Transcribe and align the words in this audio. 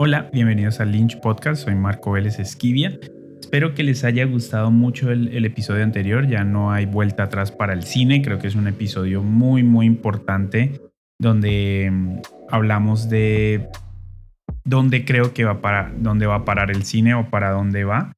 Hola, 0.00 0.30
bienvenidos 0.32 0.78
al 0.78 0.92
Lynch 0.92 1.18
Podcast, 1.18 1.64
soy 1.64 1.74
Marco 1.74 2.12
Vélez 2.12 2.38
Esquivia. 2.38 2.96
Espero 3.40 3.74
que 3.74 3.82
les 3.82 4.04
haya 4.04 4.24
gustado 4.26 4.70
mucho 4.70 5.10
el, 5.10 5.44
episodio 5.44 5.82
anterior, 5.82 6.28
ya 6.28 6.44
no 6.44 6.70
hay 6.70 6.86
vuelta 6.86 7.24
atrás 7.24 7.50
para 7.50 7.72
el 7.72 7.82
cine, 7.82 8.22
creo 8.22 8.38
que 8.38 8.46
es 8.46 8.54
un 8.54 8.68
episodio 8.68 9.24
muy 9.24 9.64
muy 9.64 9.86
importante 9.86 10.80
donde 11.18 11.90
mm, 11.90 12.18
hablamos 12.48 13.08
de 13.08 13.66
dónde 14.64 15.04
creo 15.04 15.34
que 15.34 15.44
va 15.44 15.60
para 15.60 15.92
dónde 15.98 16.26
va 16.26 16.36
a 16.36 16.44
parar 16.44 16.70
el 16.70 16.84
cine 16.84 17.14
o 17.14 17.28
para 17.28 17.50
dónde 17.50 17.82
va, 17.82 18.12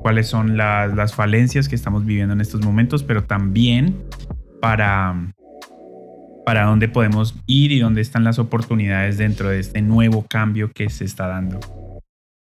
cuáles 0.00 0.28
son 0.28 0.56
las, 0.56 0.94
las 0.94 1.14
falencias 1.14 1.68
que 1.68 1.74
estamos 1.74 2.06
viviendo 2.06 2.32
en 2.32 2.40
estos 2.40 2.64
momentos, 2.64 3.02
pero 3.02 3.24
también 3.24 3.94
para 4.62 5.34
para 6.46 6.62
dónde 6.62 6.86
podemos 6.86 7.34
ir 7.48 7.72
y 7.72 7.80
dónde 7.80 8.00
están 8.00 8.22
las 8.22 8.38
oportunidades 8.38 9.18
dentro 9.18 9.48
de 9.48 9.58
este 9.58 9.82
nuevo 9.82 10.24
cambio 10.30 10.70
que 10.72 10.88
se 10.90 11.04
está 11.04 11.26
dando. 11.26 11.58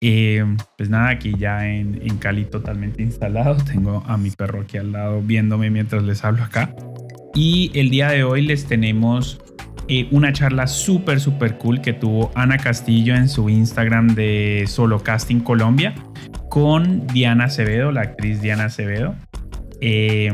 Eh, 0.02 0.44
pues 0.80 0.90
nada, 0.90 1.10
aquí 1.10 1.36
ya 1.38 1.68
en, 1.68 2.18
Cali 2.18 2.46
totalmente 2.46 3.04
instalado. 3.04 3.56
Tengo 3.72 4.04
a 4.08 4.18
mi 4.18 4.32
perro 4.32 4.62
aquí 4.62 4.80
al 4.80 4.94
lado 4.94 5.22
viéndome 5.22 5.70
mientras 5.70 6.02
les 6.02 6.26
hablo 6.26 6.44
acá. 6.44 6.76
Y 7.36 7.70
el 7.76 7.92
día 7.92 8.10
de 8.10 8.24
hoy 8.24 8.42
les 8.42 8.66
tenemos 8.66 9.40
eh, 9.88 10.08
una 10.10 10.34
charla 10.34 10.66
súper, 10.66 11.20
súper 11.20 11.60
cool 11.60 11.80
que 11.80 11.94
tuvo 11.94 12.32
Ana 12.34 12.58
Castillo 12.58 13.14
en 13.14 13.30
su 13.30 13.48
Instagram 13.48 14.16
de 14.16 14.64
Solo 14.66 15.04
Casting 15.04 15.40
Colombia 15.42 15.94
con 16.50 17.06
Diana 17.08 17.46
Acevedo, 17.46 17.92
la 17.92 18.02
actriz 18.02 18.42
Diana 18.42 18.66
Acevedo. 18.66 19.14
Eh, 19.82 20.34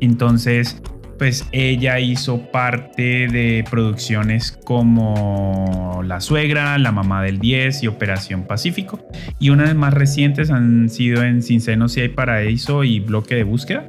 entonces, 0.00 0.82
pues 1.20 1.46
ella 1.52 2.00
hizo 2.00 2.50
parte 2.50 3.28
de 3.28 3.62
producciones 3.70 4.52
como 4.64 6.00
La 6.02 6.18
Suegra, 6.18 6.78
La 6.78 6.92
Mamá 6.92 7.22
del 7.22 7.38
10 7.38 7.82
y 7.82 7.88
Operación 7.88 8.44
Pacífico. 8.44 9.06
Y 9.38 9.50
unas 9.50 9.74
más 9.74 9.92
recientes 9.92 10.50
han 10.50 10.88
sido 10.88 11.22
en 11.22 11.42
Sin 11.42 11.60
Seno 11.60 11.90
Si 11.90 12.00
Hay 12.00 12.08
Paraíso 12.08 12.84
y 12.84 13.00
Bloque 13.00 13.34
de 13.34 13.44
Búsqueda. 13.44 13.86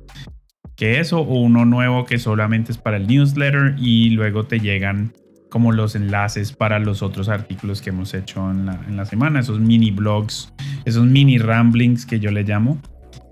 que 0.77 1.01
eso, 1.01 1.19
o 1.19 1.41
uno 1.41 1.65
nuevo 1.65 2.05
que 2.05 2.19
solamente 2.19 2.71
es 2.71 2.77
para 2.77 2.95
el 2.95 3.05
newsletter 3.05 3.75
y 3.77 4.11
luego 4.11 4.45
te 4.45 4.61
llegan 4.61 5.11
como 5.55 5.71
los 5.71 5.95
enlaces 5.95 6.51
para 6.51 6.79
los 6.79 7.01
otros 7.01 7.29
artículos 7.29 7.81
que 7.81 7.91
hemos 7.91 8.13
hecho 8.13 8.51
en 8.51 8.66
la, 8.97 9.05
semana, 9.05 9.39
esos 9.39 9.57
mini 9.57 9.89
blogs, 9.89 10.51
esos 10.83 11.05
mini 11.05 11.38
ramblings 11.38 12.05
que 12.05 12.19
yo 12.19 12.29
le 12.29 12.43
llamo. 12.43 12.77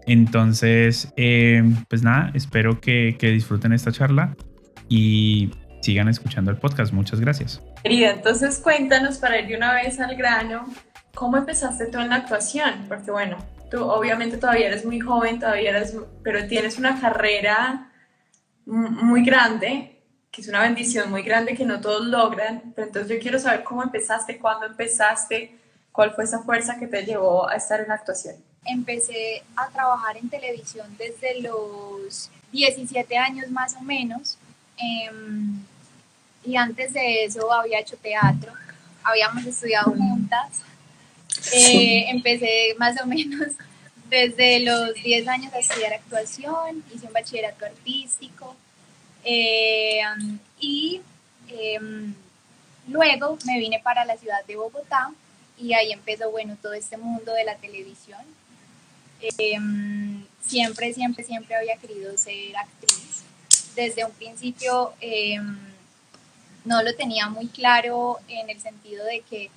Entonces, 0.08 1.12
eh, 1.18 1.62
pues 1.90 2.02
nada, 2.02 2.32
espero 2.34 2.80
que, 2.80 3.18
disfruten 3.20 3.74
esta 3.74 3.92
charla 3.92 4.38
y 4.88 5.52
sigan 5.82 6.08
escuchando 6.08 6.50
el 6.50 6.56
podcast. 6.56 6.94
Muchas 6.94 7.20
gracias. 7.20 7.62
Querida, 7.84 8.12
entonces 8.12 8.58
cuéntanos 8.60 9.18
para 9.18 9.42
ir 9.42 9.48
de 9.48 9.58
una 9.58 9.74
vez 9.74 10.00
al 10.00 10.16
grano, 10.16 10.66
¿cómo 11.14 11.36
empezaste 11.36 11.88
tú 11.88 12.00
en 12.00 12.08
la 12.08 12.16
actuación? 12.16 12.86
Porque 12.88 13.12
bueno, 13.12 13.36
tú 13.70 13.84
obviamente 13.84 14.38
todavía 14.38 14.68
eres 14.68 14.86
muy 14.86 15.02
joven, 15.02 15.40
todavía 15.40 15.72
eres, 15.72 15.98
pero 16.24 16.48
tienes 16.48 16.80
una 16.80 17.02
carrera 17.02 17.92
muy 18.66 19.26
grande 19.26 19.93
que 20.34 20.42
es 20.42 20.48
una 20.48 20.64
bendición 20.64 21.12
muy 21.12 21.22
grande 21.22 21.54
que 21.54 21.64
no 21.64 21.80
todos 21.80 22.08
logran. 22.08 22.74
Pero 22.76 22.88
entonces 22.88 23.16
yo 23.16 23.22
quiero 23.22 23.40
saber 23.40 23.64
cómo 23.64 23.84
empezaste, 23.84 24.40
cuándo 24.40 24.66
empezaste, 24.66 25.56
cuál 25.92 26.12
fue 26.16 26.24
esa 26.24 26.40
fuerza 26.40 26.78
que 26.80 26.88
te 26.88 27.06
llevó 27.06 27.48
a 27.48 27.56
estar 27.56 27.80
en 27.80 27.90
la 27.90 27.94
actuación. 27.94 28.36
Empecé 28.66 29.44
a 29.56 29.70
trabajar 29.70 30.18
en 30.18 30.30
televisión 30.30 30.88
desde 30.98 31.40
los 31.40 32.32
17 32.52 33.16
años 33.16 33.52
más 33.52 33.76
o 33.76 33.82
menos. 33.82 34.40
Em, 34.78 35.60
y 36.44 36.56
antes 36.56 36.94
de 36.94 37.26
eso 37.26 37.54
había 37.54 37.80
hecho 37.80 37.96
teatro, 37.98 38.52
habíamos 39.04 39.46
estudiado 39.46 39.92
juntas. 39.92 40.64
Eh, 41.54 42.06
empecé 42.10 42.74
más 42.80 43.00
o 43.00 43.06
menos 43.06 43.50
desde 44.10 44.62
los 44.62 44.96
10 44.96 45.28
años 45.28 45.54
a 45.54 45.60
estudiar 45.60 45.94
actuación, 45.94 46.84
hice 46.92 47.06
un 47.06 47.14
bachillerato 47.14 47.66
artístico, 47.66 48.56
eh, 49.24 50.02
y 50.60 51.02
em, 51.48 52.14
luego 52.88 53.38
me 53.46 53.60
vine 53.60 53.80
para 53.80 54.06
la 54.06 54.18
ciudad 54.18 54.44
de 54.46 54.56
Bogotá 54.56 55.12
y 55.58 55.74
ahí 55.74 55.92
empezó, 55.92 56.32
bueno, 56.32 56.58
todo 56.62 56.74
este 56.74 56.98
mundo 56.98 57.34
de 57.34 57.44
la 57.44 57.56
televisión. 57.56 58.22
Em, 59.38 60.26
siempre, 60.42 60.94
siempre, 60.94 61.24
siempre 61.24 61.56
había 61.56 61.78
querido 61.78 62.18
ser 62.18 62.58
actriz. 62.58 63.24
Desde 63.76 64.04
un 64.04 64.12
principio 64.12 64.94
em, 65.00 65.58
no 66.66 66.84
lo 66.84 66.94
tenía 66.96 67.30
muy 67.30 67.48
claro 67.48 68.20
en 68.28 68.50
el 68.50 68.60
sentido 68.60 69.06
de 69.06 69.22
que 69.22 69.50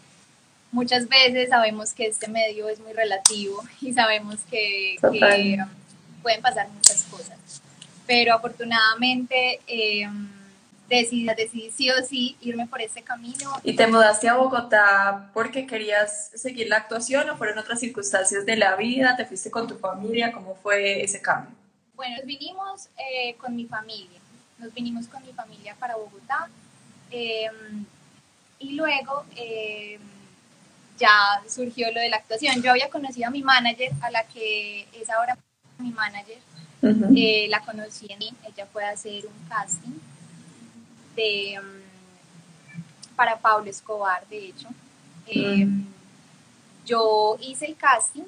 muchas 0.71 1.09
veces 1.09 1.49
sabemos 1.49 1.93
que 1.93 2.07
este 2.07 2.29
medio 2.29 2.69
es 2.69 2.79
muy 2.81 2.93
relativo 2.93 3.63
y 3.81 3.93
sabemos 3.93 4.37
que, 4.51 4.97
que 5.01 5.59
pueden 6.23 6.43
pasar 6.43 6.69
muchas 6.69 7.03
cosas 7.05 7.37
pero 8.07 8.35
afortunadamente 8.35 9.61
eh, 9.67 10.09
decidí, 10.89 11.27
decidí 11.27 11.71
sí 11.71 11.91
o 11.91 12.05
sí 12.05 12.37
irme 12.41 12.67
por 12.67 12.81
ese 12.81 13.03
camino. 13.03 13.53
¿Y 13.63 13.75
te 13.75 13.87
mudaste 13.87 14.29
a 14.29 14.37
Bogotá 14.37 15.31
porque 15.35 15.67
querías 15.67 16.31
seguir 16.35 16.69
la 16.69 16.77
actuación 16.77 17.29
o 17.31 17.37
fueron 17.37 17.59
otras 17.59 17.81
circunstancias 17.81 18.47
de 18.47 18.57
la 18.57 18.77
vida? 18.77 19.17
¿Te 19.17 19.25
fuiste 19.25 19.51
con 19.51 19.67
tu 19.67 19.77
familia? 19.79 20.33
¿Cómo 20.33 20.55
fue 20.57 21.03
ese 21.03 21.21
cambio? 21.21 21.55
Bueno, 21.95 22.17
nos 22.17 22.27
vinimos 22.27 22.89
eh, 22.99 23.35
con 23.37 23.57
mi 23.57 23.65
familia, 23.65 24.21
nos 24.59 24.73
vinimos 24.75 25.09
con 25.09 25.25
mi 25.25 25.33
familia 25.33 25.75
para 25.79 25.97
Bogotá 25.97 26.49
em, 27.11 27.87
y 28.59 28.73
luego 28.73 29.25
em, 29.35 30.01
ya 30.99 31.43
surgió 31.49 31.91
lo 31.93 32.01
de 32.01 32.11
la 32.11 32.19
actuación. 32.19 32.63
Yo 32.63 32.71
había 32.71 32.91
conocido 32.91 33.29
a 33.29 33.31
mi 33.31 33.43
manager, 33.43 33.93
a 34.03 34.11
la 34.11 34.25
que 34.25 34.87
es 34.93 35.09
ahora 35.09 35.39
mi 35.79 35.91
manager, 35.91 36.39
eh, 36.83 37.47
la 37.49 37.61
conocí 37.61 38.07
en 38.11 38.23
ella 38.23 38.67
fue 38.73 38.85
a 38.85 38.91
hacer 38.91 39.27
un 39.27 39.49
casting 39.49 39.99
de, 41.15 41.59
mm, 41.61 43.17
para 43.17 43.39
Pablo 43.39 43.71
Escobar, 43.71 44.27
de 44.29 44.47
hecho. 44.47 44.69
Em, 45.27 45.85
yo 46.85 47.37
hice 47.41 47.67
el 47.67 47.77
casting 47.77 48.25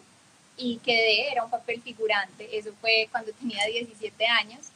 y 0.56 0.78
quedé, 0.78 1.30
era 1.30 1.44
un 1.44 1.50
papel 1.50 1.80
figurante, 1.82 2.58
eso 2.58 2.70
fue 2.80 3.08
cuando 3.12 3.30
tenía 3.32 3.64
17 3.66 4.26
años. 4.26 4.66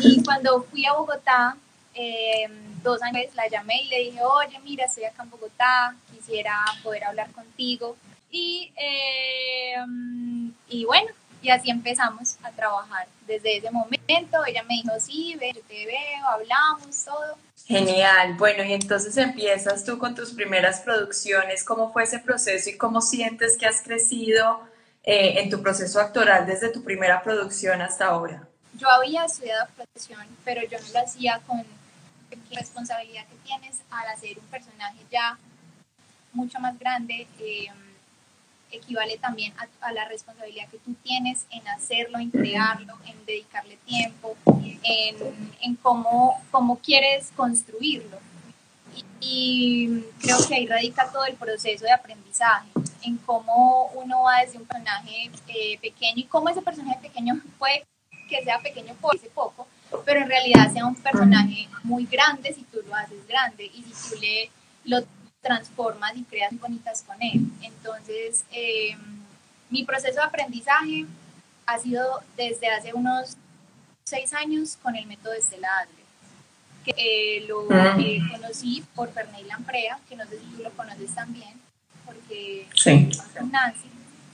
Y 0.00 0.22
cuando 0.24 0.62
fui 0.64 0.84
a 0.86 0.94
Bogotá, 0.94 1.56
em, 1.94 2.82
dos 2.82 3.00
años 3.02 3.26
la 3.34 3.48
llamé 3.48 3.82
y 3.82 3.88
le 3.88 3.98
dije, 3.98 4.20
oye, 4.22 4.58
mira, 4.60 4.86
estoy 4.86 5.04
acá 5.04 5.22
en 5.22 5.30
Bogotá, 5.30 5.94
quisiera 6.12 6.58
poder 6.82 7.04
hablar 7.04 7.30
contigo. 7.32 7.96
Y, 8.30 8.72
em, 8.76 10.52
y 10.68 10.84
bueno, 10.84 11.08
y 11.42 11.50
así 11.50 11.70
empezamos 11.70 12.36
a 12.42 12.50
trabajar. 12.50 13.06
Desde 13.26 13.58
ese 13.58 13.70
momento 13.70 14.44
ella 14.46 14.62
me 14.64 14.74
dijo, 14.74 14.92
sí, 15.00 15.36
ve, 15.38 15.52
yo 15.54 15.62
te 15.62 15.86
veo, 15.86 16.26
hablamos, 16.28 17.04
todo. 17.04 17.36
Genial. 17.66 18.34
Bueno, 18.34 18.64
y 18.64 18.72
entonces 18.72 19.16
empiezas 19.16 19.84
tú 19.84 19.98
con 19.98 20.14
tus 20.14 20.32
primeras 20.32 20.80
producciones. 20.80 21.64
¿Cómo 21.64 21.92
fue 21.92 22.04
ese 22.04 22.18
proceso 22.18 22.70
y 22.70 22.76
cómo 22.76 23.00
sientes 23.00 23.58
que 23.58 23.66
has 23.66 23.82
crecido 23.82 24.60
eh, 25.04 25.40
en 25.40 25.50
tu 25.50 25.62
proceso 25.62 26.00
actoral 26.00 26.46
desde 26.46 26.70
tu 26.70 26.82
primera 26.82 27.22
producción 27.22 27.82
hasta 27.82 28.06
ahora? 28.06 28.48
Yo 28.74 28.88
había 28.88 29.24
estudiado 29.24 29.64
actuación, 29.64 30.26
pero 30.44 30.62
yo 30.62 30.78
no 30.78 30.86
lo 30.92 31.00
hacía 31.00 31.40
con 31.46 31.58
la 31.58 32.58
responsabilidad 32.58 33.26
que 33.26 33.36
tienes 33.44 33.80
al 33.90 34.06
hacer 34.08 34.38
un 34.38 34.46
personaje 34.46 34.98
ya 35.10 35.38
mucho 36.32 36.58
más 36.60 36.78
grande. 36.78 37.26
Eh, 37.38 37.66
equivale 38.70 39.18
también 39.18 39.52
a, 39.80 39.92
la 39.92 40.06
responsabilidad 40.06 40.68
que 40.68 40.78
tú 40.78 40.94
tienes 41.02 41.46
en 41.50 41.66
hacerlo, 41.68 42.18
en 42.18 42.30
crearlo, 42.30 42.94
en 43.06 43.24
dedicarle 43.26 43.78
tiempo, 43.86 44.36
en, 44.82 45.76
cómo, 45.76 46.40
cómo 46.50 46.78
quieres 46.78 47.30
construirlo. 47.36 48.18
Y, 49.20 50.04
creo 50.20 50.38
que 50.46 50.54
ahí 50.54 50.66
radica 50.66 51.10
todo 51.10 51.24
el 51.24 51.34
proceso 51.34 51.84
de 51.84 51.92
aprendizaje, 51.92 52.68
en 53.02 53.16
cómo 53.18 53.90
uno 53.94 54.22
va 54.22 54.40
desde 54.44 54.58
un 54.58 54.64
personaje 54.64 55.30
eh, 55.48 55.78
pequeño 55.80 56.18
y 56.18 56.24
cómo 56.24 56.48
ese 56.48 56.62
personaje 56.62 56.98
pequeño 57.00 57.40
puede 57.58 57.84
que 58.28 58.44
sea 58.44 58.58
pequeño 58.60 58.94
por 59.00 59.16
ese 59.16 59.28
poco, 59.30 59.66
pero 60.04 60.20
en 60.20 60.28
realidad 60.28 60.72
sea 60.72 60.86
un 60.86 60.94
personaje 60.94 61.68
muy 61.82 62.04
grande 62.06 62.52
si 62.52 62.62
tú 62.64 62.78
lo 62.86 62.94
haces 62.94 63.26
grande 63.26 63.64
y 63.64 63.82
si 63.82 64.10
tú 64.10 64.20
le 64.20 64.50
lo 64.84 65.02
transformas 65.48 66.14
y 66.14 66.24
creas 66.24 66.52
bonitas 66.60 67.02
con 67.02 67.16
él. 67.22 67.40
Entonces, 67.62 68.44
em, 68.50 68.98
mi 69.70 69.82
proceso 69.84 70.16
de 70.16 70.26
aprendizaje 70.26 71.06
ha 71.64 71.78
sido 71.78 72.20
desde 72.36 72.68
hace 72.68 72.92
unos 72.92 73.36
seis 74.04 74.34
años 74.34 74.76
con 74.82 74.94
el 74.94 75.06
método 75.06 75.32
Estela 75.32 75.68
Adler, 75.80 76.04
que 76.84 76.94
eh, 76.98 77.46
lo 77.48 77.66
ah. 77.70 77.96
conocí 78.30 78.84
por 78.94 79.10
Ferney 79.10 79.44
Lamprea, 79.44 79.98
que 80.06 80.16
no 80.16 80.24
sé 80.26 80.38
si 80.38 80.44
tú 80.54 80.62
lo 80.62 80.70
conoces 80.72 81.14
también, 81.14 81.54
porque 82.04 82.66
sí. 82.74 83.08
Nancy, 83.50 83.88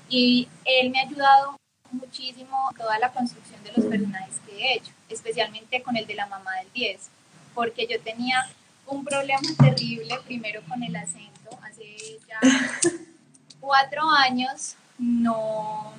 y 0.08 0.48
él 0.64 0.90
me 0.90 0.98
ha 0.98 1.02
ayudado 1.02 1.56
muchísimo 1.92 2.70
toda 2.76 2.98
la 2.98 3.12
construcción 3.12 3.62
de 3.62 3.72
los 3.76 3.86
personajes 3.86 4.40
que 4.46 4.52
he 4.58 4.74
hecho, 4.78 4.90
especialmente 5.08 5.80
con 5.80 5.96
el 5.96 6.06
de 6.08 6.14
la 6.14 6.26
mamá 6.26 6.50
del 6.58 6.72
10, 6.72 7.08
porque 7.54 7.86
yo 7.86 8.00
tenía 8.00 8.48
un 8.86 9.04
problema 9.04 9.48
terrible 9.58 10.18
primero 10.24 10.62
con 10.68 10.82
el 10.82 10.94
acento. 10.96 11.58
Hace 11.62 12.18
ya 12.28 12.38
cuatro 13.60 14.02
años 14.10 14.76
no, 14.98 15.92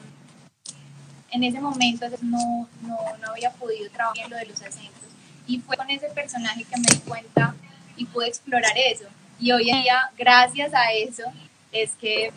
en 1.32 1.44
ese 1.44 1.60
momento 1.60 2.08
no, 2.22 2.68
no, 2.82 2.98
no 3.22 3.32
había 3.32 3.52
podido 3.52 3.90
trabajar 3.92 4.26
en 4.26 4.32
lo 4.32 4.38
de 4.38 4.46
los 4.46 4.62
acentos. 4.62 5.04
Y 5.48 5.60
fue 5.60 5.78
con 5.78 5.90
ese 5.90 6.08
personaje 6.10 6.64
que 6.64 6.78
me 6.78 6.88
di 6.92 7.00
cuenta 7.00 7.56
y 7.98 8.06
pude 8.06 8.28
explorar 8.28 8.74
eso. 8.76 9.06
Y 9.40 9.52
hoy 9.52 9.70
en 9.70 9.84
día, 9.84 10.10
gracias 10.18 10.74
a 10.74 10.92
eso, 10.94 11.24
es 11.72 11.92
que 11.96 12.32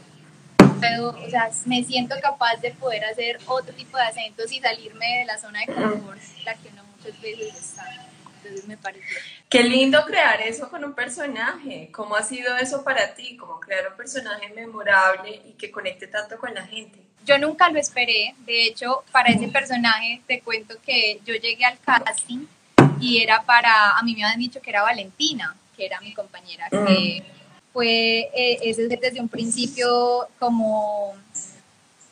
puedo, 0.80 1.10
o 1.10 1.30
sea, 1.30 1.50
me 1.66 1.84
siento 1.84 2.16
capaz 2.20 2.56
de 2.60 2.72
poder 2.72 3.04
hacer 3.04 3.38
otro 3.46 3.74
tipo 3.74 3.96
de 3.96 4.04
acentos 4.04 4.52
y 4.52 4.60
salirme 4.60 5.20
de 5.20 5.24
la 5.24 5.38
zona 5.38 5.60
de 5.60 5.66
confort, 5.66 6.20
la 6.44 6.54
que 6.54 6.70
no 6.72 6.82
muchas 6.84 7.20
veces 7.20 7.54
está. 7.54 7.84
Entonces 8.48 8.68
me 8.68 8.76
pareció 8.76 9.16
Qué 9.48 9.62
lindo 9.62 10.04
crear 10.04 10.40
eso 10.42 10.68
con 10.68 10.84
un 10.84 10.94
personaje. 10.94 11.90
¿Cómo 11.92 12.16
ha 12.16 12.22
sido 12.22 12.56
eso 12.56 12.82
para 12.82 13.14
ti? 13.14 13.36
¿Cómo 13.36 13.60
crear 13.60 13.88
un 13.90 13.96
personaje 13.96 14.48
memorable 14.54 15.42
y 15.46 15.52
que 15.52 15.70
conecte 15.70 16.06
tanto 16.06 16.38
con 16.38 16.52
la 16.54 16.66
gente? 16.66 16.98
Yo 17.24 17.38
nunca 17.38 17.68
lo 17.70 17.78
esperé. 17.78 18.34
De 18.46 18.66
hecho, 18.66 19.04
para 19.12 19.30
ese 19.30 19.48
personaje 19.48 20.22
te 20.26 20.40
cuento 20.40 20.76
que 20.84 21.20
yo 21.24 21.34
llegué 21.34 21.64
al 21.64 21.78
casting 21.78 22.46
y 23.00 23.22
era 23.22 23.42
para, 23.42 23.98
a 23.98 24.02
mí 24.02 24.14
me 24.14 24.24
habían 24.24 24.40
dicho 24.40 24.60
que 24.60 24.70
era 24.70 24.82
Valentina, 24.82 25.54
que 25.76 25.86
era 25.86 26.00
mi 26.00 26.12
compañera, 26.14 26.68
que 26.70 27.22
mm. 27.22 27.72
fue 27.72 28.30
eh, 28.34 28.58
ese 28.62 28.88
desde 28.88 29.20
un 29.20 29.28
principio 29.28 30.28
como 30.38 31.16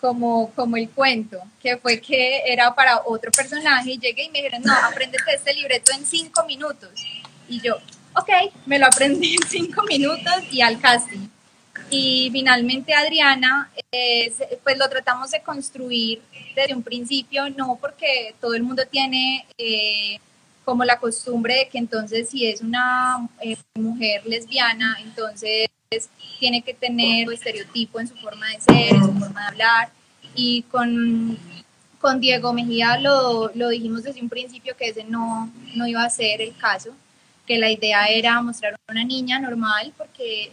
como, 0.01 0.51
como 0.55 0.77
el 0.77 0.91
cuento, 0.91 1.43
que 1.61 1.77
fue 1.79 2.01
que 2.01 2.43
era 2.47 2.75
para 2.75 3.03
otro 3.05 3.31
personaje 3.31 3.93
y 3.93 3.99
llegué 3.99 4.25
y 4.25 4.31
me 4.31 4.39
dijeron, 4.39 4.63
no, 4.63 4.73
apréndete 4.73 5.35
este 5.35 5.55
libreto 5.55 5.93
en 5.93 6.05
cinco 6.07 6.45
minutos. 6.45 6.91
Y 7.49 7.61
yo, 7.61 7.77
ok, 8.15 8.53
me 8.67 8.79
lo 8.79 8.87
aprendí 8.87 9.35
en 9.35 9.49
cinco 9.49 9.83
minutos 9.85 10.35
y 10.51 10.61
al 10.61 10.81
casting. 10.81 11.29
Y 11.91 12.31
finalmente 12.33 12.95
Adriana, 12.95 13.71
pues 14.63 14.79
lo 14.79 14.89
tratamos 14.89 15.31
de 15.31 15.43
construir 15.43 16.23
desde 16.55 16.75
un 16.75 16.83
principio, 16.83 17.49
no 17.51 17.79
porque 17.81 18.35
todo 18.41 18.55
el 18.55 18.63
mundo 18.63 18.83
tiene 18.91 19.47
eh, 19.57 20.19
como 20.65 20.85
la 20.85 20.99
costumbre 20.99 21.55
de 21.55 21.69
que 21.69 21.79
entonces 21.79 22.31
si 22.31 22.47
es 22.47 22.61
una 22.61 23.29
eh, 23.41 23.57
mujer 23.75 24.27
lesbiana, 24.27 24.97
entonces 25.01 25.69
tiene 26.39 26.63
que 26.63 26.75
tener 26.75 27.29
un 27.29 27.35
estereotipo 27.35 28.01
en 28.01 28.09
su 28.09 28.17
forma 28.17 28.47
de 28.49 28.61
ser, 28.61 28.95
en 28.95 29.05
su 29.05 29.13
forma 29.13 29.41
de 29.41 29.47
hablar. 29.49 29.89
Y 30.35 30.63
con, 30.63 31.39
con 32.01 32.21
Diego 32.21 32.53
Mejía 32.53 32.99
lo, 32.99 33.51
lo 33.55 33.69
dijimos 33.69 34.03
desde 34.03 34.21
un 34.21 34.29
principio 34.29 34.77
que 34.77 34.89
ese 34.89 35.05
no, 35.05 35.51
no 35.75 35.87
iba 35.87 36.05
a 36.05 36.11
ser 36.11 36.41
el 36.41 36.57
caso 36.57 36.93
que 37.47 37.59
la 37.59 37.71
idea 37.71 38.07
era 38.09 38.43
mostrar 38.43 38.75
a 38.75 38.93
una 38.93 39.05
niña 39.05 39.39
normal, 39.39 39.93
porque 39.97 40.51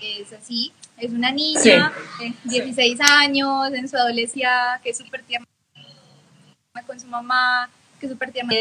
es 0.00 0.32
así, 0.32 0.72
es 0.96 1.10
una 1.10 1.32
niña 1.32 1.92
de 2.18 2.32
16 2.44 3.00
años, 3.00 3.72
en 3.74 3.88
su 3.88 3.96
adolescencia, 3.96 4.80
que 4.82 4.90
es 4.90 4.98
súper 4.98 5.22
tierna 5.24 5.46
con 6.86 7.00
su 7.00 7.06
mamá, 7.08 7.68
que 7.98 8.06
es 8.06 8.12
súper 8.12 8.30
tierna, 8.30 8.54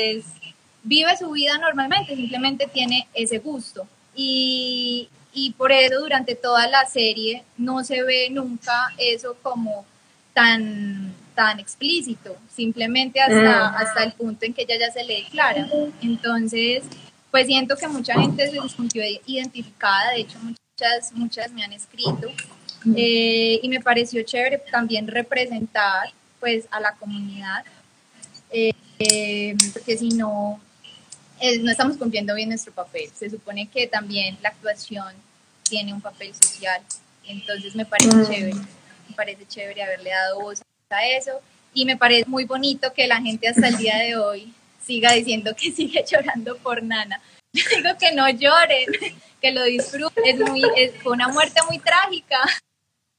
vive 0.83 1.17
su 1.17 1.29
vida 1.31 1.57
normalmente, 1.57 2.15
simplemente 2.15 2.67
tiene 2.67 3.07
ese 3.13 3.39
gusto. 3.39 3.87
Y, 4.15 5.09
y 5.35 5.51
por 5.51 5.71
eso 5.71 5.99
durante 5.99 6.33
toda 6.33 6.67
la 6.67 6.85
serie 6.85 7.43
no 7.57 7.83
se 7.83 8.01
ve 8.01 8.29
nunca 8.31 8.87
eso 8.97 9.35
como 9.43 9.85
tan 10.33 11.13
tan 11.35 11.59
explícito, 11.59 12.35
simplemente 12.49 13.19
hasta, 13.19 13.69
mm. 13.69 13.75
hasta 13.75 14.03
el 14.05 14.13
punto 14.13 14.45
en 14.45 14.53
que 14.53 14.61
ella 14.61 14.79
ya 14.79 14.91
se 14.91 15.03
le 15.03 15.15
declara. 15.23 15.67
Entonces, 16.01 16.83
pues 17.29 17.47
siento 17.47 17.75
que 17.75 17.87
mucha 17.89 18.13
gente 18.13 18.49
se 18.49 18.69
sintió 18.69 19.04
identificada, 19.25 20.11
de 20.11 20.21
hecho 20.21 20.39
muchas, 20.39 21.11
muchas 21.11 21.51
me 21.51 21.63
han 21.63 21.73
escrito 21.73 22.30
eh, 22.95 23.59
y 23.61 23.68
me 23.68 23.81
pareció 23.81 24.23
chévere 24.23 24.63
también 24.71 25.07
representar 25.07 26.13
pues 26.39 26.65
a 26.71 26.80
la 26.80 26.94
comunidad, 26.94 27.65
eh, 28.51 29.56
porque 29.73 29.97
si 29.97 30.09
no, 30.09 30.61
eh, 31.45 31.59
no 31.59 31.71
estamos 31.71 31.97
cumpliendo 31.97 32.33
bien 32.35 32.49
nuestro 32.49 32.73
papel. 32.73 33.09
Se 33.14 33.30
supone 33.30 33.68
que 33.68 33.87
también 33.87 34.37
la 34.42 34.49
actuación 34.49 35.14
tiene 35.64 35.94
un 35.94 36.02
papel 36.02 36.33
social, 36.33 36.81
entonces 37.25 37.75
me 37.75 37.85
parece 37.85 38.16
mm. 38.16 38.25
chévere, 38.25 38.56
me 39.09 39.16
parece 39.16 39.45
chévere 39.47 39.83
haberle 39.83 40.11
dado 40.11 40.42
voz 40.42 40.61
a 40.90 41.07
eso 41.07 41.42
y 41.73 41.85
me 41.85 41.97
parece 41.97 42.25
muy 42.28 42.45
bonito 42.45 42.94
que 42.94 43.07
la 43.07 43.21
gente 43.21 43.47
hasta 43.47 43.68
el 43.68 43.78
día 43.78 43.97
de 43.97 44.16
hoy 44.16 44.54
siga 44.81 45.11
diciendo 45.14 45.56
que 45.56 45.71
sigue 45.71 46.04
llorando 46.09 46.57
por 46.57 46.81
Nana. 46.83 47.19
Yo 47.54 47.64
digo 47.75 47.90
que 47.99 48.11
no 48.14 48.30
lloren, 48.30 48.85
que 49.42 49.52
lo 49.52 49.64
disfruten. 49.64 50.23
Es 50.25 50.40
muy, 50.40 50.61
fue 51.02 51.14
una 51.14 51.28
muerte 51.28 51.61
muy 51.68 51.80
trágica, 51.80 52.40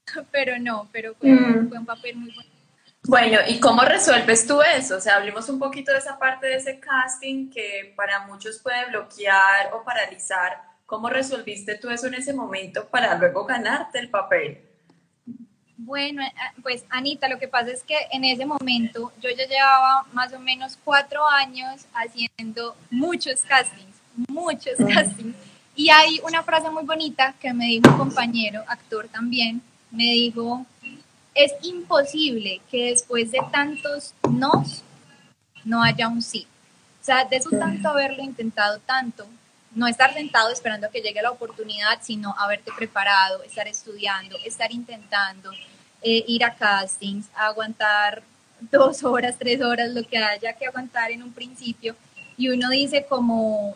pero 0.31 0.57
no, 0.59 0.89
pero 0.91 1.15
fue, 1.15 1.29
mm. 1.29 1.69
fue 1.69 1.77
un 1.77 1.85
papel 1.85 2.15
muy 2.15 2.31
bonito. 2.31 2.56
Bueno, 3.07 3.39
¿y 3.47 3.61
cómo 3.61 3.83
resuelves 3.83 4.45
tú 4.45 4.61
eso? 4.61 4.97
O 4.97 4.99
sea, 4.99 5.15
hablemos 5.15 5.47
un 5.47 5.59
poquito 5.59 5.93
de 5.93 5.99
esa 5.99 6.19
parte 6.19 6.47
de 6.47 6.55
ese 6.57 6.77
casting 6.77 7.49
que 7.49 7.93
para 7.95 8.27
muchos 8.27 8.59
puede 8.59 8.85
bloquear 8.89 9.71
o 9.73 9.81
paralizar. 9.81 10.61
¿Cómo 10.85 11.07
resolviste 11.07 11.75
tú 11.75 11.89
eso 11.89 12.07
en 12.07 12.15
ese 12.15 12.33
momento 12.33 12.85
para 12.85 13.17
luego 13.17 13.45
ganarte 13.45 13.99
el 13.99 14.09
papel? 14.09 14.59
Bueno, 15.77 16.21
eh, 16.21 16.31
pues 16.61 16.83
Anita, 16.89 17.29
lo 17.29 17.39
que 17.39 17.47
pasa 17.47 17.71
es 17.71 17.81
que 17.81 17.95
en 18.11 18.25
ese 18.25 18.45
momento 18.45 19.13
yo 19.21 19.29
ya 19.29 19.47
llevaba 19.47 20.05
más 20.11 20.33
o 20.33 20.39
menos 20.39 20.77
cuatro 20.83 21.25
años 21.25 21.85
haciendo 21.93 22.75
muchos 22.91 23.39
castings, 23.41 23.95
muchos 24.27 24.75
castings. 24.93 25.35
Y 25.77 25.89
hay 25.91 26.19
una 26.23 26.43
frase 26.43 26.69
muy 26.71 26.83
bonita 26.83 27.35
que 27.39 27.53
me 27.53 27.67
dijo 27.67 27.89
un 27.89 27.97
compañero, 27.99 28.65
actor 28.67 29.07
también, 29.07 29.61
me 29.91 30.03
dijo, 30.03 30.65
es 31.37 31.53
imposible 31.61 32.61
que 32.69 32.89
después 32.89 33.31
de 33.31 33.39
tantos 33.51 34.13
nos 34.27 34.83
no 35.63 35.83
haya 35.83 36.07
un 36.07 36.21
sí. 36.21 36.47
O 37.01 37.05
sea, 37.05 37.25
de 37.25 37.37
eso 37.37 37.49
tanto 37.51 37.89
haberlo 37.89 38.23
intentado 38.23 38.79
tanto, 38.79 39.27
no 39.75 39.87
estar 39.87 40.13
sentado 40.13 40.49
esperando 40.49 40.89
que 40.89 41.01
llegue 41.01 41.21
la 41.21 41.31
oportunidad, 41.31 41.99
sino 42.01 42.33
haberte 42.39 42.71
preparado, 42.75 43.43
estar 43.43 43.67
estudiando, 43.67 44.35
estar 44.43 44.71
intentando, 44.71 45.51
eh, 46.01 46.25
ir 46.27 46.43
a 46.43 46.55
castings, 46.55 47.27
aguantar 47.35 48.23
dos 48.71 49.03
horas, 49.03 49.35
tres 49.37 49.61
horas, 49.61 49.89
lo 49.91 50.03
que 50.03 50.17
haya 50.17 50.53
que 50.53 50.65
aguantar 50.65 51.11
en 51.11 51.21
un 51.21 51.31
principio. 51.31 51.95
Y 52.35 52.49
uno 52.49 52.69
dice 52.69 53.05
como, 53.07 53.75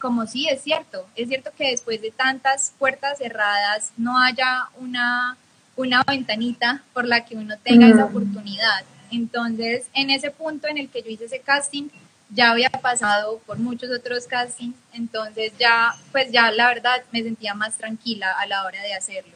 como 0.00 0.26
sí, 0.26 0.48
es 0.48 0.62
cierto, 0.62 1.06
es 1.14 1.28
cierto 1.28 1.50
que 1.56 1.70
después 1.70 2.00
de 2.00 2.10
tantas 2.10 2.72
puertas 2.78 3.18
cerradas 3.18 3.92
no 3.96 4.18
haya 4.18 4.68
una, 4.78 5.36
una 5.76 6.02
ventanita 6.06 6.82
por 6.92 7.06
la 7.06 7.24
que 7.24 7.36
uno 7.36 7.56
tenga 7.62 7.88
esa 7.88 8.06
oportunidad. 8.06 8.84
Entonces, 9.10 9.86
en 9.94 10.10
ese 10.10 10.30
punto 10.30 10.66
en 10.68 10.78
el 10.78 10.88
que 10.88 11.02
yo 11.02 11.10
hice 11.10 11.26
ese 11.26 11.40
casting, 11.40 11.88
ya 12.30 12.50
había 12.50 12.70
pasado 12.70 13.38
por 13.46 13.58
muchos 13.58 13.90
otros 13.90 14.26
castings, 14.26 14.74
entonces 14.92 15.52
ya, 15.58 15.94
pues 16.10 16.32
ya 16.32 16.50
la 16.50 16.68
verdad 16.68 17.02
me 17.12 17.22
sentía 17.22 17.54
más 17.54 17.76
tranquila 17.76 18.32
a 18.32 18.46
la 18.46 18.64
hora 18.64 18.82
de 18.82 18.94
hacerlo. 18.94 19.34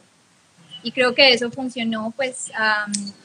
Y 0.83 0.93
creo 0.93 1.15
que 1.15 1.33
eso 1.33 1.51
funcionó, 1.51 2.13
pues 2.17 2.51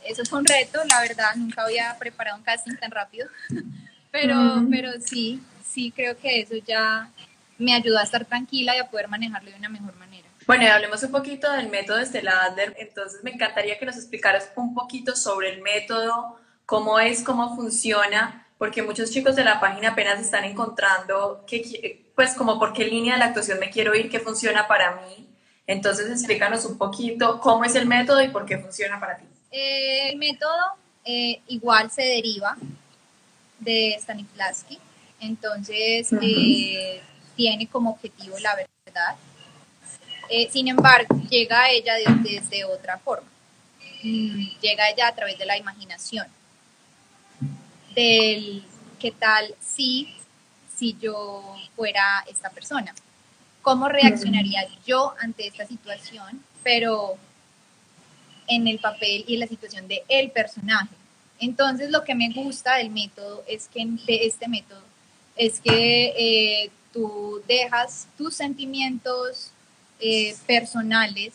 eso 0.05 0.23
fue 0.25 0.39
un 0.39 0.45
reto, 0.45 0.79
la 0.87 0.99
verdad, 1.01 1.35
nunca 1.35 1.63
había 1.63 1.95
preparado 1.97 2.37
un 2.37 2.43
casting 2.43 2.75
tan 2.75 2.91
rápido, 2.91 3.27
pero, 4.11 4.65
pero 4.69 4.91
sí, 5.03 5.41
sí 5.65 5.91
creo 5.95 6.17
que 6.17 6.41
eso 6.41 6.55
ya 6.67 7.09
me 7.57 7.73
ayudó 7.73 7.97
a 7.97 8.03
estar 8.03 8.25
tranquila 8.25 8.75
y 8.75 8.79
a 8.79 8.89
poder 8.89 9.07
manejarlo 9.07 9.49
de 9.49 9.57
una 9.57 9.69
mejor 9.69 9.95
manera. 9.95 10.04
Bueno, 10.47 10.63
y 10.63 10.67
hablemos 10.67 11.01
un 11.01 11.11
poquito 11.11 11.51
del 11.51 11.69
método 11.69 11.99
Estela 11.99 12.43
Adler. 12.43 12.75
Entonces, 12.77 13.23
me 13.23 13.31
encantaría 13.31 13.79
que 13.79 13.85
nos 13.85 13.95
explicaras 13.95 14.51
un 14.55 14.75
poquito 14.75 15.15
sobre 15.15 15.49
el 15.49 15.61
método, 15.61 16.39
cómo 16.67 16.99
es, 16.99 17.23
cómo 17.23 17.55
funciona, 17.55 18.47
porque 18.59 18.83
muchos 18.83 19.09
chicos 19.09 19.35
de 19.35 19.43
la 19.43 19.59
página 19.59 19.89
apenas 19.89 20.19
están 20.19 20.43
encontrando, 20.43 21.43
que, 21.47 22.11
pues, 22.15 22.35
como 22.35 22.59
por 22.59 22.73
qué 22.73 22.85
línea 22.85 23.13
de 23.13 23.19
la 23.19 23.25
actuación 23.25 23.59
me 23.59 23.71
quiero 23.71 23.95
ir, 23.95 24.09
qué 24.09 24.19
funciona 24.19 24.67
para 24.67 24.97
mí. 24.97 25.27
Entonces, 25.65 26.11
explícanos 26.11 26.63
un 26.65 26.77
poquito 26.77 27.39
cómo 27.39 27.65
es 27.65 27.73
el 27.73 27.87
método 27.87 28.21
y 28.21 28.27
por 28.27 28.45
qué 28.45 28.59
funciona 28.59 28.99
para 28.99 29.17
ti. 29.17 29.25
Eh, 29.49 30.09
el 30.09 30.17
método 30.17 30.53
eh, 31.03 31.41
igual 31.47 31.89
se 31.89 32.03
deriva 32.03 32.55
de 33.59 33.97
Stanislavski. 33.99 34.77
Entonces, 35.19 36.13
eh, 36.21 37.01
tiene 37.35 37.67
como 37.67 37.91
objetivo 37.91 38.37
la 38.37 38.55
verdad. 38.55 39.15
Eh, 40.29 40.49
sin 40.51 40.67
embargo, 40.67 41.21
llega 41.29 41.63
a 41.63 41.71
ella 41.71 41.93
desde, 42.21 42.65
otra 42.65 42.97
forma. 42.99 43.27
Mm, 44.03 44.59
llega 44.61 44.85
a 44.85 44.89
ella 44.89 45.07
a 45.07 45.15
través 45.15 45.37
de 45.37 45.45
la 45.45 45.57
imaginación. 45.57 46.27
Del 47.93 48.63
qué 48.99 49.11
tal 49.11 49.53
si, 49.61 50.13
si 50.75 50.97
yo 50.99 51.55
fuera 51.75 52.25
esta 52.27 52.49
persona. 52.49 52.93
¿Cómo 53.61 53.89
reaccionaría 53.89 54.67
yo 54.85 55.13
ante 55.19 55.47
esta 55.47 55.65
situación? 55.65 56.43
Pero 56.63 57.17
en 58.47 58.67
el 58.67 58.79
papel 58.79 59.25
y 59.27 59.35
en 59.35 59.39
la 59.39 59.47
situación 59.47 59.87
de 59.87 60.03
el 60.07 60.31
personaje. 60.31 60.93
Entonces, 61.39 61.89
lo 61.89 62.03
que 62.03 62.15
me 62.15 62.31
gusta 62.31 62.75
del 62.77 62.89
método 62.89 63.43
es 63.47 63.67
que 63.67 63.85
de 63.85 64.25
este 64.25 64.47
método 64.47 64.83
es 65.35 65.59
que 65.59 66.13
eh, 66.17 66.71
tú 66.93 67.41
dejas 67.47 68.07
tus 68.17 68.35
sentimientos 68.35 69.51
eh, 69.99 70.35
personales, 70.45 71.33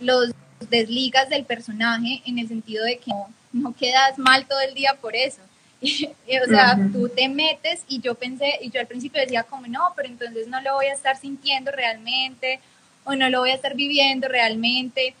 los 0.00 0.30
desligas 0.68 1.28
del 1.28 1.44
personaje 1.44 2.22
en 2.26 2.38
el 2.38 2.48
sentido 2.48 2.84
de 2.84 2.98
que 2.98 3.12
no, 3.52 3.74
quedas 3.74 4.18
mal 4.18 4.46
todo 4.46 4.60
el 4.60 4.74
día 4.74 4.96
por 5.00 5.16
eso. 5.16 5.40
o 5.80 6.48
sea, 6.48 6.78
tú 6.92 7.08
te 7.08 7.28
metes 7.28 7.84
y 7.88 8.00
yo 8.00 8.14
pensé, 8.14 8.58
y 8.60 8.70
yo 8.70 8.80
al 8.80 8.86
principio 8.86 9.20
decía 9.20 9.44
como, 9.44 9.66
no, 9.66 9.92
pero 9.96 10.08
entonces 10.08 10.46
no 10.48 10.60
lo 10.60 10.74
voy 10.74 10.86
a 10.86 10.92
estar 10.92 11.16
sintiendo 11.16 11.70
realmente 11.70 12.60
o 13.04 13.14
no 13.14 13.30
lo 13.30 13.40
voy 13.40 13.50
a 13.50 13.54
estar 13.54 13.74
viviendo 13.74 14.28
realmente. 14.28 15.14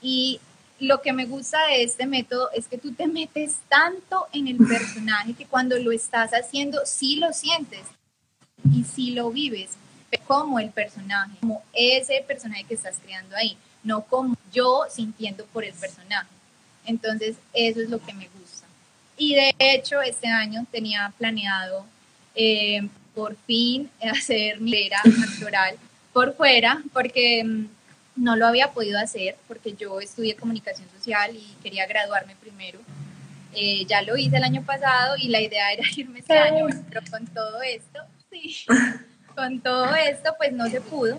Y 0.00 0.40
lo 0.78 1.02
que 1.02 1.12
me 1.12 1.24
gusta 1.24 1.58
de 1.66 1.82
este 1.82 2.06
método 2.06 2.50
es 2.52 2.68
que 2.68 2.78
tú 2.78 2.92
te 2.92 3.08
metes 3.08 3.56
tanto 3.68 4.26
en 4.32 4.46
el 4.46 4.58
personaje 4.58 5.34
que 5.34 5.46
cuando 5.46 5.76
lo 5.78 5.90
estás 5.90 6.32
haciendo 6.32 6.80
sí 6.84 7.16
lo 7.16 7.32
sientes 7.32 7.82
y 8.72 8.84
si 8.84 9.12
lo 9.12 9.30
vives 9.30 9.70
como 10.26 10.58
el 10.58 10.70
personaje, 10.70 11.32
como 11.40 11.62
ese 11.72 12.24
personaje 12.26 12.64
que 12.64 12.74
estás 12.74 12.98
creando 13.02 13.36
ahí, 13.36 13.56
no 13.82 14.02
como 14.02 14.36
yo 14.52 14.84
sintiendo 14.90 15.44
por 15.46 15.64
el 15.64 15.74
personaje. 15.74 16.28
Entonces, 16.84 17.36
eso 17.52 17.80
es 17.80 17.90
lo 17.90 17.98
que 17.98 18.12
me 18.12 18.28
gusta. 18.28 18.66
Y 19.16 19.34
de 19.34 19.54
hecho, 19.58 20.02
este 20.02 20.28
año 20.28 20.66
tenía 20.70 21.12
planeado 21.18 21.86
eh, 22.34 22.88
por 23.14 23.36
fin 23.46 23.90
hacer 24.02 24.60
mi 24.60 24.74
era 24.74 25.00
actoral 25.00 25.76
por 26.12 26.34
fuera, 26.34 26.82
porque 26.92 27.44
mm, 27.44 27.66
no 28.16 28.36
lo 28.36 28.46
había 28.46 28.72
podido 28.72 28.98
hacer, 28.98 29.36
porque 29.48 29.74
yo 29.74 30.00
estudié 30.00 30.36
comunicación 30.36 30.88
social 30.96 31.34
y 31.34 31.46
quería 31.62 31.86
graduarme 31.86 32.36
primero. 32.36 32.78
Eh, 33.54 33.86
ya 33.86 34.02
lo 34.02 34.16
hice 34.16 34.36
el 34.36 34.44
año 34.44 34.62
pasado 34.64 35.16
y 35.16 35.28
la 35.28 35.40
idea 35.40 35.72
era 35.72 35.84
irme 35.96 36.20
este 36.20 36.38
año, 36.38 36.66
pero 36.88 37.00
con 37.10 37.26
todo 37.26 37.62
esto 37.62 38.00
con 39.36 39.60
todo 39.60 39.94
esto 39.94 40.34
pues 40.38 40.52
no 40.52 40.68
se 40.68 40.80
pudo, 40.80 41.18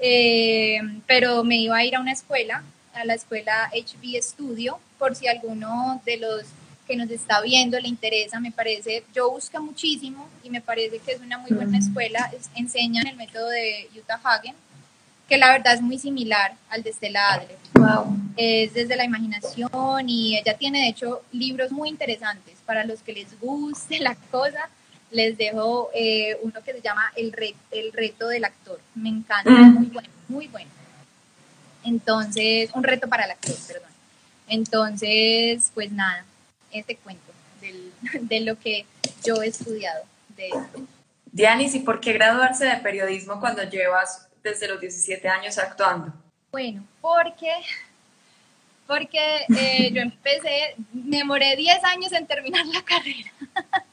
eh, 0.00 0.80
pero 1.06 1.44
me 1.44 1.56
iba 1.56 1.76
a 1.76 1.84
ir 1.84 1.94
a 1.94 2.00
una 2.00 2.12
escuela, 2.12 2.64
a 2.94 3.04
la 3.04 3.14
escuela 3.14 3.70
HB 3.72 4.20
Studio, 4.22 4.80
por 4.98 5.14
si 5.14 5.28
alguno 5.28 6.00
de 6.04 6.16
los 6.16 6.42
que 6.86 6.96
nos 6.96 7.10
está 7.10 7.40
viendo 7.42 7.78
le 7.78 7.88
interesa, 7.88 8.40
me 8.40 8.50
parece, 8.50 9.04
yo 9.14 9.30
busco 9.30 9.60
muchísimo 9.62 10.28
y 10.42 10.50
me 10.50 10.60
parece 10.60 10.98
que 10.98 11.12
es 11.12 11.20
una 11.20 11.38
muy 11.38 11.52
buena 11.52 11.78
escuela, 11.78 12.30
enseñan 12.56 13.06
el 13.06 13.16
método 13.16 13.48
de 13.50 13.88
Utah 13.96 14.20
Hagen, 14.24 14.56
que 15.28 15.36
la 15.36 15.52
verdad 15.52 15.74
es 15.74 15.82
muy 15.82 15.98
similar 15.98 16.54
al 16.68 16.82
de 16.82 16.92
Stella 16.92 17.34
Adler. 17.34 17.58
Es 18.36 18.72
desde 18.72 18.96
la 18.96 19.04
imaginación 19.04 20.08
y 20.08 20.38
ella 20.38 20.56
tiene 20.56 20.80
de 20.80 20.88
hecho 20.88 21.22
libros 21.32 21.70
muy 21.70 21.88
interesantes 21.88 22.56
para 22.64 22.84
los 22.84 23.02
que 23.02 23.12
les 23.12 23.38
guste 23.38 23.98
la 24.00 24.14
cosa 24.30 24.70
les 25.12 25.36
dejo 25.36 25.90
eh, 25.94 26.38
uno 26.42 26.62
que 26.64 26.72
se 26.72 26.80
llama 26.80 27.12
el, 27.16 27.34
el 27.70 27.92
reto 27.92 28.28
del 28.28 28.44
actor. 28.44 28.80
Me 28.94 29.10
encanta, 29.10 29.50
mm. 29.50 29.74
muy 29.74 29.86
bueno, 29.86 30.08
muy 30.28 30.48
bueno. 30.48 30.70
Entonces, 31.84 32.70
un 32.74 32.82
reto 32.82 33.08
para 33.08 33.24
el 33.24 33.32
actor, 33.32 33.54
perdón. 33.66 33.90
Entonces, 34.48 35.70
pues 35.74 35.92
nada, 35.92 36.24
este 36.72 36.96
cuento 36.96 37.32
de 38.20 38.40
lo 38.40 38.58
que 38.58 38.86
yo 39.24 39.42
he 39.42 39.48
estudiado 39.48 40.04
de 40.36 40.48
esto. 40.48 40.86
Dianis, 41.30 41.74
¿y 41.74 41.80
por 41.80 42.00
qué 42.00 42.12
graduarse 42.12 42.66
de 42.66 42.76
periodismo 42.76 43.40
cuando 43.40 43.62
llevas 43.62 44.28
desde 44.42 44.68
los 44.68 44.80
17 44.80 45.28
años 45.28 45.58
actuando? 45.58 46.12
Bueno, 46.50 46.84
porque, 47.00 47.50
porque 48.86 49.46
eh, 49.56 49.90
yo 49.92 50.02
empecé, 50.02 50.76
me 50.92 51.18
demoré 51.18 51.56
10 51.56 51.84
años 51.84 52.12
en 52.12 52.26
terminar 52.26 52.66
la 52.66 52.82
carrera. 52.82 53.32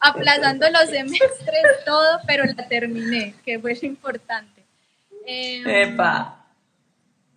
aplazando 0.00 0.66
los 0.70 0.90
semestres, 0.90 1.64
todo, 1.86 2.20
pero 2.26 2.44
la 2.44 2.68
terminé, 2.68 3.34
que 3.44 3.58
fue 3.58 3.74
lo 3.74 3.86
importante. 3.86 4.62
Em, 5.26 5.66
Epa. 5.66 6.34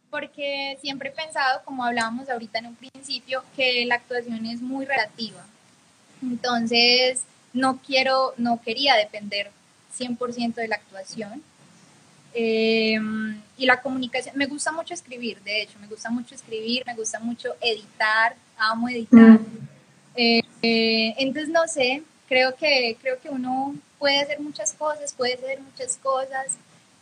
Porque 0.10 0.78
siempre 0.82 1.10
he 1.10 1.12
pensado, 1.12 1.62
como 1.64 1.86
hablábamos 1.86 2.30
ahorita 2.30 2.60
en 2.60 2.68
un 2.68 2.76
principio, 2.76 3.44
que 3.56 3.86
la 3.86 3.96
actuación 3.96 4.46
es 4.46 4.62
muy 4.62 4.86
relativa. 4.86 5.46
Entonces, 6.22 7.24
no 7.54 7.80
quiero, 7.86 8.34
no 8.38 8.62
quería 8.62 8.96
depender 8.96 9.52
100% 9.98 10.56
de 10.56 10.68
la 10.68 10.76
actuación. 10.76 11.44
Em, 12.34 13.42
y 13.58 13.66
la 13.66 13.82
comunicación, 13.82 14.38
me 14.38 14.46
gusta 14.46 14.72
mucho 14.72 14.94
escribir, 14.94 15.42
de 15.42 15.64
hecho, 15.64 15.78
me 15.80 15.88
gusta 15.88 16.10
mucho 16.10 16.34
escribir, 16.34 16.84
me 16.86 16.96
gusta 16.96 17.20
mucho 17.20 17.50
editar, 17.60 18.36
amo 18.58 18.88
editar. 18.88 19.40
Mm. 19.40 19.68
Eh, 20.16 20.42
eh, 20.62 21.16
entonces, 21.18 21.50
no 21.50 21.68
sé, 21.68 22.04
creo 22.32 22.56
que, 22.56 22.96
creo 23.02 23.20
que 23.20 23.28
uno 23.28 23.76
puede 24.00 24.22
hacer 24.22 24.40
muchas 24.40 24.72
cosas, 24.72 25.14
puede 25.14 25.34
hacer 25.34 25.60
muchas 25.60 25.98
cosas 25.98 26.46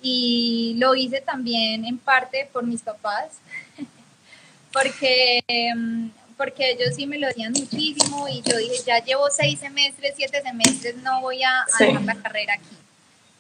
y 0.01 0.73
lo 0.79 0.95
hice 0.95 1.21
también 1.21 1.85
en 1.85 1.99
parte 1.99 2.49
por 2.51 2.65
mis 2.65 2.81
papás, 2.81 3.33
porque, 4.73 5.43
em, 5.47 6.09
porque 6.35 6.71
ellos 6.71 6.95
sí 6.95 7.05
me 7.05 7.19
lo 7.19 7.27
decían 7.27 7.53
muchísimo 7.53 8.27
y 8.27 8.41
yo 8.41 8.57
dije, 8.57 8.77
ya 8.87 9.05
llevo 9.05 9.29
seis 9.29 9.59
semestres, 9.59 10.15
siete 10.17 10.41
semestres, 10.41 10.95
no 11.03 11.21
voy 11.21 11.43
a 11.43 11.61
hacer 11.61 11.93
la 12.01 12.15
carrera 12.15 12.55
aquí. 12.55 12.75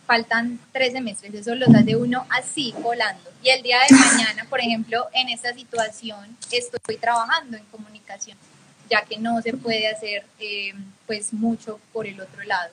Faltan 0.05 0.59
tres 0.71 0.93
semestres, 0.93 1.33
eso 1.33 1.55
los 1.55 1.73
hace 1.73 1.95
uno 1.95 2.23
así, 2.29 2.71
volando. 2.83 3.31
Y 3.41 3.49
el 3.49 3.63
día 3.63 3.79
de 3.89 3.95
mañana, 3.95 4.45
por 4.47 4.59
ejemplo, 4.59 5.07
en 5.11 5.29
esta 5.29 5.55
situación, 5.55 6.37
estoy 6.51 6.97
trabajando 6.97 7.57
en 7.57 7.65
comunicación 7.65 8.37
ya 8.89 9.03
que 9.03 9.17
no 9.17 9.41
se 9.41 9.53
puede 9.53 9.87
hacer 9.87 10.25
eh, 10.39 10.73
pues 11.05 11.33
mucho 11.33 11.79
por 11.93 12.07
el 12.07 12.19
otro 12.19 12.43
lado. 12.43 12.71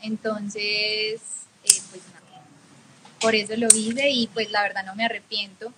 Entonces, 0.00 1.20
eh, 1.64 1.80
pues 1.90 2.02
nada, 2.12 2.44
por 3.20 3.34
eso 3.34 3.54
lo 3.56 3.68
hice 3.68 4.10
y 4.10 4.26
pues 4.28 4.50
la 4.50 4.62
verdad 4.62 4.84
no 4.84 4.94
me 4.94 5.04
arrepiento. 5.04 5.72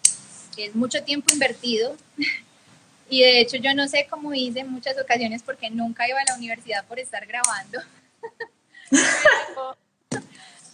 Es 0.56 0.74
mucho 0.74 1.02
tiempo 1.02 1.32
invertido 1.32 1.96
y 3.10 3.22
de 3.22 3.40
hecho 3.40 3.56
yo 3.56 3.74
no 3.74 3.86
sé 3.88 4.06
cómo 4.08 4.32
hice 4.32 4.60
en 4.60 4.70
muchas 4.70 4.96
ocasiones 4.98 5.42
porque 5.42 5.70
nunca 5.70 6.08
iba 6.08 6.18
a 6.20 6.24
la 6.24 6.36
universidad 6.36 6.84
por 6.86 6.98
estar 6.98 7.26
grabando. 7.26 7.80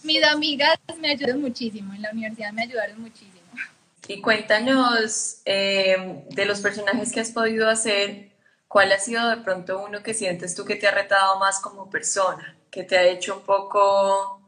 mis 0.03 0.23
amigas 0.23 0.77
me 0.99 1.11
ayudan 1.11 1.41
muchísimo, 1.41 1.93
en 1.93 2.01
la 2.01 2.11
universidad 2.11 2.51
me 2.53 2.63
ayudaron 2.63 3.01
muchísimo. 3.01 3.31
Y 4.07 4.19
cuéntanos 4.21 5.41
eh, 5.45 6.23
de 6.29 6.45
los 6.45 6.59
personajes 6.59 7.11
que 7.11 7.19
has 7.19 7.31
podido 7.31 7.69
hacer 7.69 8.30
¿cuál 8.71 8.93
ha 8.93 8.99
sido 8.99 9.27
de 9.29 9.37
pronto 9.37 9.83
uno 9.83 10.01
que 10.01 10.13
sientes 10.13 10.55
tú 10.55 10.63
que 10.63 10.77
te 10.77 10.87
ha 10.87 10.91
retado 10.91 11.37
más 11.39 11.59
como 11.59 11.89
persona, 11.89 12.55
que 12.71 12.83
te 12.83 12.97
ha 12.97 13.03
hecho 13.03 13.35
un 13.35 13.43
poco 13.43 14.41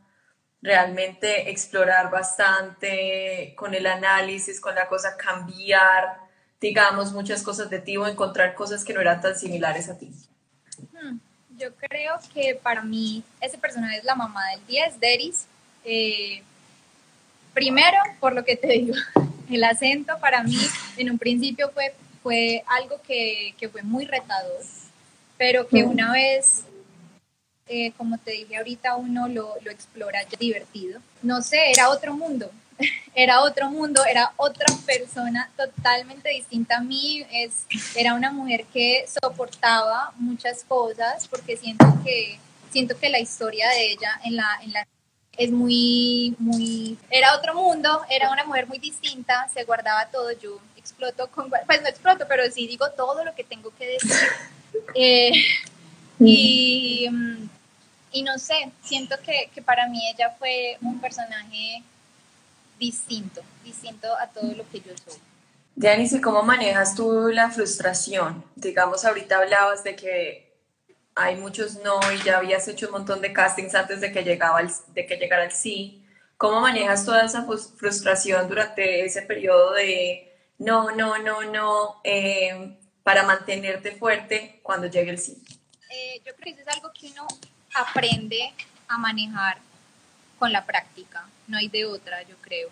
realmente 0.61 1.51
explorar 1.51 2.09
bastante 2.09 3.53
con 3.57 3.73
el 3.73 3.85
análisis, 3.85 4.61
con 4.61 4.75
la 4.75 4.87
cosa, 4.87 5.17
cambiar, 5.17 6.19
digamos, 6.61 7.11
muchas 7.11 7.43
cosas 7.43 7.69
de 7.69 7.79
ti 7.79 7.97
o 7.97 8.07
encontrar 8.07 8.55
cosas 8.55 8.85
que 8.85 8.93
no 8.93 9.01
eran 9.01 9.19
tan 9.19 9.37
similares 9.37 9.89
a 9.89 9.97
ti? 9.97 10.09
Hmm, 10.93 11.17
yo 11.57 11.75
creo 11.75 12.17
que 12.33 12.55
para 12.55 12.81
mí 12.81 13.25
ese 13.41 13.57
personaje 13.57 13.97
es 13.97 14.05
la 14.05 14.15
mamá 14.15 14.41
del 14.51 14.65
10, 14.67 14.99
Deris. 15.01 15.47
Eh, 15.83 16.41
primero, 17.53 17.97
por 18.21 18.31
lo 18.33 18.45
que 18.45 18.55
te 18.55 18.67
digo, 18.67 18.95
el 19.51 19.65
acento 19.65 20.17
para 20.21 20.43
mí 20.43 20.57
en 20.95 21.11
un 21.11 21.19
principio 21.19 21.69
fue, 21.73 21.93
fue 22.23 22.63
algo 22.67 22.99
que, 23.05 23.53
que 23.59 23.69
fue 23.69 23.83
muy 23.83 24.05
retador, 24.05 24.63
pero 25.37 25.67
que 25.67 25.83
una 25.83 26.13
vez 26.13 26.65
eh, 27.67 27.93
como 27.93 28.17
te 28.17 28.31
dije 28.31 28.57
ahorita, 28.57 28.95
uno 28.97 29.27
lo, 29.27 29.55
lo 29.63 29.71
explora 29.71 30.19
divertido. 30.37 30.99
No 31.21 31.41
sé, 31.41 31.71
era 31.71 31.89
otro 31.89 32.13
mundo, 32.13 32.51
era 33.15 33.41
otro 33.41 33.69
mundo, 33.69 34.03
era 34.05 34.33
otra 34.35 34.67
persona 34.85 35.49
totalmente 35.55 36.29
distinta 36.29 36.77
a 36.77 36.81
mí. 36.81 37.25
Es, 37.31 37.65
era 37.95 38.13
una 38.15 38.31
mujer 38.31 38.65
que 38.73 39.05
soportaba 39.07 40.11
muchas 40.17 40.63
cosas 40.65 41.27
porque 41.29 41.55
siento 41.55 41.85
que, 42.03 42.37
siento 42.69 42.97
que 42.99 43.09
la 43.09 43.19
historia 43.19 43.69
de 43.69 43.91
ella 43.91 44.19
en 44.25 44.35
la, 44.35 44.59
en 44.61 44.73
la 44.73 44.87
es 45.37 45.51
muy, 45.51 46.35
muy, 46.37 46.97
era 47.09 47.35
otro 47.35 47.55
mundo, 47.55 48.03
era 48.07 48.31
una 48.31 48.43
mujer 48.43 48.67
muy 48.67 48.77
distinta, 48.77 49.49
se 49.51 49.63
guardaba 49.63 50.05
todo, 50.11 50.31
yo 50.33 50.59
exploto 51.03 51.31
con, 51.31 51.49
pues 51.49 51.81
no 51.81 51.87
exploto, 51.87 52.25
pero 52.27 52.43
sí 52.51 52.67
digo 52.67 52.89
todo 52.91 53.23
lo 53.23 53.33
que 53.35 53.43
tengo 53.43 53.71
que 53.77 53.87
decir. 53.87 54.11
Eh, 54.95 55.31
y, 56.19 57.07
mm, 57.07 57.47
y 58.11 58.23
no 58.23 58.39
sé, 58.39 58.71
siento 58.81 59.15
que, 59.23 59.51
que, 59.53 59.61
para 59.61 59.87
mí 59.87 60.01
ella 60.09 60.35
fue 60.39 60.77
un 60.81 60.99
personaje 60.99 61.83
distinto, 62.79 63.41
distinto 63.63 64.07
a 64.17 64.27
todo 64.27 64.51
lo 64.51 64.67
que 64.71 64.79
yo 64.79 64.93
soy. 65.05 65.19
Janice, 65.79 66.21
¿cómo 66.21 66.41
manejas 66.41 66.95
tú 66.95 67.29
la 67.29 67.51
frustración? 67.51 68.43
Digamos, 68.55 69.05
ahorita 69.05 69.37
hablabas 69.37 69.83
de 69.83 69.95
que 69.95 70.53
hay 71.13 71.35
muchos 71.35 71.75
no 71.83 71.99
y 72.11 72.23
ya 72.23 72.37
habías 72.37 72.67
hecho 72.67 72.87
un 72.87 72.93
montón 72.93 73.21
de 73.21 73.31
castings 73.31 73.75
antes 73.75 74.01
de 74.01 74.11
que, 74.11 74.23
llegaba 74.23 74.59
el, 74.59 74.71
de 74.95 75.05
que 75.05 75.17
llegara 75.17 75.45
el 75.45 75.51
sí. 75.51 76.03
¿Cómo 76.37 76.61
manejas 76.61 77.05
toda 77.05 77.25
esa 77.25 77.45
frustración 77.45 78.49
durante 78.49 79.05
ese 79.05 79.21
periodo 79.21 79.73
de 79.73 80.32
no, 80.63 80.91
no, 80.91 81.17
no, 81.17 81.43
no, 81.43 82.01
eh, 82.03 82.77
para 83.03 83.23
mantenerte 83.23 83.91
fuerte 83.91 84.59
cuando 84.63 84.87
llegue 84.87 85.11
el 85.11 85.19
sí? 85.19 85.37
Eh, 85.89 86.21
yo 86.25 86.33
creo 86.35 86.55
que 86.55 86.61
eso 86.61 86.69
es 86.69 86.75
algo 86.75 86.91
que 86.93 87.07
uno 87.07 87.27
aprende 87.75 88.53
a 88.87 88.97
manejar 88.97 89.57
con 90.39 90.51
la 90.51 90.65
práctica, 90.65 91.27
no 91.47 91.57
hay 91.57 91.67
de 91.67 91.85
otra, 91.85 92.23
yo 92.23 92.35
creo. 92.41 92.69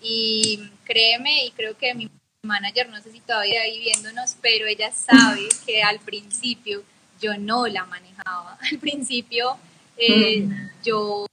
Y 0.00 0.70
créeme, 0.84 1.46
y 1.46 1.50
creo 1.52 1.76
que 1.76 1.94
mi 1.94 2.10
manager, 2.42 2.90
no 2.90 3.00
sé 3.00 3.10
si 3.10 3.20
todavía 3.20 3.62
ahí 3.62 3.80
viéndonos, 3.80 4.36
pero 4.42 4.66
ella 4.66 4.92
sabe 4.92 5.48
que 5.64 5.82
al 5.82 6.00
principio 6.00 6.82
yo 7.20 7.38
no 7.38 7.66
la 7.66 7.86
manejaba. 7.86 8.58
Al 8.70 8.78
principio 8.78 9.56
eh, 9.96 10.46
yo 10.84 11.26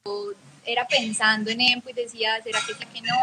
era 0.66 0.88
pensando 0.88 1.52
en 1.52 1.60
EMPO 1.60 1.90
y 1.90 1.94
decía, 1.94 2.42
¿será 2.44 2.60
que 2.66 2.74
sí 2.74 2.86
que 2.94 3.02
no? 3.02 3.16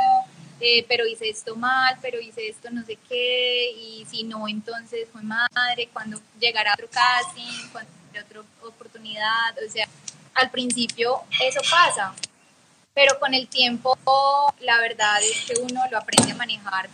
Eh, 0.61 0.85
pero 0.89 1.07
hice 1.07 1.29
esto 1.29 1.55
mal, 1.55 1.97
pero 2.03 2.21
hice 2.21 2.49
esto 2.49 2.69
no 2.71 2.85
sé 2.85 2.99
qué, 3.09 3.71
y 3.71 4.05
si 4.11 4.25
no, 4.25 4.49
entonces 4.49 5.09
fue 5.13 5.23
madre, 5.23 5.89
cuando 5.93 6.21
llegará 6.41 6.73
otro 6.75 6.89
casting, 6.91 7.69
cuando 7.71 7.91
otra 8.21 8.41
oportunidad, 8.67 9.55
o 9.65 9.71
sea, 9.71 9.87
al 10.35 10.51
principio 10.51 11.23
eso 11.41 11.61
pasa, 11.71 12.13
pero 12.93 13.21
con 13.21 13.35
el 13.35 13.47
tiempo 13.47 13.97
la 14.61 14.81
verdad 14.81 15.23
es 15.23 15.45
que 15.45 15.61
uno 15.61 15.83
lo 15.93 15.99
aprende 15.99 16.33
a 16.33 16.35
manejar 16.35 16.91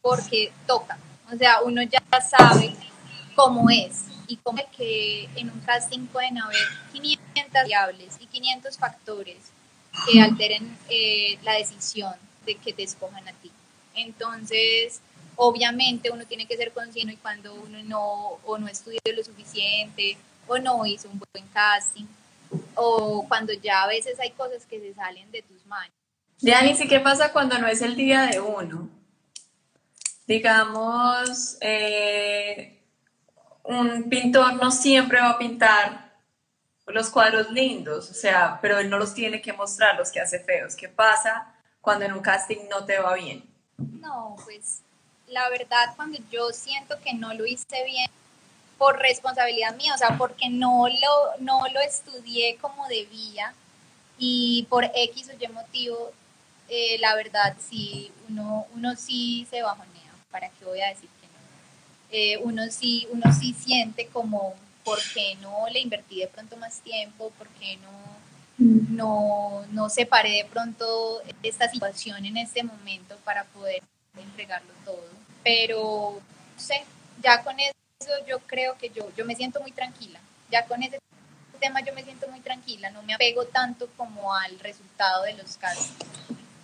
porque 0.00 0.50
toca, 0.66 0.96
o 1.30 1.36
sea, 1.36 1.60
uno 1.62 1.82
ya 1.82 2.02
sabe 2.22 2.74
cómo 3.34 3.68
es 3.68 4.04
y 4.26 4.38
como 4.38 4.62
que 4.74 5.28
en 5.36 5.50
un 5.50 5.60
casting 5.60 6.06
pueden 6.06 6.38
haber 6.38 6.66
500 6.92 7.52
variables 7.52 8.16
y 8.20 8.26
500 8.26 8.78
factores 8.78 9.36
que 10.06 10.20
alteren 10.20 10.76
eh, 10.88 11.38
la 11.42 11.52
decisión 11.54 12.14
de 12.46 12.54
que 12.54 12.72
te 12.72 12.82
escojan 12.84 13.26
a 13.28 13.32
ti. 13.32 13.50
Entonces, 13.94 15.00
obviamente 15.36 16.10
uno 16.10 16.24
tiene 16.24 16.46
que 16.46 16.56
ser 16.56 16.72
consciente 16.72 17.14
y 17.14 17.16
cuando 17.16 17.54
uno 17.54 17.82
no 17.84 18.38
o 18.44 18.58
no 18.58 18.68
estudia 18.68 19.00
lo 19.14 19.22
suficiente 19.22 20.16
o 20.46 20.58
no 20.58 20.86
hizo 20.86 21.08
un 21.08 21.20
buen 21.32 21.46
casting, 21.48 22.06
o 22.74 23.26
cuando 23.28 23.52
ya 23.52 23.82
a 23.82 23.88
veces 23.88 24.18
hay 24.20 24.30
cosas 24.30 24.64
que 24.66 24.80
se 24.80 24.94
salen 24.94 25.30
de 25.32 25.42
tus 25.42 25.66
manos. 25.66 25.92
Dianis, 26.40 26.80
¿y 26.80 26.88
qué 26.88 27.00
pasa 27.00 27.32
cuando 27.32 27.58
no 27.58 27.66
es 27.66 27.82
el 27.82 27.96
día 27.96 28.26
de 28.26 28.40
uno? 28.40 28.88
Digamos, 30.26 31.56
eh, 31.60 32.80
un 33.64 34.08
pintor 34.08 34.54
no 34.54 34.70
siempre 34.70 35.20
va 35.20 35.30
a 35.30 35.38
pintar 35.38 36.14
los 36.86 37.10
cuadros 37.10 37.50
lindos, 37.50 38.10
o 38.10 38.14
sea, 38.14 38.58
pero 38.62 38.78
él 38.78 38.88
no 38.88 38.98
los 38.98 39.14
tiene 39.14 39.42
que 39.42 39.52
mostrar, 39.52 39.96
los 39.96 40.12
que 40.12 40.20
hace 40.20 40.38
feos. 40.38 40.76
¿Qué 40.76 40.88
pasa 40.88 41.55
cuando 41.86 42.04
en 42.04 42.14
un 42.14 42.20
casting 42.20 42.68
no 42.68 42.84
te 42.84 42.98
va 42.98 43.14
bien? 43.14 43.44
No, 43.78 44.34
pues 44.44 44.80
la 45.28 45.48
verdad, 45.50 45.94
cuando 45.94 46.18
yo 46.32 46.50
siento 46.50 46.96
que 46.98 47.14
no 47.14 47.32
lo 47.32 47.46
hice 47.46 47.84
bien, 47.84 48.10
por 48.76 48.98
responsabilidad 48.98 49.76
mía, 49.76 49.94
o 49.94 49.98
sea, 49.98 50.18
porque 50.18 50.48
no 50.48 50.88
lo, 50.88 51.38
no 51.38 51.62
lo 51.72 51.78
estudié 51.78 52.56
como 52.56 52.88
debía 52.88 53.54
y 54.18 54.66
por 54.68 54.90
X 54.92 55.28
o 55.28 55.40
Y 55.40 55.46
motivo, 55.46 56.10
eh, 56.68 56.98
la 56.98 57.14
verdad, 57.14 57.56
sí, 57.56 58.10
uno, 58.28 58.66
uno 58.74 58.96
sí 58.96 59.46
se 59.48 59.62
bajonea, 59.62 60.12
¿para 60.32 60.48
qué 60.48 60.64
voy 60.64 60.80
a 60.80 60.88
decir 60.88 61.08
que 61.20 61.26
no? 61.28 61.38
Eh, 62.10 62.38
uno, 62.42 62.64
sí, 62.68 63.06
uno 63.12 63.32
sí 63.32 63.54
siente 63.54 64.08
como, 64.08 64.54
¿por 64.84 64.98
qué 65.14 65.36
no 65.36 65.68
le 65.70 65.78
invertí 65.78 66.18
de 66.18 66.26
pronto 66.26 66.56
más 66.56 66.80
tiempo? 66.80 67.30
¿Por 67.38 67.46
qué 67.60 67.76
no, 67.76 67.90
no, 68.58 69.64
no 69.70 69.88
separé 69.88 70.42
de 70.42 70.44
pronto 70.44 71.22
esta 71.42 71.68
situación 71.68 72.24
en 72.24 72.36
este 72.38 72.62
momento 72.62 73.16
para 73.24 73.44
poder 73.44 73.82
entregarlo 74.16 74.72
todo? 74.84 75.08
Pero, 75.44 76.20
sé, 76.56 76.84
ya 77.22 77.42
con 77.42 77.58
eso 77.60 77.74
yo 78.26 78.38
creo 78.40 78.76
que 78.78 78.90
yo, 78.90 79.10
yo 79.16 79.24
me 79.24 79.36
siento 79.36 79.60
muy 79.60 79.72
tranquila. 79.72 80.20
Ya 80.50 80.64
con 80.66 80.82
ese 80.82 80.98
tema 81.60 81.80
yo 81.80 81.92
me 81.94 82.04
siento 82.04 82.28
muy 82.28 82.40
tranquila, 82.40 82.90
no 82.90 83.02
me 83.02 83.14
apego 83.14 83.46
tanto 83.46 83.88
como 83.96 84.34
al 84.34 84.58
resultado 84.60 85.24
de 85.24 85.34
los 85.34 85.56
castings. 85.56 86.10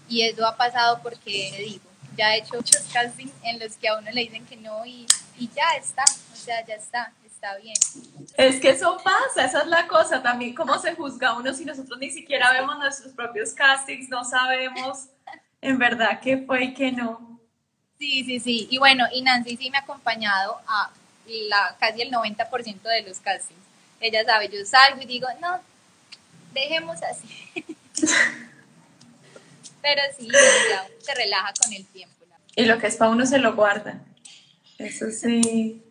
Y 0.08 0.22
eso 0.22 0.46
ha 0.46 0.56
pasado 0.56 1.00
porque, 1.02 1.54
digo, 1.58 1.84
ya 2.16 2.34
he 2.34 2.38
hecho 2.38 2.54
muchos 2.54 2.82
castings 2.92 3.32
en 3.42 3.58
los 3.58 3.76
que 3.76 3.88
a 3.88 3.96
uno 3.96 4.10
le 4.10 4.20
dicen 4.20 4.44
que 4.46 4.56
no 4.56 4.84
y, 4.84 5.06
y 5.38 5.48
ya 5.48 5.64
está, 5.80 6.04
o 6.04 6.36
sea, 6.36 6.64
ya 6.66 6.74
está, 6.74 7.12
está 7.42 7.56
bien. 7.58 7.74
Es 8.36 8.60
que 8.60 8.70
eso 8.70 8.96
pasa, 9.02 9.44
esa 9.44 9.62
es 9.62 9.66
la 9.66 9.88
cosa 9.88 10.22
también, 10.22 10.54
cómo 10.54 10.78
se 10.78 10.94
juzga 10.94 11.36
uno 11.36 11.52
si 11.52 11.64
nosotros 11.64 11.98
ni 11.98 12.08
siquiera 12.10 12.52
vemos 12.52 12.78
nuestros 12.78 13.12
propios 13.14 13.52
castings, 13.52 14.08
no 14.08 14.24
sabemos 14.24 15.06
en 15.60 15.76
verdad 15.76 16.20
qué 16.20 16.38
fue 16.38 16.64
y 16.64 16.74
qué 16.74 16.92
no. 16.92 17.40
Sí, 17.98 18.24
sí, 18.24 18.38
sí. 18.38 18.68
Y 18.70 18.78
bueno, 18.78 19.06
y 19.12 19.22
Nancy 19.22 19.56
sí 19.56 19.70
me 19.70 19.78
ha 19.78 19.80
acompañado 19.80 20.60
a 20.68 20.90
la, 21.26 21.76
casi 21.78 22.02
el 22.02 22.12
90% 22.12 22.82
de 22.82 23.02
los 23.02 23.18
castings. 23.18 23.60
Ella 24.00 24.24
sabe, 24.24 24.48
yo 24.48 24.64
salgo 24.64 25.02
y 25.02 25.06
digo, 25.06 25.26
no, 25.40 25.60
dejemos 26.52 26.98
así. 27.02 27.64
Pero 29.82 30.02
sí, 30.16 30.28
ya 30.28 30.86
se 31.00 31.14
relaja 31.14 31.52
con 31.60 31.72
el 31.72 31.84
tiempo. 31.86 32.14
Y 32.54 32.66
lo 32.66 32.78
que 32.78 32.86
es 32.86 32.96
para 32.96 33.10
uno 33.10 33.24
se 33.26 33.38
lo 33.38 33.54
guarda. 33.54 34.00
Eso 34.78 35.10
sí. 35.10 35.82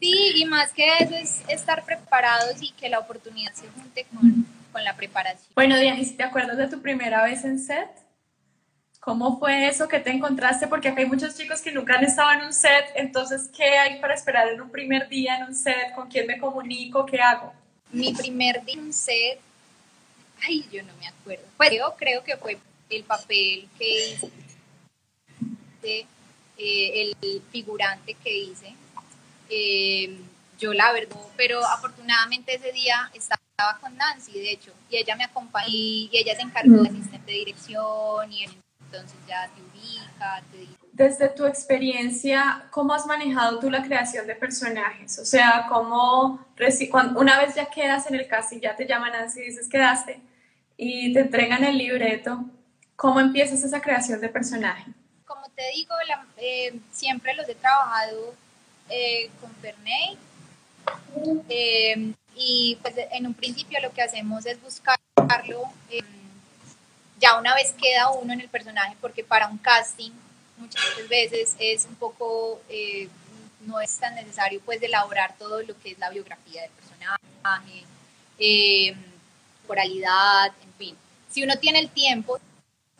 Sí, 0.00 0.32
y 0.36 0.44
más 0.44 0.72
que 0.72 0.86
eso 1.00 1.14
es 1.14 1.42
estar 1.48 1.84
preparados 1.84 2.62
y 2.62 2.70
que 2.72 2.88
la 2.88 3.00
oportunidad 3.00 3.52
se 3.52 3.68
junte 3.68 4.06
con, 4.14 4.46
con 4.72 4.84
la 4.84 4.94
preparación. 4.94 5.50
Bueno, 5.54 5.78
Diana, 5.78 6.00
¿te 6.16 6.22
acuerdas 6.22 6.56
de 6.56 6.68
tu 6.68 6.80
primera 6.80 7.22
vez 7.24 7.44
en 7.44 7.58
set? 7.58 7.88
¿Cómo 9.00 9.38
fue 9.38 9.68
eso 9.68 9.88
que 9.88 10.00
te 10.00 10.10
encontraste? 10.10 10.66
Porque 10.66 10.88
acá 10.88 11.00
hay 11.00 11.06
muchos 11.06 11.36
chicos 11.36 11.62
que 11.62 11.72
nunca 11.72 11.94
han 11.94 12.04
estado 12.04 12.32
en 12.32 12.46
un 12.46 12.52
set, 12.52 12.84
entonces, 12.94 13.48
¿qué 13.56 13.78
hay 13.78 14.00
para 14.00 14.14
esperar 14.14 14.48
en 14.48 14.60
un 14.60 14.70
primer 14.70 15.08
día 15.08 15.38
en 15.38 15.44
un 15.44 15.54
set? 15.54 15.94
¿Con 15.94 16.08
quién 16.08 16.26
me 16.26 16.38
comunico? 16.38 17.06
¿Qué 17.06 17.20
hago? 17.20 17.52
Mi 17.90 18.12
primer 18.12 18.64
día 18.64 18.74
en 18.74 18.80
un 18.80 18.92
set, 18.92 19.40
ay, 20.42 20.68
yo 20.70 20.82
no 20.82 20.92
me 21.00 21.06
acuerdo. 21.06 21.44
Pues 21.56 21.70
yo 21.72 21.94
creo 21.96 22.22
que 22.22 22.36
fue 22.36 22.58
el 22.90 23.04
papel 23.04 23.68
que 23.78 24.12
hice, 24.12 24.30
eh, 26.58 27.14
el 27.22 27.42
figurante 27.50 28.14
que 28.14 28.36
hice. 28.36 28.74
Eh, 29.50 30.18
yo 30.58 30.72
la 30.74 30.92
verdad, 30.92 31.16
pero 31.36 31.64
afortunadamente 31.64 32.54
ese 32.54 32.72
día 32.72 33.10
estaba 33.14 33.78
con 33.80 33.96
Nancy, 33.96 34.32
de 34.32 34.52
hecho, 34.52 34.72
y 34.90 34.96
ella 34.96 35.16
me 35.16 35.24
acompañó 35.24 35.68
y 35.68 36.10
ella 36.12 36.34
se 36.34 36.42
encargó 36.42 36.82
de 36.82 36.88
asistente 36.88 37.32
de 37.32 37.38
dirección 37.38 38.32
y 38.32 38.44
entonces 38.44 39.18
ya 39.26 39.48
te 39.54 39.62
ubica, 39.62 40.42
te 40.50 40.58
dice 40.58 40.78
desde 40.98 41.28
tu 41.28 41.46
experiencia, 41.46 42.66
¿cómo 42.72 42.92
has 42.92 43.06
manejado 43.06 43.60
tú 43.60 43.70
la 43.70 43.84
creación 43.84 44.26
de 44.26 44.34
personajes? 44.34 45.16
O 45.20 45.24
sea, 45.24 45.66
¿cómo, 45.68 46.44
una 47.14 47.38
vez 47.38 47.54
ya 47.54 47.66
quedas 47.66 48.10
en 48.10 48.16
el 48.16 48.26
casting, 48.26 48.58
ya 48.58 48.74
te 48.74 48.84
llaman 48.84 49.14
así, 49.14 49.40
dices 49.40 49.68
quedaste, 49.68 50.20
y 50.76 51.12
te 51.12 51.20
entregan 51.20 51.62
el 51.62 51.78
libreto, 51.78 52.44
¿cómo 52.96 53.20
empiezas 53.20 53.62
esa 53.62 53.80
creación 53.80 54.20
de 54.20 54.28
personaje? 54.28 54.90
Como 55.24 55.48
te 55.50 55.62
digo, 55.76 55.94
eh, 56.36 56.80
siempre 56.90 57.32
los 57.34 57.48
he 57.48 57.54
trabajado 57.54 58.34
eh, 58.88 59.30
con 59.40 59.50
Bernay. 59.62 60.16
Eh, 61.48 62.12
y 62.34 62.78
pues 62.80 62.94
en 63.12 63.26
un 63.26 63.34
principio 63.34 63.80
lo 63.80 63.92
que 63.92 64.02
hacemos 64.02 64.46
es 64.46 64.60
buscarlo 64.62 65.70
ya 67.20 67.38
una 67.38 67.54
vez 67.54 67.72
queda 67.72 68.10
uno 68.10 68.32
en 68.32 68.40
el 68.40 68.48
personaje, 68.48 68.96
porque 69.00 69.24
para 69.24 69.48
un 69.48 69.58
casting 69.58 70.12
muchas 70.56 70.82
veces 71.08 71.56
es 71.58 71.84
un 71.86 71.94
poco, 71.96 72.60
eh, 72.68 73.08
no 73.60 73.80
es 73.80 73.96
tan 73.98 74.14
necesario 74.14 74.60
pues 74.64 74.82
elaborar 74.82 75.36
todo 75.38 75.62
lo 75.62 75.78
que 75.80 75.92
es 75.92 75.98
la 75.98 76.10
biografía 76.10 76.62
del 76.62 76.70
personaje, 76.70 77.84
eh, 78.38 78.94
oralidad, 79.66 80.52
en 80.62 80.72
fin. 80.74 80.96
Si 81.30 81.42
uno 81.42 81.56
tiene 81.58 81.80
el 81.80 81.90
tiempo, 81.90 82.38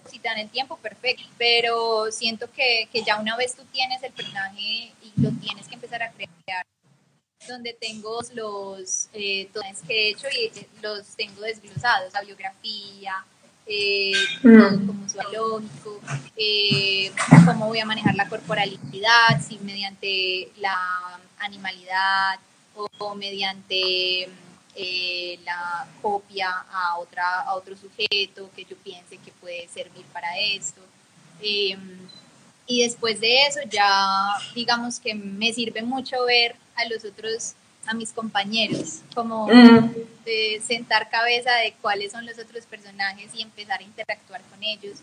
si 0.08 0.18
te 0.18 0.28
dan 0.28 0.38
el 0.38 0.50
tiempo, 0.50 0.76
perfecto, 0.78 1.24
pero 1.36 2.10
siento 2.10 2.50
que, 2.52 2.88
que 2.92 3.02
ya 3.02 3.18
una 3.18 3.36
vez 3.36 3.54
tú 3.54 3.64
tienes 3.72 4.02
el 4.02 4.12
personaje 4.12 4.92
y 5.02 5.12
lo 5.16 5.30
tienes 5.40 5.68
que 5.68 5.74
empezar 5.74 6.02
a 6.02 6.10
crear, 6.12 6.64
donde 7.48 7.72
tengo 7.72 8.20
los 8.34 9.08
eh, 9.12 9.48
que 9.86 9.94
he 9.94 10.10
hecho 10.10 10.26
y 10.28 10.58
eh, 10.58 10.68
los 10.82 11.06
tengo 11.16 11.40
desglosados, 11.42 12.12
la 12.12 12.22
biografía, 12.22 13.24
eh, 13.70 14.12
mm. 14.42 14.86
como 14.86 15.08
zoológico, 15.08 16.00
eh, 16.36 17.12
cómo 17.44 17.66
voy 17.66 17.78
a 17.80 17.84
manejar 17.84 18.14
la 18.14 18.26
corporalidad, 18.26 19.40
si 19.46 19.58
mediante 19.58 20.50
la 20.56 20.74
animalidad 21.38 22.38
o, 22.98 23.14
mediante 23.14 24.28
eh, 24.80 25.40
la 25.44 25.88
copia 26.00 26.48
a, 26.70 26.98
otra, 26.98 27.40
a 27.40 27.54
otro 27.54 27.76
sujeto 27.76 28.48
que 28.54 28.64
yo 28.64 28.76
piense 28.76 29.18
que 29.18 29.32
puede 29.32 29.66
servir 29.66 30.04
para 30.12 30.38
esto. 30.38 30.80
Em, 31.42 31.98
y 32.64 32.82
después 32.82 33.20
de 33.20 33.46
eso 33.46 33.58
ya 33.68 34.36
digamos 34.54 35.00
que 35.00 35.14
me 35.14 35.52
sirve 35.52 35.82
mucho 35.82 36.24
ver 36.26 36.54
a 36.76 36.84
los 36.84 37.04
otros 37.04 37.54
a 37.86 37.94
mis 37.94 38.12
compañeros, 38.12 39.00
como 39.14 39.48
mm. 39.48 39.94
de 40.24 40.62
sentar 40.64 41.08
cabeza 41.10 41.52
de 41.54 41.74
cuáles 41.80 42.12
son 42.12 42.24
los 42.24 42.38
otros 42.38 42.64
personajes 42.66 43.34
y 43.34 43.42
empezar 43.42 43.80
a 43.80 43.82
interactuar 43.82 44.42
con 44.42 44.62
ellos. 44.62 44.98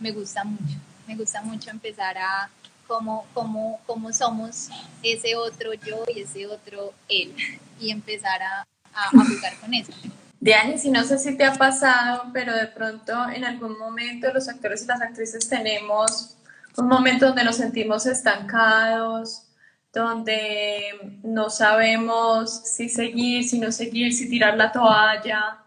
Me 0.00 0.10
gusta 0.10 0.44
mucho, 0.44 0.76
me 1.06 1.16
gusta 1.16 1.40
mucho 1.42 1.70
empezar 1.70 2.18
a 2.18 2.50
cómo, 2.90 3.24
cómo, 3.32 3.80
cómo 3.86 4.12
somos 4.12 4.68
ese 5.00 5.36
otro 5.36 5.72
yo 5.74 6.02
y 6.12 6.22
ese 6.22 6.48
otro 6.48 6.92
él 7.08 7.32
y 7.78 7.92
empezar 7.92 8.42
a, 8.42 8.66
a, 8.92 9.08
jugar 9.10 9.56
con 9.60 9.72
eso. 9.72 9.92
Diane, 10.40 10.76
si 10.76 10.90
no 10.90 11.04
sé 11.04 11.18
si 11.18 11.36
te 11.36 11.44
ha 11.44 11.54
pasado, 11.54 12.24
pero 12.32 12.52
de 12.52 12.66
pronto 12.66 13.12
en 13.30 13.44
algún 13.44 13.78
momento 13.78 14.32
los 14.32 14.48
actores 14.48 14.82
y 14.82 14.86
las 14.86 15.00
actrices 15.00 15.48
tenemos 15.48 16.36
un 16.76 16.88
momento 16.88 17.26
donde 17.26 17.44
nos 17.44 17.56
sentimos 17.56 18.06
estancados, 18.06 19.44
donde 19.92 21.20
no 21.22 21.48
sabemos 21.48 22.50
si 22.64 22.88
seguir, 22.88 23.44
si 23.44 23.60
no 23.60 23.70
seguir, 23.70 24.12
si 24.12 24.28
tirar 24.28 24.56
la 24.56 24.72
toalla. 24.72 25.58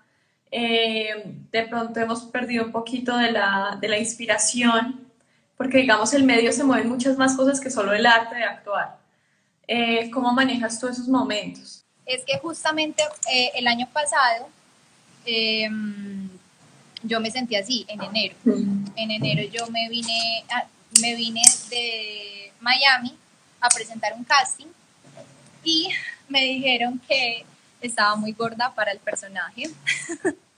Eh, 0.52 1.24
de 1.52 1.64
pronto 1.64 2.00
hemos 2.00 2.24
perdido 2.26 2.66
un 2.66 2.72
poquito 2.72 3.18
de 3.18 3.32
la, 3.32 3.78
de 3.80 3.88
la, 3.88 3.98
inspiración, 3.98 5.03
porque 5.58 5.80
digamos 5.80 6.14
el 6.14 6.24
medio 6.24 6.52
se 6.52 6.64
mueven 6.64 6.90
muchas 6.90 7.18
más 7.18 7.36
cosas 7.36 7.60
que 7.60 7.70
solo 7.70 7.94
el 7.94 8.06
arte 8.06 8.36
de 8.36 8.44
actuar. 8.44 8.98
Eh, 9.68 10.10
¿Cómo 10.12 10.32
manejas 10.34 10.80
tú 10.80 10.88
esos 10.88 11.08
momentos? 11.08 11.84
Es 12.06 12.24
que 12.26 12.38
justamente 12.40 13.04
eh, 13.32 13.52
el 13.56 13.68
año 13.68 13.88
pasado 13.94 14.50
em, 15.26 16.30
yo 17.02 17.20
me 17.20 17.32
sentí 17.32 17.56
así, 17.56 17.86
en 17.88 18.02
enero. 18.02 18.36
En 18.96 19.12
enero 19.12 19.44
yo 19.52 19.68
me 19.68 19.88
vine, 19.90 20.44
me 21.02 21.16
vine 21.16 21.42
de 21.70 22.52
Miami 22.60 23.16
a 23.62 23.70
presentar 23.70 24.14
un 24.14 24.24
casting 24.24 24.68
y 25.64 25.90
me 26.28 26.44
dijeron 26.44 27.00
que 27.08 27.46
estaba 27.82 28.16
muy 28.16 28.34
gorda 28.34 28.74
para 28.74 28.92
el 28.92 29.00
personaje. 29.00 29.70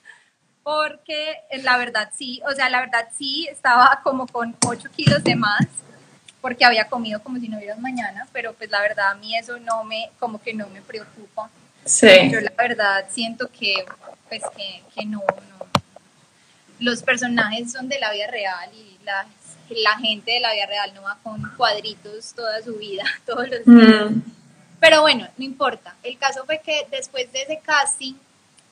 Porque 0.66 1.44
la 1.62 1.78
verdad 1.78 2.10
sí, 2.18 2.42
o 2.50 2.52
sea, 2.56 2.70
la 2.70 2.80
verdad 2.80 3.08
sí, 3.16 3.48
estaba 3.52 4.02
como 4.04 4.26
con 4.26 4.56
8 4.66 4.90
kilos 4.96 5.24
de 5.24 5.36
más, 5.36 5.68
porque 6.42 6.66
había 6.66 6.88
comido 6.88 7.22
como 7.22 7.38
si 7.38 7.48
no 7.48 7.58
hubiera 7.58 7.76
mañana, 7.76 8.28
pero 8.34 8.52
pues 8.54 8.72
la 8.72 8.82
verdad 8.82 9.12
a 9.12 9.14
mí 9.14 9.38
eso 9.38 9.60
no 9.60 9.84
me, 9.84 10.10
como 10.20 10.42
que 10.42 10.56
no 10.56 10.68
me 10.70 10.82
preocupa. 10.82 11.52
Sí. 11.86 12.32
Yo 12.32 12.42
la 12.42 12.52
verdad 12.58 13.06
siento 13.12 13.48
que, 13.52 13.86
pues 14.28 14.42
que, 14.58 14.82
que 14.96 15.06
no, 15.06 15.20
no. 15.20 15.68
Los 16.80 17.04
personajes 17.04 17.72
son 17.72 17.88
de 17.88 18.00
la 18.00 18.12
vida 18.12 18.26
real 18.26 18.72
y 18.74 18.98
las 19.06 19.28
la 19.70 19.98
gente 20.00 20.32
de 20.32 20.40
la 20.40 20.54
vida 20.54 20.66
real 20.66 20.94
no 20.96 21.04
va 21.04 21.20
con 21.22 21.42
cuadritos 21.58 22.34
toda 22.34 22.60
su 22.64 22.76
vida, 22.76 23.04
todos 23.28 23.48
los 23.50 23.66
días. 23.66 24.12
Mm. 24.12 24.22
Pero 24.80 25.02
bueno, 25.02 25.28
no 25.38 25.46
importa. 25.46 25.96
El 26.02 26.18
caso 26.18 26.44
fue 26.46 26.60
que 26.60 26.88
después 26.90 27.32
de 27.32 27.44
ese 27.44 27.60
casting, 27.60 28.16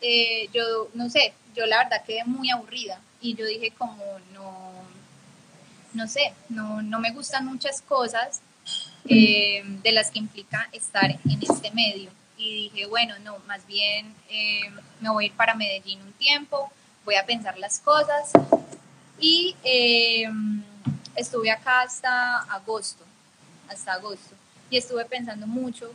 eh, 0.05 0.49
yo 0.53 0.89
no 0.93 1.09
sé, 1.09 1.33
yo 1.55 1.65
la 1.65 1.77
verdad 1.77 2.03
quedé 2.05 2.25
muy 2.25 2.49
aburrida 2.49 2.99
y 3.21 3.35
yo 3.35 3.45
dije 3.45 3.71
como 3.71 4.03
no, 4.33 4.73
no 5.93 6.07
sé, 6.09 6.33
no, 6.49 6.81
no 6.81 6.99
me 6.99 7.11
gustan 7.11 7.45
muchas 7.45 7.81
cosas 7.81 8.41
eh, 9.07 9.63
de 9.81 9.91
las 9.93 10.11
que 10.11 10.19
implica 10.19 10.67
estar 10.73 11.09
en 11.09 11.39
este 11.41 11.71
medio. 11.71 12.11
Y 12.37 12.69
dije, 12.69 12.85
bueno, 12.87 13.17
no, 13.19 13.37
más 13.47 13.65
bien 13.65 14.13
eh, 14.29 14.69
me 14.99 15.09
voy 15.09 15.23
a 15.23 15.27
ir 15.27 15.33
para 15.33 15.55
Medellín 15.55 16.01
un 16.01 16.11
tiempo, 16.13 16.69
voy 17.05 17.15
a 17.15 17.25
pensar 17.25 17.57
las 17.57 17.79
cosas 17.79 18.31
y 19.19 19.55
estuve 21.15 21.49
acá 21.49 21.81
hasta 21.81 22.39
agosto, 22.39 23.05
hasta 23.69 23.93
agosto, 23.93 24.35
y 24.69 24.75
estuve 24.75 25.05
pensando 25.05 25.47
mucho 25.47 25.93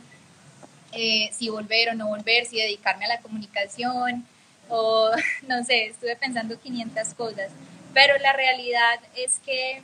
eh, 0.93 1.29
si 1.31 1.49
volver 1.49 1.89
o 1.89 1.95
no 1.95 2.07
volver, 2.07 2.45
si 2.45 2.57
dedicarme 2.57 3.05
a 3.05 3.09
la 3.09 3.21
comunicación, 3.21 4.25
o 4.69 5.11
no 5.47 5.63
sé, 5.63 5.87
estuve 5.87 6.15
pensando 6.15 6.59
500 6.59 7.13
cosas, 7.15 7.51
pero 7.93 8.17
la 8.19 8.33
realidad 8.33 8.99
es 9.15 9.39
que 9.39 9.81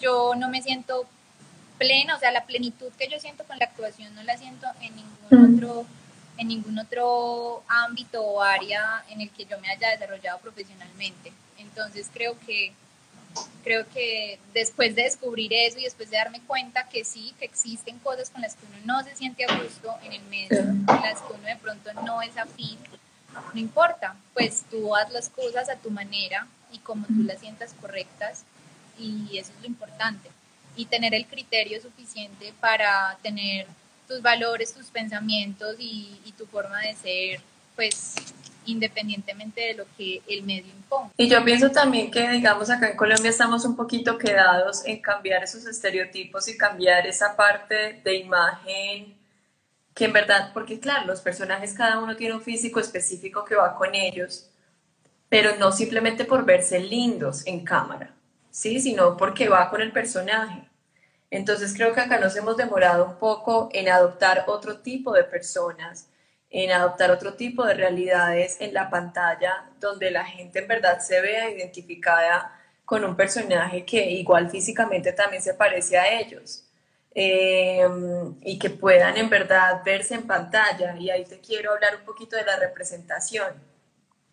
yo 0.00 0.34
no 0.34 0.48
me 0.48 0.62
siento 0.62 1.06
plena, 1.78 2.16
o 2.16 2.18
sea, 2.18 2.30
la 2.30 2.46
plenitud 2.46 2.92
que 2.98 3.08
yo 3.08 3.18
siento 3.18 3.44
con 3.44 3.58
la 3.58 3.66
actuación 3.66 4.14
no 4.14 4.22
la 4.22 4.36
siento 4.36 4.66
en 4.80 4.96
ningún 4.96 5.56
otro 5.56 5.86
en 6.36 6.48
ningún 6.48 6.78
otro 6.78 7.62
ámbito 7.68 8.20
o 8.20 8.42
área 8.42 9.04
en 9.08 9.20
el 9.20 9.30
que 9.30 9.44
yo 9.44 9.58
me 9.60 9.68
haya 9.68 9.90
desarrollado 9.90 10.40
profesionalmente. 10.40 11.32
Entonces 11.58 12.10
creo 12.12 12.36
que 12.44 12.72
creo 13.62 13.86
que 13.92 14.38
después 14.52 14.94
de 14.94 15.02
descubrir 15.02 15.52
eso 15.52 15.78
y 15.78 15.84
después 15.84 16.10
de 16.10 16.18
darme 16.18 16.40
cuenta 16.42 16.88
que 16.88 17.04
sí, 17.04 17.34
que 17.38 17.44
existen 17.44 17.98
cosas 17.98 18.30
con 18.30 18.42
las 18.42 18.54
que 18.54 18.66
uno 18.66 18.78
no 18.84 19.02
se 19.02 19.16
siente 19.16 19.44
a 19.44 19.62
gusto 19.62 19.94
en 20.02 20.12
el 20.12 20.22
medio, 20.24 20.64
con 20.86 21.00
las 21.00 21.20
que 21.20 21.32
uno 21.32 21.46
de 21.46 21.56
pronto 21.56 21.92
no 22.04 22.22
es 22.22 22.36
afín, 22.36 22.78
no 23.52 23.60
importa, 23.60 24.16
pues 24.32 24.64
tú 24.70 24.94
haz 24.94 25.10
las 25.12 25.28
cosas 25.28 25.68
a 25.68 25.76
tu 25.76 25.90
manera 25.90 26.46
y 26.72 26.78
como 26.78 27.06
tú 27.06 27.22
las 27.24 27.40
sientas 27.40 27.74
correctas 27.80 28.44
y 28.98 29.38
eso 29.38 29.52
es 29.52 29.60
lo 29.60 29.66
importante. 29.66 30.30
Y 30.76 30.86
tener 30.86 31.14
el 31.14 31.26
criterio 31.26 31.80
suficiente 31.80 32.52
para 32.60 33.16
tener 33.22 33.66
tus 34.08 34.22
valores, 34.22 34.74
tus 34.74 34.86
pensamientos 34.86 35.76
y, 35.78 36.20
y 36.24 36.32
tu 36.32 36.46
forma 36.46 36.80
de 36.80 36.94
ser, 36.94 37.40
pues 37.76 38.14
independientemente 38.66 39.60
de 39.60 39.74
lo 39.74 39.84
que 39.96 40.22
el 40.26 40.42
medio 40.42 40.72
imponga. 40.72 41.10
Y 41.16 41.28
yo 41.28 41.44
pienso 41.44 41.70
también 41.70 42.10
que, 42.10 42.28
digamos, 42.28 42.70
acá 42.70 42.90
en 42.90 42.96
Colombia 42.96 43.30
estamos 43.30 43.64
un 43.64 43.76
poquito 43.76 44.18
quedados 44.18 44.84
en 44.84 45.00
cambiar 45.00 45.44
esos 45.44 45.66
estereotipos 45.66 46.48
y 46.48 46.56
cambiar 46.56 47.06
esa 47.06 47.36
parte 47.36 48.00
de 48.04 48.14
imagen 48.16 49.14
que 49.94 50.06
en 50.06 50.12
verdad, 50.12 50.50
porque 50.52 50.80
claro, 50.80 51.06
los 51.06 51.20
personajes 51.20 51.72
cada 51.72 52.00
uno 52.00 52.16
tiene 52.16 52.34
un 52.34 52.42
físico 52.42 52.80
específico 52.80 53.44
que 53.44 53.54
va 53.54 53.76
con 53.76 53.94
ellos, 53.94 54.50
pero 55.28 55.56
no 55.56 55.70
simplemente 55.70 56.24
por 56.24 56.44
verse 56.44 56.80
lindos 56.80 57.46
en 57.46 57.64
cámara, 57.64 58.10
¿sí? 58.50 58.80
Sino 58.80 59.16
porque 59.16 59.48
va 59.48 59.70
con 59.70 59.80
el 59.80 59.92
personaje. 59.92 60.68
Entonces 61.30 61.74
creo 61.74 61.92
que 61.94 62.00
acá 62.00 62.18
nos 62.18 62.36
hemos 62.36 62.56
demorado 62.56 63.06
un 63.06 63.16
poco 63.16 63.68
en 63.72 63.88
adoptar 63.88 64.44
otro 64.48 64.78
tipo 64.78 65.12
de 65.12 65.24
personas 65.24 66.08
en 66.56 66.70
adoptar 66.70 67.10
otro 67.10 67.34
tipo 67.34 67.66
de 67.66 67.74
realidades 67.74 68.58
en 68.60 68.72
la 68.72 68.88
pantalla 68.88 69.64
donde 69.80 70.12
la 70.12 70.24
gente 70.24 70.60
en 70.60 70.68
verdad 70.68 71.00
se 71.00 71.20
vea 71.20 71.50
identificada 71.50 72.52
con 72.84 73.04
un 73.04 73.16
personaje 73.16 73.84
que 73.84 74.08
igual 74.12 74.48
físicamente 74.48 75.12
también 75.12 75.42
se 75.42 75.54
parece 75.54 75.98
a 75.98 76.20
ellos 76.20 76.64
eh, 77.12 77.84
y 78.42 78.56
que 78.60 78.70
puedan 78.70 79.16
en 79.16 79.28
verdad 79.28 79.82
verse 79.84 80.14
en 80.14 80.28
pantalla. 80.28 80.94
Y 80.96 81.10
ahí 81.10 81.24
te 81.24 81.40
quiero 81.40 81.72
hablar 81.72 81.96
un 81.96 82.04
poquito 82.04 82.36
de 82.36 82.44
la 82.44 82.56
representación. 82.56 83.52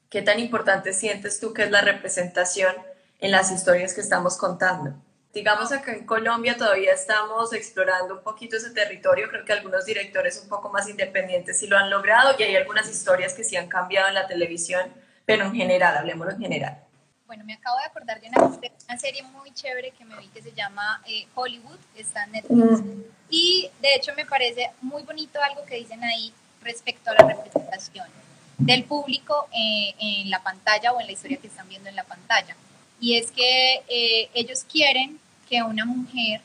¿Qué 0.07 0.21
tan 0.21 0.39
importante 0.39 0.93
sientes 0.93 1.39
tú 1.39 1.55
que 1.55 1.63
es 1.63 1.71
la 1.71 1.81
representación 1.81 2.75
en 3.19 3.31
las 3.31 3.49
historias 3.49 3.95
que 3.95 4.01
estamos 4.01 4.37
contando? 4.37 4.93
Digamos 5.33 5.71
acá 5.71 5.93
en 5.93 6.05
Colombia 6.05 6.57
todavía 6.57 6.93
estamos 6.93 7.53
explorando 7.53 8.15
un 8.15 8.21
poquito 8.21 8.57
ese 8.57 8.71
territorio, 8.71 9.29
creo 9.29 9.45
que 9.45 9.53
algunos 9.53 9.85
directores 9.85 10.41
un 10.43 10.49
poco 10.49 10.69
más 10.69 10.89
independientes 10.89 11.57
sí 11.57 11.67
lo 11.67 11.77
han 11.77 11.89
logrado 11.89 12.35
y 12.37 12.43
hay 12.43 12.55
algunas 12.57 12.89
historias 12.89 13.33
que 13.33 13.45
sí 13.45 13.55
han 13.55 13.69
cambiado 13.69 14.09
en 14.09 14.15
la 14.15 14.27
televisión, 14.27 14.93
pero 15.25 15.45
en 15.45 15.55
general, 15.55 15.95
hablemos 15.95 16.27
en 16.33 16.39
general. 16.39 16.83
Bueno, 17.27 17.45
me 17.45 17.53
acabo 17.53 17.77
de 17.77 17.85
acordar 17.85 18.19
de 18.19 18.27
una, 18.27 18.43
una 18.43 18.97
serie 18.99 19.23
muy 19.23 19.53
chévere 19.53 19.91
que 19.91 20.03
me 20.03 20.17
vi 20.17 20.27
que 20.27 20.41
se 20.41 20.51
llama 20.51 21.01
eh, 21.07 21.25
Hollywood, 21.33 21.79
está 21.95 22.25
en 22.25 22.33
Netflix. 22.33 22.81
Mm. 22.81 23.01
Y 23.29 23.71
de 23.81 23.95
hecho 23.95 24.13
me 24.17 24.25
parece 24.25 24.69
muy 24.81 25.03
bonito 25.03 25.41
algo 25.41 25.63
que 25.63 25.75
dicen 25.75 26.03
ahí 26.03 26.33
respecto 26.61 27.09
a 27.09 27.13
la 27.13 27.29
representación 27.29 28.05
del 28.57 28.83
público 28.83 29.47
eh, 29.53 29.95
en 29.97 30.29
la 30.29 30.43
pantalla 30.43 30.91
o 30.91 30.99
en 30.99 31.07
la 31.07 31.13
historia 31.13 31.37
que 31.37 31.47
están 31.47 31.69
viendo 31.69 31.87
en 31.87 31.95
la 31.95 32.03
pantalla. 32.03 32.53
Y 33.01 33.17
es 33.17 33.31
que 33.31 33.81
eh, 33.89 34.29
ellos 34.33 34.63
quieren 34.71 35.19
que 35.49 35.61
una 35.61 35.85
mujer 35.85 36.41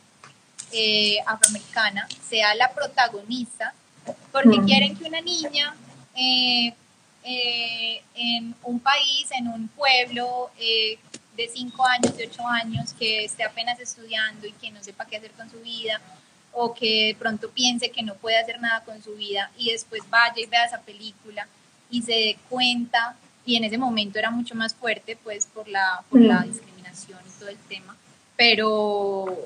afroamericana 1.27 2.09
sea 2.29 2.55
la 2.57 2.73
protagonista 2.73 3.73
porque 4.33 4.59
mm. 4.59 4.67
quieren 4.67 4.97
que 4.97 5.05
una 5.05 5.21
niña 5.21 5.75
eh, 7.29 8.03
en 8.15 8.55
un 8.63 8.79
país, 8.79 9.29
en 9.33 9.49
un 9.49 9.67
pueblo 9.67 10.51
eh, 10.61 10.97
de 11.37 11.49
5 11.49 11.85
años, 11.85 12.17
de 12.17 12.29
8 12.29 12.47
años, 12.47 12.93
que 12.93 13.25
esté 13.25 13.43
apenas 13.43 13.81
estudiando 13.81 14.47
y 14.47 14.53
que 14.53 14.71
no 14.71 14.81
sepa 14.83 15.07
qué 15.07 15.17
hacer 15.17 15.33
con 15.33 15.51
su 15.51 15.59
vida, 15.61 16.01
o 16.53 16.73
que 16.73 17.09
de 17.09 17.17
pronto 17.19 17.51
piense 17.51 17.91
que 17.91 18.05
no 18.05 18.15
puede 18.15 18.39
hacer 18.39 18.61
nada 18.61 18.85
con 18.85 19.03
su 19.03 19.15
vida 19.17 19.51
y 19.59 19.73
después 19.73 20.03
vaya 20.09 20.35
y 20.37 20.47
vea 20.47 20.67
esa 20.67 20.81
película 20.83 21.49
y 21.91 22.03
se 22.03 22.13
dé 22.13 22.39
cuenta, 22.49 23.17
y 23.47 23.57
en 23.57 23.65
ese 23.65 23.79
momento 23.79 24.19
era 24.19 24.31
mucho 24.31 24.55
más 24.55 24.75
fuerte, 24.75 25.17
pues 25.23 25.47
por 25.47 25.69
la, 25.69 26.03
por 26.11 26.21
la 26.21 26.41
mm. 26.41 26.51
discriminación 26.51 27.21
y 27.27 27.39
todo 27.39 27.49
el 27.49 27.59
tema, 27.69 27.97
pero 28.37 29.39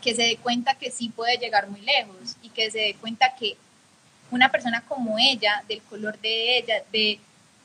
que 0.00 0.14
se 0.14 0.22
dé 0.22 0.36
cuenta 0.36 0.76
que 0.76 0.90
sí 0.90 1.10
puede 1.10 1.36
llegar 1.36 1.68
muy 1.68 1.80
lejos 1.80 2.36
y 2.42 2.48
que 2.50 2.70
se 2.70 2.78
dé 2.78 2.94
cuenta 2.94 3.34
que 3.38 3.56
una 4.30 4.50
persona 4.50 4.82
como 4.86 5.18
ella, 5.18 5.64
del 5.68 5.82
color 5.82 6.18
de 6.20 6.58
ella, 6.58 6.82
de 6.92 7.18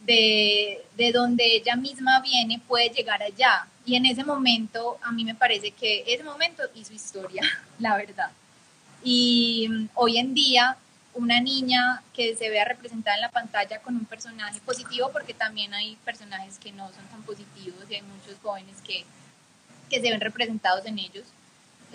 de, 0.06 0.84
de 0.98 1.12
donde 1.12 1.56
ella 1.56 1.76
misma 1.76 2.20
viene 2.22 2.62
puede 2.68 2.90
llegar 2.90 3.22
allá. 3.24 3.68
Y 3.86 3.96
en 3.96 4.06
ese 4.06 4.24
momento, 4.24 4.98
a 5.02 5.12
mí 5.12 5.26
me 5.26 5.36
parece 5.36 5.72
que 5.72 6.04
ese 6.08 6.24
momento 6.24 6.64
hizo 6.76 6.94
historia, 6.94 7.42
la 7.80 7.98
verdad. 7.98 8.32
Y 9.04 9.68
mm, 9.70 9.90
hoy 9.96 10.18
en 10.18 10.34
día, 10.34 10.78
una 11.14 11.40
niña 11.40 12.02
que 12.14 12.36
se 12.36 12.50
vea 12.50 12.66
representada 12.66 13.16
en 13.16 13.22
la 13.22 13.30
pantalla 13.30 13.80
con 13.80 13.96
un 13.96 14.06
personaje 14.06 14.60
positivo, 14.62 15.12
porque 15.12 15.34
también 15.34 15.74
hay 15.74 15.96
personajes 16.04 16.58
que 16.58 16.72
no 16.72 16.92
son 16.92 17.06
tan 17.08 17.22
positivos 17.24 17.86
y 17.90 17.96
hay 17.96 18.02
muchos 18.02 18.38
jóvenes 18.42 18.78
que, 18.86 19.06
que 19.90 20.02
se 20.02 20.10
ven 20.10 20.22
representados 20.22 20.86
en 20.86 21.00
ellos, 21.00 21.26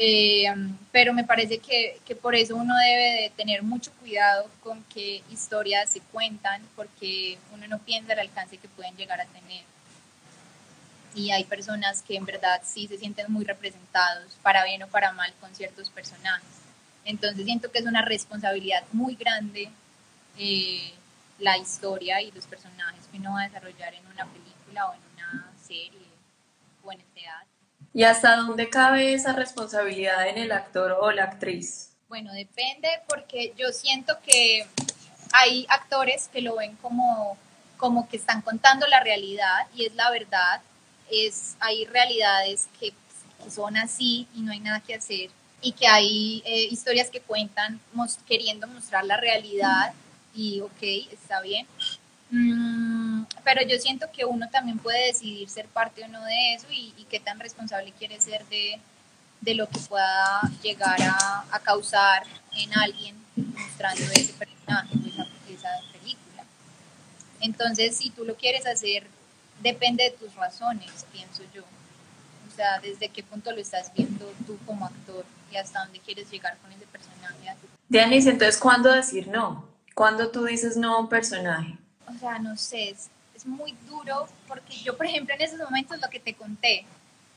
eh, 0.01 0.47
pero 0.93 1.13
me 1.13 1.25
parece 1.25 1.59
que, 1.59 1.99
que, 2.07 2.15
por 2.15 2.37
eso 2.37 2.55
uno 2.55 2.77
debe 2.77 3.23
de 3.23 3.33
tener 3.37 3.65
mucho 3.65 3.91
cuidado 3.95 4.49
con 4.63 4.85
qué 4.85 5.25
historias 5.29 5.91
se 5.91 6.01
cuentan, 6.01 6.63
porque 6.77 7.37
uno 7.53 7.67
no 7.67 7.81
piensa 7.81 8.13
el 8.13 8.21
alcance 8.21 8.59
que 8.59 8.69
pueden 8.69 8.97
llegar 8.97 9.21
a 9.21 9.27
tener. 9.27 9.65
Y 11.17 11.33
hay 11.33 11.43
personas 11.43 12.03
que 12.03 12.15
en 12.15 12.25
verdad 12.25 12.63
sí 12.65 12.87
se 12.87 12.97
sienten 12.97 13.33
muy 13.33 13.45
representados, 13.45 14.37
para 14.43 14.65
bien 14.65 14.85
o 14.85 14.87
para 14.87 15.11
mal, 15.11 15.33
con 15.41 15.53
ciertos 15.57 15.91
personajes. 15.91 16.68
Entonces 17.09 17.47
siento 17.47 17.73
que 17.73 17.79
es 17.79 17.87
una 17.87 18.03
responsabilidad 18.03 18.85
muy 18.92 19.14
grande 19.14 19.71
eh, 20.37 20.92
la 21.38 21.57
historia 21.57 22.21
y 22.21 22.31
los 22.33 22.47
personajes 22.47 23.07
que 23.11 23.16
uno 23.16 23.33
va 23.33 23.42
a 23.42 23.49
desarrollar 23.49 23.94
en 23.94 24.07
una 24.07 24.27
película 24.27 24.90
o 24.90 24.92
en 24.92 25.01
una 25.14 25.51
serie 25.66 26.07
o 26.85 26.92
en 26.92 27.01
el 27.01 27.07
teatro. 27.07 27.49
¿Y 27.94 28.03
hasta 28.05 28.37
dónde 28.37 28.68
cabe 28.68 29.14
esa 29.14 29.33
responsabilidad 29.33 30.29
en 30.29 30.37
el 30.37 30.53
actor 30.53 30.99
o 31.01 31.11
la 31.11 31.25
actriz? 31.25 31.94
Bueno, 32.11 32.31
depende 32.35 32.88
porque 33.09 33.55
yo 33.57 33.73
siento 33.73 34.18
que 34.23 34.66
hay 35.33 35.66
actores 35.71 36.29
que 36.29 36.42
lo 36.42 36.57
ven 36.57 36.77
como, 36.77 37.38
como 37.79 38.07
que 38.11 38.18
están 38.18 38.42
contando 38.42 38.87
la 38.87 39.01
realidad 39.01 39.66
y 39.75 39.87
es 39.87 39.94
la 39.94 40.11
verdad. 40.11 40.61
Es, 41.11 41.57
hay 41.61 41.87
realidades 41.87 42.68
que, 42.79 42.92
son 43.49 43.79
así 43.79 44.29
y 44.35 44.42
no 44.42 44.53
hay 44.53 44.61
nada 44.61 44.81
que 44.81 44.94
hacer 44.94 45.31
y 45.61 45.73
que 45.73 45.87
hay 45.87 46.42
eh, 46.44 46.68
historias 46.71 47.11
que 47.11 47.21
cuentan 47.21 47.81
queriendo 48.27 48.66
mostrar 48.68 49.05
la 49.05 49.16
realidad 49.16 49.92
y 50.35 50.61
ok, 50.61 50.83
está 51.12 51.40
bien. 51.40 51.66
Mm, 52.31 53.25
pero 53.42 53.62
yo 53.62 53.79
siento 53.79 54.07
que 54.12 54.25
uno 54.25 54.49
también 54.51 54.79
puede 54.79 55.07
decidir 55.07 55.49
ser 55.49 55.66
parte 55.66 56.05
o 56.05 56.09
no 56.09 56.23
de 56.25 56.55
eso 56.55 56.66
y, 56.71 56.92
qué 57.11 57.21
tan 57.21 57.40
responsable 57.40 57.92
quiere 57.92 58.21
ser 58.21 58.44
de, 58.47 58.79
de 59.40 59.55
lo 59.55 59.66
que 59.68 59.79
pueda 59.81 60.42
llegar 60.62 61.01
a, 61.01 61.47
a, 61.51 61.59
causar 61.61 62.25
en 62.53 62.71
alguien 62.79 63.16
mostrando 63.35 64.03
ese 64.12 64.35
personaje 64.35 64.90
o 64.94 65.09
esa, 65.09 65.27
esa 65.49 65.71
película. 65.90 66.44
Entonces, 67.40 67.97
si 67.97 68.11
tú 68.11 68.27
lo 68.27 68.37
quieres 68.37 68.66
hacer, 68.66 69.07
depende 69.61 70.05
de 70.05 70.11
tus 70.11 70.35
razones, 70.35 71.07
pienso 71.11 71.42
yo. 71.55 71.62
O 72.47 72.55
sea, 72.55 72.79
desde 72.81 73.09
qué 73.09 73.23
punto 73.23 73.51
lo 73.53 73.61
estás 73.61 73.90
viendo 73.94 74.31
tú 74.47 74.59
como 74.66 74.85
actor 74.85 75.25
y 75.51 75.57
hasta 75.57 75.85
dónde 75.85 76.01
quieres 76.01 76.31
llegar 76.31 76.57
con 76.59 76.73
ese 76.73 76.87
personaje. 76.87 77.57
Dianis, 77.89 78.27
entonces, 78.27 78.59
¿cuándo 78.59 78.93
decir 78.93 79.29
no? 79.29 79.65
¿Cuándo 79.95 80.31
tú 80.31 80.45
dices 80.45 80.77
no 80.77 80.95
a 80.95 81.01
un 81.01 81.09
personaje? 81.09 81.79
o 82.09 82.19
sea, 82.19 82.39
no 82.39 82.57
sé, 82.57 82.91
es, 82.91 83.11
muy 83.45 83.73
duro 83.89 84.29
porque 84.49 84.77
yo, 84.83 84.97
por 84.97 85.07
ejemplo, 85.07 85.33
en 85.35 85.41
esos 85.41 85.61
momentos 85.61 86.01
lo 86.01 86.11
que 86.11 86.19
te 86.19 86.35
conté, 86.35 86.85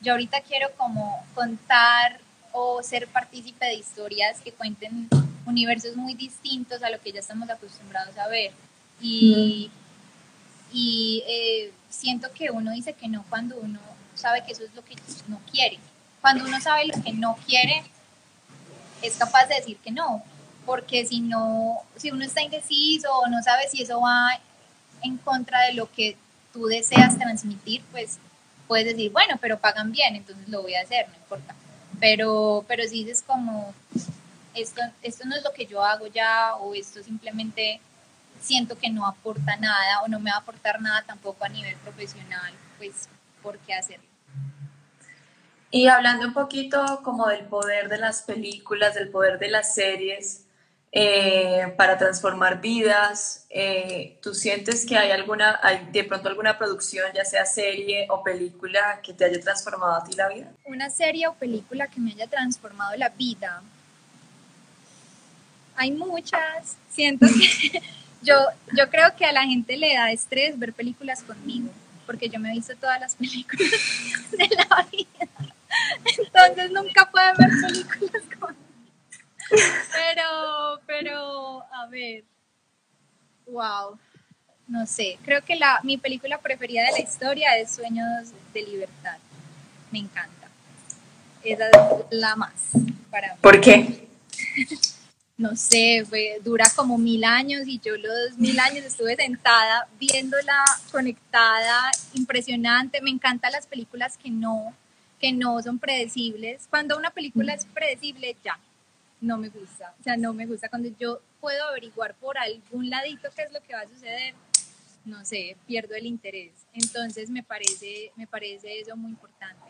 yo 0.01 0.13
ahorita 0.13 0.41
quiero 0.41 0.69
como 0.75 1.23
contar 1.35 2.19
o 2.51 2.81
ser 2.81 3.07
partícipe 3.07 3.65
de 3.65 3.75
historias 3.75 4.41
que 4.41 4.51
cuenten 4.51 5.07
universos 5.45 5.95
muy 5.95 6.15
distintos 6.15 6.81
a 6.81 6.89
lo 6.89 6.99
que 6.99 7.11
ya 7.11 7.19
estamos 7.19 7.49
acostumbrados 7.49 8.17
a 8.17 8.27
ver. 8.27 8.51
Y, 8.99 9.69
y 10.73 11.23
eh, 11.27 11.71
siento 11.89 12.31
que 12.33 12.49
uno 12.49 12.71
dice 12.71 12.93
que 12.93 13.07
no 13.07 13.23
cuando 13.29 13.57
uno 13.57 13.79
sabe 14.15 14.43
que 14.43 14.53
eso 14.53 14.63
es 14.63 14.73
lo 14.73 14.83
que 14.83 14.95
no 15.27 15.39
quiere. 15.51 15.77
Cuando 16.19 16.45
uno 16.45 16.59
sabe 16.59 16.87
lo 16.87 17.01
que 17.03 17.13
no 17.13 17.37
quiere, 17.45 17.83
es 19.01 19.15
capaz 19.15 19.45
de 19.47 19.55
decir 19.55 19.77
que 19.77 19.91
no, 19.91 20.23
porque 20.65 21.05
si 21.05 21.21
no, 21.21 21.77
si 21.95 22.11
uno 22.11 22.23
está 22.23 22.41
indeciso 22.41 23.11
o 23.11 23.27
no 23.27 23.41
sabe 23.41 23.67
si 23.69 23.81
eso 23.81 24.01
va 24.01 24.39
en 25.01 25.17
contra 25.17 25.61
de 25.61 25.73
lo 25.73 25.91
que 25.91 26.17
tú 26.53 26.65
deseas 26.65 27.17
transmitir, 27.17 27.83
pues 27.91 28.19
puedes 28.67 28.85
decir, 28.85 29.11
bueno, 29.11 29.35
pero 29.41 29.59
pagan 29.59 29.91
bien, 29.91 30.15
entonces 30.15 30.47
lo 30.47 30.61
voy 30.61 30.75
a 30.75 30.81
hacer, 30.81 31.07
no 31.09 31.15
importa. 31.15 31.55
Pero, 31.99 32.63
pero 32.67 32.83
si 32.83 33.03
dices 33.03 33.23
como, 33.25 33.73
esto, 34.53 34.81
esto 35.01 35.25
no 35.25 35.35
es 35.35 35.43
lo 35.43 35.51
que 35.53 35.65
yo 35.65 35.83
hago 35.83 36.07
ya, 36.07 36.55
o 36.55 36.73
esto 36.73 37.03
simplemente 37.03 37.79
siento 38.41 38.77
que 38.77 38.89
no 38.89 39.05
aporta 39.05 39.55
nada, 39.57 40.01
o 40.03 40.07
no 40.07 40.19
me 40.19 40.31
va 40.31 40.37
a 40.37 40.39
aportar 40.39 40.81
nada 40.81 41.03
tampoco 41.03 41.43
a 41.43 41.49
nivel 41.49 41.75
profesional, 41.77 42.53
pues, 42.77 43.07
¿por 43.41 43.57
qué 43.59 43.73
hacerlo? 43.73 44.10
Y 45.71 45.87
hablando 45.87 46.27
un 46.27 46.33
poquito 46.33 47.01
como 47.03 47.27
del 47.27 47.45
poder 47.45 47.87
de 47.87 47.97
las 47.97 48.23
películas, 48.23 48.93
del 48.93 49.09
poder 49.09 49.39
de 49.39 49.49
las 49.49 49.73
series, 49.73 50.45
eh, 50.93 51.73
para 51.77 51.97
transformar 51.97 52.59
vidas. 52.59 53.45
Eh, 53.49 54.17
¿Tú 54.21 54.33
sientes 54.33 54.85
que 54.85 54.97
hay 54.97 55.11
alguna, 55.11 55.57
hay 55.63 55.87
de 55.89 56.03
pronto 56.03 56.27
alguna 56.27 56.57
producción, 56.57 57.09
ya 57.15 57.23
sea 57.23 57.45
serie 57.45 58.07
o 58.09 58.21
película, 58.21 58.99
que 59.01 59.13
te 59.13 59.23
haya 59.23 59.39
transformado 59.39 59.95
a 59.95 60.03
ti 60.03 60.13
la 60.17 60.27
vida? 60.27 60.51
Una 60.65 60.89
serie 60.89 61.27
o 61.27 61.33
película 61.33 61.87
que 61.87 62.01
me 62.01 62.11
haya 62.11 62.27
transformado 62.27 62.93
la 62.97 63.07
vida. 63.07 63.61
Hay 65.77 65.91
muchas. 65.91 66.75
Siento 66.89 67.25
que 67.25 67.81
yo, 68.21 68.35
yo 68.75 68.89
creo 68.89 69.15
que 69.15 69.25
a 69.25 69.31
la 69.31 69.43
gente 69.43 69.77
le 69.77 69.93
da 69.95 70.11
estrés 70.11 70.59
ver 70.59 70.73
películas 70.73 71.23
conmigo, 71.23 71.69
porque 72.05 72.27
yo 72.27 72.37
me 72.37 72.49
he 72.49 72.55
visto 72.55 72.75
todas 72.75 72.99
las 72.99 73.15
películas 73.15 73.71
de 74.31 74.49
la 74.57 74.85
vida. 74.91 75.50
Entonces 76.17 76.71
nunca 76.71 77.09
pueden 77.09 77.35
ver 77.37 77.49
películas 77.67 78.23
conmigo. 78.39 78.61
Pero, 79.49 80.81
pero, 80.85 81.63
a 81.73 81.87
ver. 81.87 82.23
Wow. 83.47 83.99
No 84.67 84.85
sé. 84.85 85.17
Creo 85.25 85.43
que 85.43 85.55
la, 85.55 85.79
mi 85.83 85.97
película 85.97 86.37
preferida 86.37 86.83
de 86.85 86.91
la 86.93 86.99
historia 86.99 87.57
es 87.57 87.71
Sueños 87.71 88.29
de 88.53 88.63
Libertad. 88.63 89.17
Me 89.91 89.99
encanta. 89.99 90.47
Esa 91.43 91.67
es 91.69 91.77
la 92.11 92.35
más 92.35 92.53
para 93.09 93.35
¿Por 93.35 93.59
qué? 93.59 94.07
no 95.41 95.55
sé, 95.55 96.05
dura 96.43 96.71
como 96.75 96.99
mil 96.99 97.23
años 97.23 97.63
y 97.65 97.79
yo 97.79 97.97
los 97.97 98.37
mil 98.37 98.59
años 98.59 98.85
estuve 98.85 99.15
sentada 99.15 99.87
viéndola 99.99 100.63
conectada, 100.91 101.91
impresionante. 102.13 103.01
Me 103.01 103.09
encantan 103.09 103.51
las 103.51 103.65
películas 103.65 104.17
que 104.17 104.29
no, 104.29 104.75
que 105.21 105.31
no 105.31 105.61
son 105.61 105.77
predecibles. 105.77 106.67
Cuando 106.69 106.97
una 106.97 107.11
película 107.11 107.53
es 107.53 107.65
predecible, 107.65 108.35
ya, 108.43 108.59
no 109.21 109.37
me 109.37 109.49
gusta. 109.49 109.93
O 109.99 110.03
sea, 110.03 110.17
no 110.17 110.33
me 110.33 110.47
gusta 110.47 110.67
cuando 110.67 110.89
yo 110.99 111.21
puedo 111.39 111.63
averiguar 111.65 112.15
por 112.15 112.37
algún 112.37 112.89
ladito 112.89 113.29
qué 113.35 113.43
es 113.43 113.51
lo 113.53 113.61
que 113.61 113.73
va 113.73 113.81
a 113.81 113.87
suceder, 113.87 114.33
no 115.05 115.23
sé, 115.23 115.55
pierdo 115.67 115.95
el 115.95 116.07
interés. 116.07 116.51
Entonces 116.73 117.29
me 117.29 117.43
parece, 117.43 118.11
me 118.15 118.25
parece 118.25 118.79
eso 118.79 118.97
muy 118.97 119.11
importante, 119.11 119.69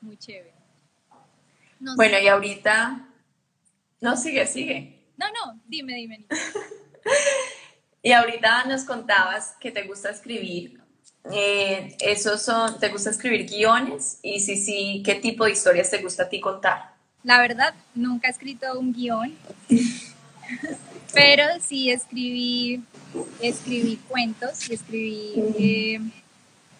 muy 0.00 0.16
chévere. 0.16 0.52
bueno, 1.80 2.18
y 2.18 2.28
ahorita... 2.28 3.08
No, 4.00 4.16
sigue, 4.16 4.46
sigue. 4.46 5.02
No, 5.16 5.26
no, 5.28 5.60
dime, 5.66 5.94
dime. 5.94 6.26
y 8.02 8.12
ahorita 8.12 8.64
nos 8.64 8.84
contabas 8.84 9.56
que 9.58 9.72
te 9.72 9.82
gusta 9.84 10.10
escribir. 10.10 10.85
Eh, 11.32 11.96
esos 12.00 12.42
son, 12.42 12.78
¿Te 12.78 12.88
gusta 12.88 13.10
escribir 13.10 13.46
guiones? 13.46 14.18
Y 14.22 14.40
si 14.40 14.56
sí, 14.56 15.02
¿qué 15.04 15.16
tipo 15.16 15.44
de 15.44 15.52
historias 15.52 15.90
te 15.90 15.98
gusta 15.98 16.24
a 16.24 16.28
ti 16.28 16.40
contar? 16.40 16.94
La 17.22 17.40
verdad, 17.40 17.74
nunca 17.94 18.28
he 18.28 18.30
escrito 18.30 18.78
un 18.78 18.92
guion, 18.92 19.34
pero 21.12 21.44
sí 21.60 21.90
escribí, 21.90 22.82
escribí 23.40 23.96
cuentos 24.08 24.70
y 24.70 24.74
escribí 24.74 25.32
eh, 25.58 26.00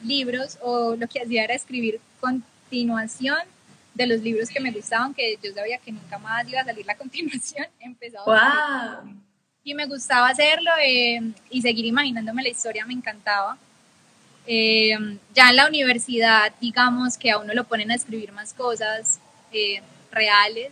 libros 0.04 0.58
o 0.62 0.94
lo 0.94 1.08
que 1.08 1.20
hacía 1.20 1.44
era 1.44 1.54
escribir 1.54 2.00
continuación 2.20 3.38
de 3.94 4.06
los 4.06 4.20
libros 4.20 4.48
que 4.50 4.60
me 4.60 4.70
gustaban, 4.70 5.14
que 5.14 5.36
yo 5.42 5.52
sabía 5.52 5.78
que 5.78 5.90
nunca 5.90 6.18
más 6.18 6.46
iba 6.48 6.60
a 6.60 6.64
salir 6.64 6.86
la 6.86 6.94
continuación, 6.98 7.66
empezaba 7.80 9.02
y 9.64 9.74
me 9.74 9.86
gustaba 9.86 10.28
hacerlo 10.28 10.70
eh, 10.80 11.20
y 11.50 11.60
seguir 11.60 11.86
imaginándome 11.86 12.44
la 12.44 12.50
historia 12.50 12.86
me 12.86 12.94
encantaba. 12.94 13.58
Eh, 14.46 15.18
ya 15.34 15.50
en 15.50 15.56
la 15.56 15.66
universidad, 15.66 16.52
digamos 16.60 17.18
que 17.18 17.30
a 17.30 17.38
uno 17.38 17.52
lo 17.54 17.64
ponen 17.64 17.90
a 17.90 17.94
escribir 17.94 18.32
más 18.32 18.52
cosas 18.52 19.20
eh, 19.52 19.82
reales, 20.10 20.70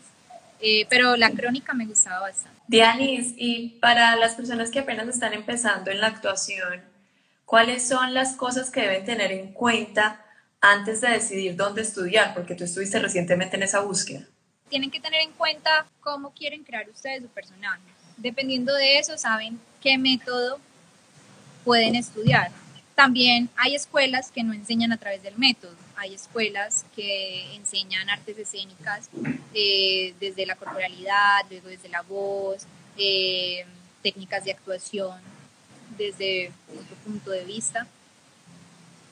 pero 0.88 1.16
la 1.16 1.30
crónica 1.30 1.74
me 1.74 1.84
gustaba 1.84 2.20
bastante. 2.20 2.58
Dianis, 2.68 3.34
y 3.36 3.76
para 3.80 4.16
las 4.16 4.34
personas 4.34 4.70
que 4.70 4.78
apenas 4.78 5.06
están 5.08 5.34
empezando 5.34 5.90
en 5.90 6.00
la 6.00 6.06
actuación, 6.06 6.82
¿cuáles 7.44 7.86
son 7.86 8.14
las 8.14 8.34
cosas 8.34 8.70
que 8.70 8.80
deben 8.80 9.04
tener 9.04 9.30
en 9.30 9.52
cuenta 9.52 10.24
antes 10.62 11.02
de 11.02 11.10
decidir 11.10 11.56
dónde 11.56 11.82
estudiar, 11.82 12.32
porque 12.32 12.54
tú 12.54 12.64
estuviste 12.64 12.98
recientemente 12.98 13.56
en 13.56 13.64
esa 13.64 13.80
búsqueda? 13.80 14.24
Tienen 14.70 14.90
que 14.90 14.98
tener 14.98 15.20
en 15.20 15.32
cuenta 15.32 15.86
cómo 16.00 16.30
quieren 16.32 16.64
crear 16.64 16.88
ustedes 16.88 17.22
su 17.22 17.28
personaje. 17.28 17.82
Dependiendo 18.16 18.74
de 18.74 18.98
eso, 18.98 19.18
saben 19.18 19.60
qué 19.82 19.98
método 19.98 20.58
pueden 21.64 21.94
estudiar. 21.96 22.50
También 22.94 23.48
hay 23.56 23.74
escuelas 23.74 24.30
que 24.30 24.44
no 24.44 24.52
enseñan 24.52 24.92
a 24.92 24.96
través 24.96 25.22
del 25.22 25.36
método. 25.36 25.74
Hay 25.96 26.14
escuelas 26.14 26.86
que 26.94 27.54
enseñan 27.54 28.08
artes 28.08 28.38
escénicas 28.38 29.10
eh, 29.52 30.14
desde 30.20 30.46
la 30.46 30.54
corporalidad, 30.54 31.40
luego 31.50 31.68
desde 31.68 31.88
la 31.88 32.02
voz, 32.02 32.66
eh, 32.96 33.64
técnicas 34.02 34.44
de 34.44 34.52
actuación 34.52 35.20
desde 35.98 36.52
otro 36.72 36.96
punto 37.04 37.30
de 37.30 37.44
vista 37.44 37.86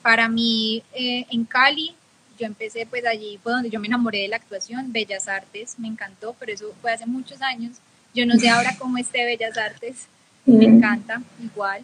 para 0.03 0.27
mí 0.27 0.83
eh, 0.93 1.25
en 1.31 1.45
Cali, 1.45 1.95
yo 2.37 2.45
empecé 2.45 2.85
pues 2.85 3.05
allí 3.05 3.39
fue 3.41 3.53
donde 3.53 3.69
yo 3.69 3.79
me 3.79 3.87
enamoré 3.87 4.19
de 4.19 4.27
la 4.27 4.35
actuación, 4.35 4.91
Bellas 4.91 5.27
Artes, 5.27 5.79
me 5.79 5.87
encantó, 5.87 6.35
pero 6.37 6.51
eso 6.51 6.75
fue 6.81 6.91
hace 6.91 7.05
muchos 7.07 7.41
años. 7.41 7.77
Yo 8.13 8.27
no 8.27 8.35
sé 8.37 8.49
ahora 8.49 8.75
cómo 8.77 8.97
esté 8.97 9.25
Bellas 9.25 9.57
Artes, 9.57 10.07
me 10.45 10.65
encanta 10.65 11.23
igual. 11.41 11.83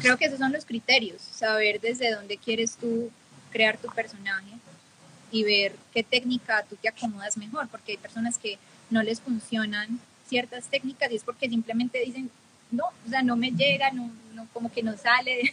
Creo 0.00 0.16
que 0.16 0.26
esos 0.26 0.38
son 0.38 0.52
los 0.52 0.64
criterios, 0.64 1.22
saber 1.22 1.80
desde 1.80 2.14
dónde 2.14 2.36
quieres 2.36 2.76
tú 2.76 3.10
crear 3.50 3.78
tu 3.78 3.88
personaje 3.88 4.50
y 5.30 5.44
ver 5.44 5.76
qué 5.92 6.02
técnica 6.02 6.64
tú 6.68 6.76
te 6.76 6.88
acomodas 6.88 7.36
mejor, 7.36 7.68
porque 7.68 7.92
hay 7.92 7.98
personas 7.98 8.38
que 8.38 8.58
no 8.90 9.02
les 9.02 9.20
funcionan 9.20 10.00
ciertas 10.28 10.66
técnicas 10.66 11.10
y 11.10 11.16
es 11.16 11.24
porque 11.24 11.48
simplemente 11.48 12.00
dicen, 12.00 12.30
no, 12.70 12.84
o 12.84 13.08
sea, 13.08 13.22
no 13.22 13.36
me 13.36 13.50
llega, 13.50 13.90
no, 13.90 14.10
no 14.34 14.46
como 14.52 14.72
que 14.72 14.82
no 14.82 14.96
sale, 14.96 15.52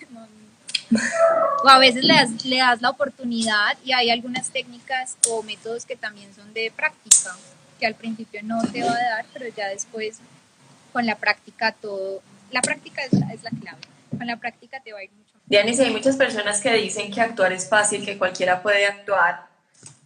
o 1.64 1.70
a 1.70 1.80
veces 1.80 2.04
le 2.04 2.14
das, 2.14 2.46
le 2.46 2.58
das 2.58 2.82
la 2.82 2.90
oportunidad 2.90 3.78
y 3.84 3.94
hay 3.94 4.10
algunas 4.10 4.50
técnicas 4.50 5.18
o 5.30 5.44
métodos 5.44 5.86
que 5.86 5.96
también 5.96 6.34
son 6.34 6.54
de 6.54 6.72
práctica, 6.76 7.36
que 7.80 7.86
al 7.86 7.96
principio 7.96 8.42
no 8.44 8.62
te 8.72 8.84
va 8.84 8.92
a 8.92 9.16
dar, 9.16 9.26
pero 9.34 9.48
ya 9.56 9.68
después 9.68 10.20
con 10.92 11.06
la 11.06 11.16
práctica 11.18 11.72
todo, 11.72 12.22
la 12.52 12.62
práctica 12.62 13.04
es 13.04 13.14
es 13.14 13.44
la 13.44 13.52
clave, 13.52 13.80
con 14.18 14.28
la 14.28 14.38
práctica 14.38 14.82
te 14.84 14.94
va 14.94 15.00
a 15.00 15.04
ir 15.04 15.12
mucho. 15.12 15.34
Dianis, 15.46 15.80
hay 15.80 15.92
muchas 15.92 16.16
personas 16.16 16.62
que 16.62 16.74
dicen 16.74 17.12
que 17.12 17.22
actuar 17.22 17.52
es 17.54 17.68
fácil, 17.68 18.06
que 18.06 18.18
cualquiera 18.18 18.62
puede 18.62 18.86
actuar. 18.86 19.48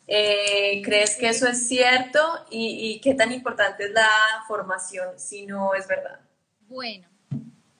Eh, 0.08 0.82
¿Crees 0.84 1.15
que 1.15 1.30
eso 1.30 1.48
es 1.48 1.68
cierto? 1.68 2.20
¿Y, 2.50 2.91
¿Y 2.91 3.00
qué 3.02 3.13
tan 3.13 3.32
importante 3.32 3.86
es 3.86 3.91
la 3.91 4.10
formación 4.48 5.10
si 5.18 5.46
no 5.46 5.74
es 5.74 5.88
verdad? 5.88 6.20
Bueno, 6.68 7.08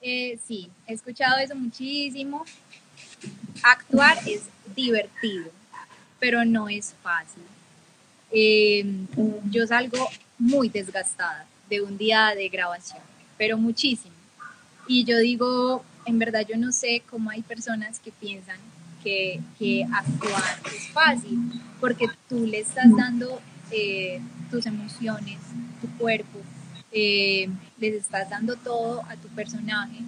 eh, 0.00 0.38
sí, 0.46 0.70
he 0.86 0.94
escuchado 0.94 1.38
eso 1.38 1.54
muchísimo. 1.54 2.44
Actuar 3.62 4.18
es 4.26 4.42
divertido, 4.74 5.50
pero 6.20 6.44
no 6.44 6.68
es 6.68 6.94
fácil. 7.02 7.42
Em, 8.30 9.06
yo 9.50 9.66
salgo 9.66 10.08
muy 10.38 10.68
desgastada 10.68 11.46
de 11.68 11.80
un 11.80 11.96
día 11.96 12.34
de 12.34 12.48
grabación, 12.48 13.00
pero 13.38 13.56
muchísimo. 13.56 14.14
Y 14.86 15.04
yo 15.04 15.18
digo, 15.18 15.84
en 16.06 16.18
verdad 16.18 16.46
yo 16.48 16.56
no 16.56 16.72
sé 16.72 17.02
cómo 17.10 17.30
hay 17.30 17.42
personas 17.42 17.98
que 17.98 18.12
piensan 18.12 18.58
que, 19.58 19.86
actuar 19.92 20.42
es 20.74 20.88
fácil, 20.88 21.38
porque 21.80 22.08
tú 22.28 22.44
le 22.44 22.58
estás 22.58 22.86
dando 22.96 23.40
eh, 23.70 24.20
tus 24.50 24.66
emociones, 24.66 25.38
tu 25.80 25.88
cuerpo, 25.96 26.40
eh, 26.90 27.48
les 27.78 27.94
estás 27.94 28.28
dando 28.30 28.56
todo 28.56 29.04
a 29.08 29.14
tu 29.14 29.28
personaje 29.28 30.00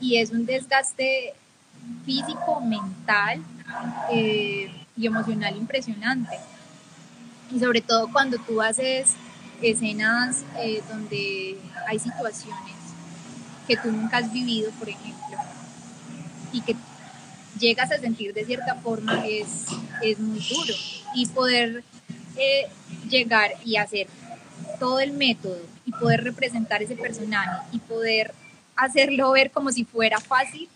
y 0.00 0.16
es 0.16 0.30
un 0.30 0.46
desgaste 0.46 1.34
físico, 2.06 2.62
mental 2.62 3.42
eh, 4.10 4.70
y 4.96 5.06
emocional 5.06 5.54
impresionante. 5.56 6.38
Y 7.54 7.60
sobre 7.60 7.82
todo 7.82 8.10
cuando 8.10 8.38
tú 8.38 8.62
haces 8.62 9.16
escenas 9.60 10.44
donde 10.88 11.58
hay 11.86 11.98
situaciones 11.98 12.77
que 13.68 13.76
tú 13.76 13.92
nunca 13.92 14.16
has 14.16 14.32
vivido, 14.32 14.70
por 14.72 14.88
ejemplo, 14.88 15.38
y 16.52 16.62
que 16.62 16.74
llegas 17.60 17.92
a 17.92 17.98
sentir 17.98 18.32
de 18.32 18.44
cierta 18.44 18.74
forma 18.76 19.26
es, 19.26 19.66
es 20.02 20.18
muy 20.18 20.40
duro. 20.40 20.74
Y 21.14 21.26
poder 21.26 21.84
llegar 23.08 23.52
y 23.64 23.76
hacer 23.76 24.06
todo 24.78 25.00
el 25.00 25.12
método 25.12 25.60
y 25.84 25.92
poder 25.92 26.24
representar 26.24 26.82
ese 26.82 26.96
personaje 26.96 27.66
y 27.72 27.78
poder 27.78 28.32
hacerlo 28.76 29.32
ver 29.32 29.50
como 29.50 29.72
si 29.72 29.84
fuera 29.84 30.20
fácil, 30.20 30.68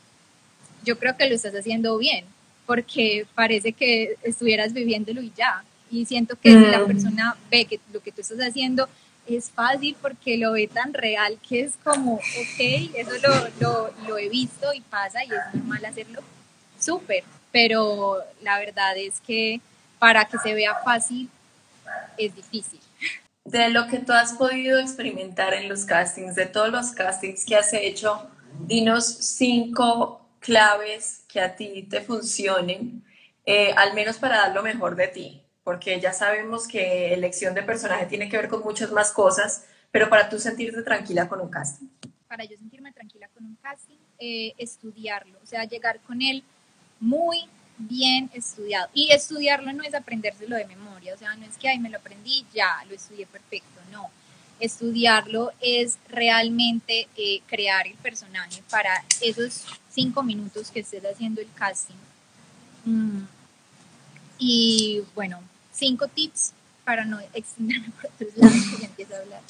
yo 0.85 0.99
creo 0.99 1.17
que 1.17 1.29
lo 1.29 1.35
estás 1.35 1.55
haciendo 1.55 1.97
bien, 1.99 2.25
porque 2.67 3.27
parece 3.35 3.73
que 3.73 4.17
estuvieras 4.23 4.73
viviéndolo 4.73 5.23
y 5.23 5.33
ya. 5.37 5.63
Y 5.91 6.07
siento 6.07 6.37
que 6.41 6.51
si 6.51 6.67
la 6.71 6.81
mm. 6.81 6.87
persona 6.87 7.37
ve 7.51 7.67
que 7.67 7.79
lo 7.93 8.01
que 8.01 8.13
tú 8.13 8.23
estás 8.23 8.39
haciendo 8.41 8.89
es 9.27 9.51
fácil 9.51 9.97
porque 10.01 10.37
lo 10.37 10.53
ve 10.53 10.69
tan 10.69 10.93
real 10.95 11.39
que 11.47 11.61
es 11.61 11.77
como, 11.85 12.15
ok, 12.15 12.61
eso 12.95 13.11
lo, 13.23 13.49
lo, 13.61 13.95
lo 14.09 14.19
he 14.19 14.29
visto 14.29 14.73
y 14.73 14.81
pasa 14.81 15.25
y 15.25 15.29
es 15.29 15.55
normal 15.55 15.85
hacerlo, 15.85 16.23
súper. 16.79 17.25
Pero 17.51 18.19
la 18.43 18.59
verdad 18.59 18.97
es 18.97 19.21
que 19.21 19.61
para 19.99 20.25
que 20.25 20.39
se 20.39 20.55
vea 20.55 20.75
fácil 20.85 21.29
es 22.17 22.35
difícil 22.35 22.81
de 23.45 23.71
lo 23.71 23.89
que 23.89 23.99
tú 23.99 24.13
has 24.13 24.35
podido 24.35 24.79
experimentar 24.79 25.55
en 25.55 25.69
los 25.69 25.85
castings, 25.85 26.35
de 26.35 26.47
todos 26.47 26.71
los 26.71 26.93
castings 26.93 27.45
que 27.45 27.57
has 27.57 27.73
hecho, 27.73 28.31
dinos 28.61 29.07
cinco 29.07 30.29
claves 30.41 31.25
que 31.29 31.41
a 31.41 31.57
ti 31.57 31.83
te 31.89 32.01
funcionen, 32.01 33.05
eh, 33.45 33.73
al 33.77 33.95
menos 33.95 34.19
para 34.19 34.39
dar 34.39 34.55
lo 34.55 34.63
mejor 34.63 34.95
de 34.97 35.09
ti, 35.09 35.43
porque 35.65 36.01
ya 36.01 36.13
sabemos 36.13 36.67
que 36.67 37.13
elección 37.15 37.55
de 37.55 37.63
personaje 37.63 38.07
tiene 38.07 38.29
que 38.29 38.37
ver 38.37 38.49
con 38.49 38.63
muchas 38.63 38.91
más 38.91 39.13
cosas, 39.13 39.65
pero 39.91 40.09
para 40.09 40.29
tú 40.29 40.39
sentirte 40.39 40.83
tranquila 40.83 41.29
con 41.29 41.41
un 41.41 41.49
casting. 41.49 41.87
Para 42.27 42.45
yo 42.45 42.57
sentirme 42.57 42.93
tranquila 42.93 43.29
con 43.35 43.45
un 43.45 43.57
casting, 43.57 43.99
eh, 44.19 44.55
estudiarlo, 44.59 45.39
o 45.43 45.47
sea, 45.47 45.65
llegar 45.65 46.01
con 46.01 46.21
él 46.23 46.43
muy 46.99 47.49
bien 47.79 48.31
estudiado. 48.33 48.89
Y 48.95 49.13
estudiarlo 49.13 49.73
no 49.73 49.83
es 49.83 49.95
aprendérselo 49.95 50.57
de 50.57 50.67
memoria, 50.67 51.15
o 51.15 51.19
sea, 51.19 51.35
no 51.37 51.45
es 51.45 51.57
que, 51.57 51.69
ahí 51.69 51.79
me 51.79 51.91
lo 51.91 51.99
aprendí, 51.99 52.45
ya, 52.53 52.85
lo 52.89 52.95
estudié 52.95 53.27
perfecto, 53.27 53.81
no. 53.91 54.11
Estudiarlo 54.59 55.51
es 55.61 55.99
realmente 56.09 57.09
eh, 57.17 57.41
crear 57.47 57.87
el 57.87 57.95
personaje 57.95 58.63
para 58.71 59.05
esos 59.21 59.65
cinco 59.91 60.23
minutos 60.23 60.71
que 60.71 60.81
estés 60.81 61.05
haciendo 61.05 61.41
el 61.41 61.53
casting. 61.55 61.97
Mm. 62.85 63.25
Y 64.39 65.03
bueno, 65.15 65.41
cinco 65.73 66.09
tips 66.09 66.53
para 66.85 67.05
no 67.05 67.19
extenderme 67.33 67.91
por 67.91 68.11
otros 68.11 68.37
lados 68.37 68.57
que 68.71 68.83
ya 68.83 68.87
empiezo 68.87 69.15
a 69.15 69.19
hablar. 69.19 69.41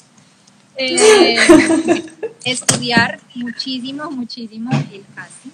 Eh, 0.76 1.36
estudiar 2.44 3.20
muchísimo, 3.34 4.10
muchísimo 4.10 4.70
el 4.90 5.04
casting 5.14 5.50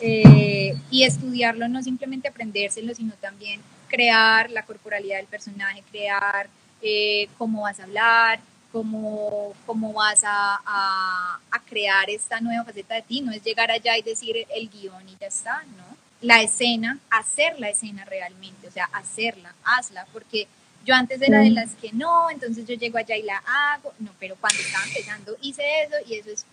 eh, 0.00 0.76
y 0.90 1.04
estudiarlo 1.04 1.68
no 1.68 1.82
simplemente 1.82 2.28
aprendérselo, 2.28 2.94
sino 2.94 3.14
también 3.14 3.60
crear 3.88 4.50
la 4.50 4.64
corporalidad 4.64 5.16
del 5.16 5.26
personaje, 5.26 5.82
crear 5.90 6.48
eh, 6.82 7.28
cómo 7.36 7.62
vas 7.62 7.80
a 7.80 7.84
hablar, 7.84 8.40
cómo, 8.70 9.54
cómo 9.66 9.92
vas 9.92 10.22
a, 10.24 10.60
a, 10.64 11.40
crear 11.68 12.08
esta 12.08 12.40
nueva 12.40 12.64
faceta 12.64 12.94
de 12.94 13.02
ti. 13.02 13.20
No 13.20 13.30
es 13.32 13.42
llegar 13.42 13.70
allá 13.70 13.98
y 13.98 14.02
decir 14.02 14.36
el 14.54 14.70
guion 14.70 15.06
y 15.08 15.16
ya 15.20 15.26
está, 15.26 15.64
¿no? 15.76 15.97
La 16.20 16.42
escena, 16.42 16.98
hacer 17.10 17.58
la 17.60 17.70
escena 17.70 18.04
realmente, 18.04 18.66
o 18.66 18.70
sea, 18.70 18.88
hacerla, 18.92 19.54
hazla, 19.64 20.06
porque 20.12 20.48
yo 20.84 20.94
antes 20.94 21.20
era 21.20 21.40
de 21.40 21.50
las 21.50 21.74
que 21.74 21.92
no, 21.92 22.30
entonces 22.30 22.66
yo 22.66 22.74
llego 22.74 22.98
allá 22.98 23.16
y 23.16 23.22
la 23.22 23.42
hago, 23.46 23.92
no, 23.98 24.10
pero 24.18 24.36
cuando 24.36 24.60
estaba 24.60 24.84
empezando 24.84 25.36
hice 25.42 25.62
eso 25.82 25.94
y 26.08 26.14
eso 26.14 26.30
es 26.30 26.44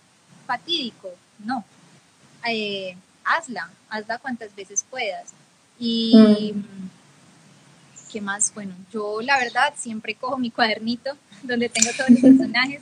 fatídico, 0.46 1.10
no, 1.38 1.64
eh, 2.48 2.96
hazla, 3.24 3.70
hazla 3.88 4.18
cuantas 4.18 4.54
veces 4.54 4.84
puedas. 4.88 5.30
Y, 5.78 6.52
mm. 6.54 6.90
¿qué 8.12 8.20
más? 8.20 8.52
Bueno, 8.54 8.74
yo 8.92 9.20
la 9.20 9.38
verdad 9.38 9.74
siempre 9.76 10.14
cojo 10.14 10.38
mi 10.38 10.50
cuadernito 10.50 11.16
donde 11.42 11.68
tengo 11.68 11.90
todos 11.96 12.10
los 12.10 12.20
personajes 12.20 12.80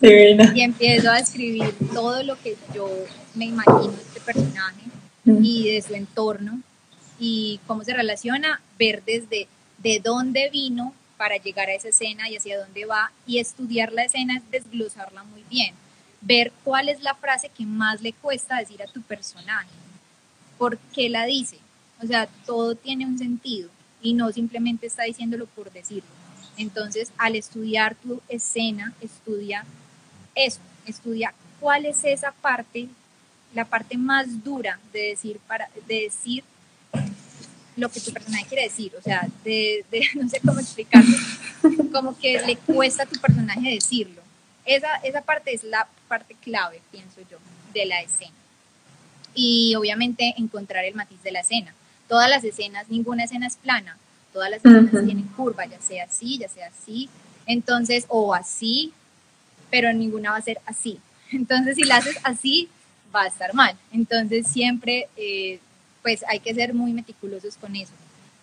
y 0.55 0.61
empiezo 0.61 1.11
a 1.11 1.19
escribir 1.19 1.75
todo 1.93 2.23
lo 2.23 2.41
que 2.41 2.57
yo 2.75 2.89
me 3.35 3.47
imagino 3.47 3.93
de 3.93 4.03
este 4.03 4.21
personaje 4.21 4.83
y 5.25 5.71
de 5.71 5.81
su 5.81 5.95
entorno 5.95 6.61
y 7.19 7.61
cómo 7.67 7.85
se 7.85 7.95
relaciona, 7.95 8.61
ver 8.79 9.03
desde 9.05 9.49
de 9.79 10.01
dónde 10.03 10.51
vino 10.51 10.95
para 11.17 11.37
llegar 11.37 11.69
a 11.69 11.75
esa 11.75 11.89
escena 11.89 12.29
y 12.29 12.37
hacia 12.37 12.59
dónde 12.59 12.87
va 12.87 13.13
y 13.27 13.39
estudiar 13.39 13.93
la 13.93 14.05
escena 14.05 14.37
es 14.37 14.51
desglosarla 14.51 15.25
muy 15.25 15.45
bien, 15.49 15.75
ver 16.21 16.53
cuál 16.65 16.89
es 16.89 17.03
la 17.03 17.15
frase 17.15 17.51
que 17.51 17.67
más 17.67 18.01
le 18.03 18.13
cuesta 18.13 18.59
decir 18.59 18.83
a 18.83 18.87
tu 18.87 19.03
personaje, 19.03 19.69
por 20.59 20.79
qué 20.95 21.09
la 21.09 21.27
dice, 21.27 21.59
o 22.03 22.07
sea, 22.07 22.27
todo 22.47 22.75
tiene 22.75 23.07
un 23.07 23.19
sentido 23.19 23.71
y 24.03 24.15
no 24.15 24.33
simplemente 24.33 24.87
está 24.87 25.05
diciéndolo 25.05 25.47
por 25.47 25.73
decirlo. 25.73 26.09
Entonces, 26.57 27.11
al 27.19 27.37
estudiar 27.37 27.95
tu 27.97 28.21
escena, 28.29 28.93
estudia 29.01 29.65
eso, 30.35 30.61
estudia 30.87 31.35
cuál 31.61 31.87
es 31.87 32.05
esa 32.05 32.33
parte, 32.33 32.89
la 33.55 33.65
parte 33.65 33.97
más 33.97 34.45
dura 34.45 34.79
de 34.93 35.09
decir, 35.09 35.41
para, 35.47 35.69
de 35.87 36.03
decir 36.03 36.45
lo 37.77 37.89
que 37.89 38.01
tu 38.01 38.13
personaje 38.13 38.47
quiere 38.47 38.65
decir, 38.65 38.93
o 38.99 39.03
sea, 39.03 39.29
de, 39.45 39.85
no 40.15 40.29
sé 40.29 40.41
cómo 40.41 40.61
explicarlo, 40.61 41.17
como 41.93 42.19
que 42.19 42.41
le 42.47 42.57
cuesta 42.57 43.05
a 43.05 43.07
tu 43.07 43.21
personaje 43.21 43.71
decirlo. 43.71 44.23
Esa, 44.65 44.97
esa 45.03 45.21
parte 45.21 45.55
es 45.55 45.63
la 45.65 45.87
parte 46.09 46.37
clave, 46.41 46.81
pienso 46.91 47.21
yo, 47.31 47.39
de 47.73 47.87
la 47.87 48.01
escena. 48.01 48.33
Y 49.35 49.75
obviamente 49.75 50.35
encontrar 50.39 50.85
el 50.85 50.95
matiz 50.95 51.23
de 51.23 51.33
la 51.33 51.41
escena. 51.41 51.75
Todas 52.09 52.31
las 52.31 52.45
escenas, 52.45 52.89
ninguna 52.89 53.25
escena 53.25 53.47
es 53.47 53.57
plana, 53.57 53.99
todas 54.33 54.51
las 54.51 54.65
escenas 54.65 55.05
tienen 55.05 55.27
curva, 55.37 55.67
ya 55.67 55.81
sea 55.81 56.05
así, 56.05 56.39
ya 56.39 56.49
sea 56.49 56.69
así, 56.69 57.09
entonces, 57.47 58.07
o 58.09 58.35
así, 58.35 58.93
pero 59.71 59.93
ninguna 59.93 60.31
va 60.31 60.37
a 60.37 60.43
ser 60.43 60.61
así. 60.67 60.99
Entonces, 61.33 61.77
si 61.77 61.85
la 61.85 61.97
haces 61.97 62.17
así, 62.23 62.69
va 63.15 63.23
a 63.23 63.27
estar 63.27 63.55
mal. 63.55 63.77
Entonces, 63.93 64.47
siempre 64.47 65.09
eh, 65.17 65.59
pues 66.05 66.23
hay 66.29 66.39
que 66.39 66.53
ser 66.53 66.75
muy 66.75 66.93
meticulosos 66.93 67.57
con 67.57 67.75
eso. 67.75 67.93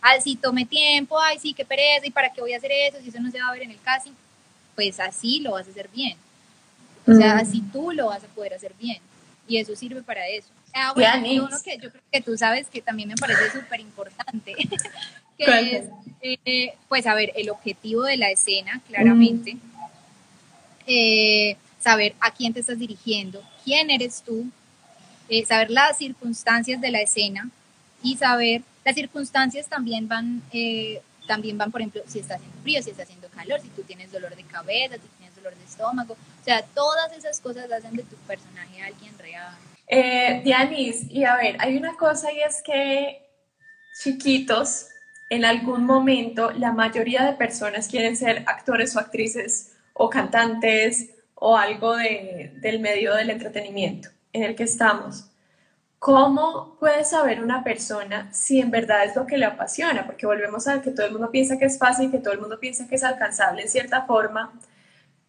Ay, 0.01 0.19
si 0.19 0.35
tome 0.35 0.65
tiempo, 0.65 1.19
ay, 1.19 1.37
sí, 1.37 1.53
qué 1.53 1.63
pereza, 1.63 2.07
¿y 2.07 2.09
para 2.09 2.33
qué 2.33 2.41
voy 2.41 2.53
a 2.53 2.57
hacer 2.57 2.71
eso? 2.71 2.97
Si 3.03 3.09
eso 3.09 3.19
no 3.19 3.29
se 3.29 3.39
va 3.39 3.49
a 3.49 3.53
ver 3.53 3.61
en 3.61 3.69
el 3.69 3.79
casting, 3.79 4.13
pues 4.73 4.99
así 4.99 5.41
lo 5.41 5.51
vas 5.51 5.67
a 5.67 5.69
hacer 5.69 5.87
bien. 5.93 6.17
O 7.05 7.13
sea, 7.13 7.37
así 7.37 7.61
tú 7.71 7.91
lo 7.91 8.07
vas 8.07 8.23
a 8.23 8.27
poder 8.29 8.55
hacer 8.55 8.73
bien. 8.79 8.97
Y 9.47 9.57
eso 9.57 9.75
sirve 9.75 10.01
para 10.01 10.27
eso. 10.27 10.47
Ah, 10.73 10.93
bueno, 10.95 11.43
uno 11.43 11.57
que 11.63 11.77
yo 11.77 11.91
creo 11.91 12.03
que 12.11 12.21
tú 12.21 12.35
sabes 12.35 12.67
que 12.67 12.81
también 12.81 13.09
me 13.09 13.15
parece 13.15 13.51
súper 13.51 13.79
importante, 13.79 14.55
que 15.37 15.77
es, 15.77 15.85
eh, 16.21 16.73
pues, 16.89 17.05
a 17.05 17.13
ver, 17.13 17.31
el 17.35 17.51
objetivo 17.51 18.01
de 18.01 18.17
la 18.17 18.31
escena, 18.31 18.81
claramente. 18.87 19.57
Eh, 20.87 21.57
saber 21.79 22.15
a 22.19 22.31
quién 22.31 22.53
te 22.53 22.61
estás 22.61 22.79
dirigiendo, 22.79 23.43
quién 23.63 23.91
eres 23.91 24.23
tú, 24.25 24.47
eh, 25.31 25.45
saber 25.45 25.71
las 25.71 25.97
circunstancias 25.97 26.81
de 26.81 26.91
la 26.91 26.99
escena 26.99 27.49
y 28.03 28.17
saber, 28.17 28.63
las 28.83 28.95
circunstancias 28.95 29.67
también 29.69 30.09
van, 30.09 30.41
eh, 30.51 31.01
también 31.25 31.57
van, 31.57 31.71
por 31.71 31.79
ejemplo, 31.79 32.01
si 32.05 32.19
está 32.19 32.35
haciendo 32.35 32.57
frío, 32.61 32.83
si 32.83 32.89
está 32.89 33.03
haciendo 33.03 33.29
calor, 33.29 33.61
si 33.61 33.69
tú 33.69 33.81
tienes 33.83 34.11
dolor 34.11 34.35
de 34.35 34.43
cabeza, 34.43 34.95
si 34.95 35.07
tienes 35.17 35.33
dolor 35.37 35.55
de 35.55 35.63
estómago, 35.63 36.15
o 36.15 36.43
sea, 36.43 36.61
todas 36.75 37.13
esas 37.17 37.39
cosas 37.39 37.71
hacen 37.71 37.95
de 37.95 38.03
tu 38.03 38.17
personaje 38.27 38.81
alguien 38.81 39.17
real. 39.17 39.55
Eh, 39.87 40.41
Dianis, 40.43 41.09
y 41.09 41.23
a 41.23 41.37
ver, 41.37 41.55
hay 41.59 41.77
una 41.77 41.95
cosa 41.95 42.29
y 42.33 42.41
es 42.41 42.61
que 42.61 43.25
chiquitos, 44.03 44.87
en 45.29 45.45
algún 45.45 45.85
momento, 45.85 46.51
la 46.51 46.73
mayoría 46.73 47.23
de 47.23 47.33
personas 47.33 47.87
quieren 47.87 48.17
ser 48.17 48.43
actores 48.47 48.97
o 48.97 48.99
actrices 48.99 49.77
o 49.93 50.09
cantantes 50.09 51.11
o 51.35 51.55
algo 51.55 51.95
de, 51.95 52.51
del 52.55 52.81
medio 52.81 53.15
del 53.15 53.29
entretenimiento 53.29 54.09
en 54.33 54.43
el 54.43 54.55
que 54.55 54.63
estamos, 54.63 55.25
¿cómo 55.99 56.77
puede 56.79 57.03
saber 57.03 57.43
una 57.43 57.63
persona 57.63 58.33
si 58.33 58.59
en 58.59 58.71
verdad 58.71 59.05
es 59.05 59.15
lo 59.15 59.25
que 59.25 59.37
le 59.37 59.45
apasiona? 59.45 60.05
Porque 60.05 60.25
volvemos 60.25 60.67
a 60.67 60.81
que 60.81 60.91
todo 60.91 61.05
el 61.05 61.11
mundo 61.11 61.29
piensa 61.31 61.57
que 61.57 61.65
es 61.65 61.77
fácil, 61.77 62.11
que 62.11 62.19
todo 62.19 62.33
el 62.33 62.39
mundo 62.39 62.59
piensa 62.59 62.87
que 62.87 62.95
es 62.95 63.03
alcanzable 63.03 63.61
en 63.61 63.69
cierta 63.69 64.03
forma, 64.03 64.51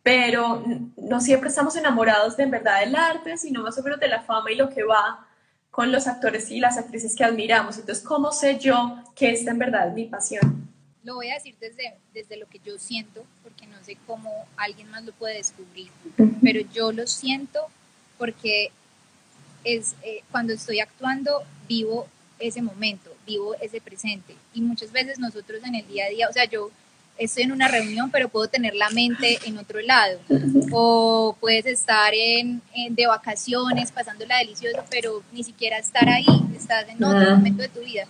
pero 0.02 0.62
no 0.96 1.20
siempre 1.20 1.48
estamos 1.48 1.76
enamorados 1.76 2.36
de 2.36 2.44
en 2.44 2.50
verdad 2.50 2.80
del 2.80 2.96
arte, 2.96 3.36
sino 3.36 3.62
más 3.62 3.78
o 3.78 3.82
menos 3.82 4.00
de 4.00 4.08
la 4.08 4.22
fama 4.22 4.50
y 4.50 4.56
lo 4.56 4.70
que 4.70 4.82
va 4.82 5.26
con 5.70 5.90
los 5.90 6.06
actores 6.06 6.50
y 6.50 6.60
las 6.60 6.76
actrices 6.76 7.16
que 7.16 7.24
admiramos. 7.24 7.78
Entonces, 7.78 8.04
¿cómo 8.04 8.32
sé 8.32 8.58
yo 8.58 8.98
que 9.14 9.30
esta 9.30 9.50
en 9.52 9.58
verdad 9.58 9.88
es 9.88 9.94
mi 9.94 10.04
pasión? 10.04 10.70
Lo 11.02 11.16
voy 11.16 11.30
a 11.30 11.34
decir 11.34 11.56
desde, 11.60 11.98
desde 12.14 12.36
lo 12.36 12.46
que 12.46 12.60
yo 12.60 12.78
siento, 12.78 13.24
porque 13.42 13.66
no 13.66 13.76
sé 13.82 13.96
cómo 14.06 14.30
alguien 14.56 14.88
más 14.90 15.02
lo 15.04 15.12
puede 15.12 15.36
descubrir, 15.36 15.90
pero 16.42 16.60
yo 16.72 16.92
lo 16.92 17.06
siento 17.06 17.60
porque 18.18 18.70
es 19.64 19.94
eh, 20.02 20.22
cuando 20.30 20.52
estoy 20.52 20.80
actuando, 20.80 21.42
vivo 21.68 22.06
ese 22.38 22.62
momento, 22.62 23.14
vivo 23.26 23.54
ese 23.60 23.80
presente. 23.80 24.34
Y 24.54 24.60
muchas 24.60 24.92
veces 24.92 25.18
nosotros 25.18 25.62
en 25.64 25.74
el 25.74 25.86
día 25.86 26.06
a 26.06 26.08
día, 26.08 26.28
o 26.28 26.32
sea, 26.32 26.44
yo 26.44 26.70
estoy 27.18 27.44
en 27.44 27.52
una 27.52 27.68
reunión, 27.68 28.10
pero 28.10 28.28
puedo 28.28 28.48
tener 28.48 28.74
la 28.74 28.90
mente 28.90 29.38
en 29.44 29.58
otro 29.58 29.80
lado. 29.80 30.18
O 30.72 31.36
puedes 31.40 31.66
estar 31.66 32.12
en, 32.14 32.62
de 32.90 33.06
vacaciones, 33.06 33.92
pasándola 33.92 34.38
delicioso, 34.38 34.84
pero 34.90 35.22
ni 35.32 35.44
siquiera 35.44 35.78
estar 35.78 36.08
ahí, 36.08 36.26
estás 36.56 36.88
en 36.88 37.02
otro 37.02 37.36
momento 37.36 37.62
de 37.62 37.68
tu 37.68 37.80
vida. 37.80 38.06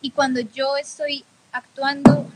Y 0.00 0.10
cuando 0.10 0.40
yo 0.40 0.76
estoy 0.76 1.24
actuando, 1.52 2.26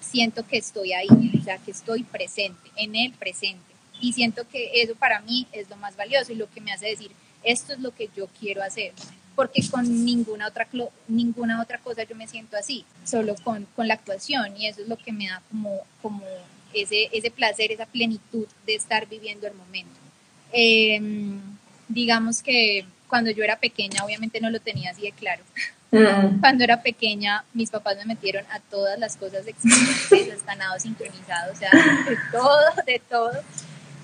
siento 0.00 0.46
que 0.46 0.58
estoy 0.58 0.92
ahí, 0.92 1.32
o 1.38 1.44
sea, 1.44 1.58
que 1.58 1.70
estoy 1.70 2.02
presente, 2.02 2.70
en 2.76 2.96
el 2.96 3.12
presente. 3.12 3.62
Y 4.00 4.12
siento 4.12 4.46
que 4.48 4.82
eso 4.82 4.94
para 4.94 5.20
mí 5.20 5.46
es 5.52 5.68
lo 5.68 5.76
más 5.76 5.96
valioso 5.96 6.32
y 6.32 6.36
lo 6.36 6.48
que 6.50 6.60
me 6.60 6.72
hace 6.72 6.86
decir, 6.86 7.10
esto 7.48 7.72
es 7.72 7.80
lo 7.80 7.94
que 7.94 8.10
yo 8.14 8.28
quiero 8.38 8.62
hacer, 8.62 8.92
porque 9.34 9.66
con 9.68 10.04
ninguna 10.04 10.48
otra, 10.48 10.68
ninguna 11.06 11.62
otra 11.62 11.78
cosa 11.78 12.02
yo 12.02 12.14
me 12.14 12.26
siento 12.26 12.56
así, 12.56 12.84
solo 13.04 13.34
con, 13.42 13.66
con 13.74 13.88
la 13.88 13.94
actuación 13.94 14.56
y 14.56 14.66
eso 14.66 14.82
es 14.82 14.88
lo 14.88 14.96
que 14.96 15.12
me 15.12 15.28
da 15.28 15.42
como, 15.50 15.80
como 16.02 16.22
ese, 16.74 17.08
ese 17.12 17.30
placer, 17.30 17.72
esa 17.72 17.86
plenitud 17.86 18.46
de 18.66 18.74
estar 18.74 19.08
viviendo 19.08 19.46
el 19.46 19.54
momento. 19.54 19.98
Em, 20.52 21.40
digamos 21.88 22.42
que 22.42 22.84
cuando 23.08 23.30
yo 23.30 23.42
era 23.42 23.58
pequeña, 23.58 24.04
obviamente 24.04 24.40
no 24.40 24.50
lo 24.50 24.60
tenía 24.60 24.90
así 24.90 25.02
de 25.02 25.12
claro. 25.12 25.42
Mm. 25.90 26.40
Cuando 26.40 26.64
era 26.64 26.82
pequeña, 26.82 27.44
mis 27.54 27.70
papás 27.70 27.96
me 27.96 28.04
metieron 28.04 28.44
a 28.50 28.60
todas 28.60 28.98
las 28.98 29.16
cosas 29.16 29.46
existentes, 29.46 30.44
ganados 30.46 30.82
sincronizados, 30.82 31.56
o 31.56 31.58
sea, 31.58 31.70
de 31.70 32.18
todo, 32.30 32.84
de 32.86 33.00
todo. 33.08 33.32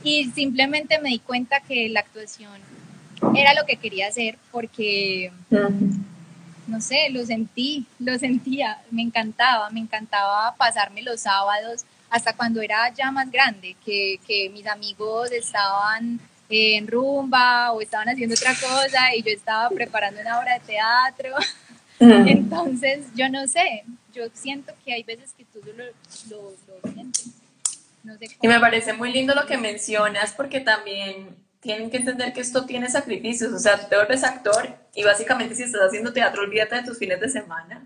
Y 0.03 0.31
simplemente 0.31 0.99
me 0.99 1.11
di 1.11 1.19
cuenta 1.19 1.61
que 1.61 1.89
la 1.91 2.01
actuación 2.01 2.61
era 3.37 3.55
lo 3.55 3.67
que 3.67 3.77
quería 3.77 4.09
hacer 4.09 4.39
porque, 4.51 5.33
no 6.67 6.81
sé, 6.81 7.09
lo 7.11 7.25
sentí, 7.25 7.87
lo 7.99 8.19
sentía, 8.19 8.79
me 8.91 9.03
encantaba, 9.03 9.71
me 9.71 9.81
encantaba 9.81 10.55
pasarme 10.57 11.03
los 11.03 11.21
sábados 11.21 11.85
hasta 12.11 12.33
cuando 12.35 12.61
era 12.61 12.93
ya 12.95 13.11
más 13.11 13.31
grande, 13.31 13.77
que, 13.85 14.21
que 14.27 14.49
mis 14.51 14.67
amigos 14.67 15.33
estaban 15.33 16.21
en 16.49 16.87
rumba 16.87 17.73
o 17.73 17.81
estaban 17.81 18.09
haciendo 18.09 18.35
otra 18.35 18.55
cosa 18.55 19.15
y 19.15 19.23
yo 19.23 19.31
estaba 19.31 19.69
preparando 19.71 20.21
una 20.21 20.39
obra 20.39 20.55
de 20.55 20.61
teatro. 20.61 21.35
Entonces, 21.99 23.07
yo 23.15 23.29
no 23.29 23.47
sé, 23.47 23.85
yo 24.13 24.25
siento 24.35 24.73
que 24.85 24.93
hay 24.93 25.03
veces 25.03 25.33
que 25.37 25.45
tú 25.45 25.61
lo, 25.65 25.85
lo, 26.31 26.93
sientes. 26.93 27.27
No 28.03 28.19
sé 28.19 28.27
y 28.41 28.49
me 28.49 28.61
parece 28.61 28.93
muy 28.93 29.13
lindo 29.13 29.35
lo 29.35 29.47
que 29.47 29.57
mencionas 29.57 30.33
porque 30.33 30.61
también 30.61 31.35
tienen 31.65 31.91
que 31.91 31.97
entender 31.97 32.35
que 32.35 32.43
esto 32.43 32.67
tiene 32.67 32.91
sacrificios, 32.91 33.51
o 33.51 33.59
sea, 33.59 33.81
tú 33.81 33.89
te 33.89 33.97
vuelves 33.97 34.23
actor 34.23 34.69
y 34.95 35.03
básicamente 35.03 35.55
si 35.55 35.63
estás 35.63 35.81
haciendo 35.81 36.13
teatro, 36.13 36.43
olvídate 36.43 36.77
de 36.77 36.83
tus 36.83 36.99
fines 36.99 37.19
de 37.19 37.29
semana. 37.31 37.83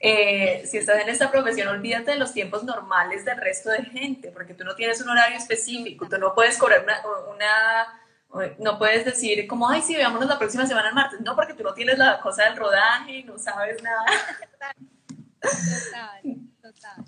Eh, 0.00 0.64
si 0.64 0.78
estás 0.78 1.02
en 1.02 1.10
esta 1.10 1.30
profesión, 1.30 1.68
olvídate 1.68 2.12
de 2.12 2.16
los 2.16 2.32
tiempos 2.32 2.64
normales 2.64 3.26
del 3.26 3.36
resto 3.36 3.68
de 3.68 3.84
gente, 3.84 4.30
porque 4.30 4.54
tú 4.54 4.64
no 4.64 4.74
tienes 4.74 5.02
un 5.02 5.10
horario 5.10 5.36
específico, 5.36 6.08
tú 6.08 6.16
no 6.16 6.34
puedes 6.34 6.56
correr 6.56 6.86
una, 7.34 8.54
no 8.58 8.78
puedes 8.78 9.04
decir 9.04 9.46
como, 9.46 9.68
ay, 9.68 9.82
sí, 9.82 9.94
veámonos 9.94 10.26
la 10.26 10.38
próxima 10.38 10.66
semana 10.66 10.88
el 10.88 10.94
martes, 10.94 11.20
no, 11.20 11.36
porque 11.36 11.52
tú 11.52 11.64
no 11.64 11.74
tienes 11.74 11.98
la 11.98 12.20
cosa 12.20 12.44
del 12.44 12.56
rodaje, 12.56 13.22
no 13.24 13.38
sabes 13.38 13.82
nada. 13.82 14.06
Total, 15.40 16.22
total. 16.62 17.04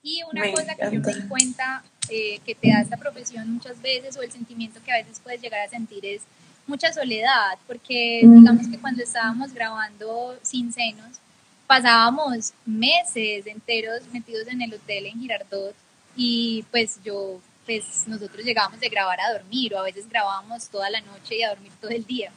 Y 0.00 0.22
una 0.30 0.48
cosa 0.52 0.76
que 0.76 0.84
yo 0.92 1.00
me 1.00 1.12
di 1.12 1.28
cuenta 1.28 1.82
eh, 2.08 2.40
que 2.44 2.54
te 2.54 2.68
da 2.68 2.80
esta 2.80 2.96
profesión 2.96 3.50
muchas 3.50 3.80
veces 3.80 4.16
o 4.16 4.22
el 4.22 4.30
sentimiento 4.30 4.80
que 4.84 4.92
a 4.92 4.96
veces 4.96 5.20
puedes 5.20 5.40
llegar 5.40 5.60
a 5.60 5.68
sentir 5.68 6.04
es 6.04 6.22
mucha 6.66 6.92
soledad, 6.92 7.58
porque 7.66 8.20
digamos 8.22 8.66
que 8.68 8.78
cuando 8.78 9.02
estábamos 9.02 9.52
grabando 9.52 10.38
Sin 10.42 10.72
Senos, 10.72 11.18
pasábamos 11.66 12.52
meses 12.64 13.46
enteros 13.46 14.02
metidos 14.12 14.46
en 14.48 14.62
el 14.62 14.74
hotel 14.74 15.06
en 15.06 15.20
Girardot 15.20 15.74
y 16.16 16.64
pues 16.70 17.00
yo, 17.04 17.40
pues 17.66 18.04
nosotros 18.06 18.44
llegábamos 18.44 18.80
de 18.80 18.88
grabar 18.88 19.20
a 19.20 19.32
dormir 19.32 19.74
o 19.74 19.78
a 19.78 19.82
veces 19.82 20.08
grabábamos 20.08 20.68
toda 20.68 20.90
la 20.90 21.00
noche 21.00 21.36
y 21.36 21.42
a 21.42 21.50
dormir 21.50 21.72
todo 21.80 21.90
el 21.90 22.04
día. 22.04 22.30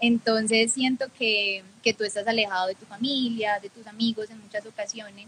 Entonces 0.00 0.72
siento 0.72 1.06
que, 1.18 1.62
que 1.82 1.92
tú 1.92 2.04
estás 2.04 2.26
alejado 2.26 2.68
de 2.68 2.74
tu 2.74 2.86
familia, 2.86 3.58
de 3.60 3.68
tus 3.68 3.86
amigos 3.86 4.30
en 4.30 4.40
muchas 4.40 4.64
ocasiones 4.64 5.26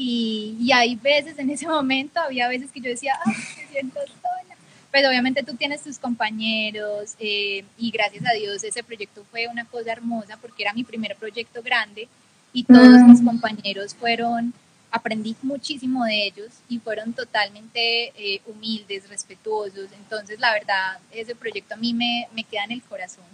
y, 0.00 0.56
y 0.58 0.72
hay 0.72 0.96
veces 0.96 1.38
en 1.38 1.50
ese 1.50 1.68
momento, 1.68 2.20
había 2.20 2.48
veces 2.48 2.70
que 2.72 2.80
yo 2.80 2.88
decía, 2.88 3.12
ah, 3.22 3.28
me 3.28 3.66
siento 3.70 4.00
sola. 4.00 4.56
Pero 4.90 5.10
obviamente 5.10 5.42
tú 5.42 5.54
tienes 5.56 5.82
tus 5.82 5.98
compañeros 5.98 7.16
eh, 7.18 7.64
y 7.76 7.90
gracias 7.90 8.24
a 8.26 8.32
Dios 8.32 8.64
ese 8.64 8.82
proyecto 8.82 9.24
fue 9.30 9.46
una 9.46 9.66
cosa 9.66 9.92
hermosa 9.92 10.38
porque 10.38 10.62
era 10.62 10.72
mi 10.72 10.84
primer 10.84 11.14
proyecto 11.16 11.62
grande 11.62 12.08
y 12.54 12.64
todos 12.64 13.02
mis 13.02 13.20
compañeros 13.22 13.94
fueron, 13.94 14.54
aprendí 14.90 15.36
muchísimo 15.42 16.04
de 16.04 16.28
ellos 16.28 16.48
y 16.68 16.78
fueron 16.78 17.12
totalmente 17.12 18.12
eh, 18.16 18.40
humildes, 18.46 19.06
respetuosos. 19.08 19.90
Entonces, 19.92 20.40
la 20.40 20.52
verdad, 20.54 20.98
ese 21.12 21.34
proyecto 21.34 21.74
a 21.74 21.76
mí 21.76 21.92
me, 21.92 22.26
me 22.34 22.42
queda 22.44 22.64
en 22.64 22.72
el 22.72 22.82
corazón. 22.82 23.26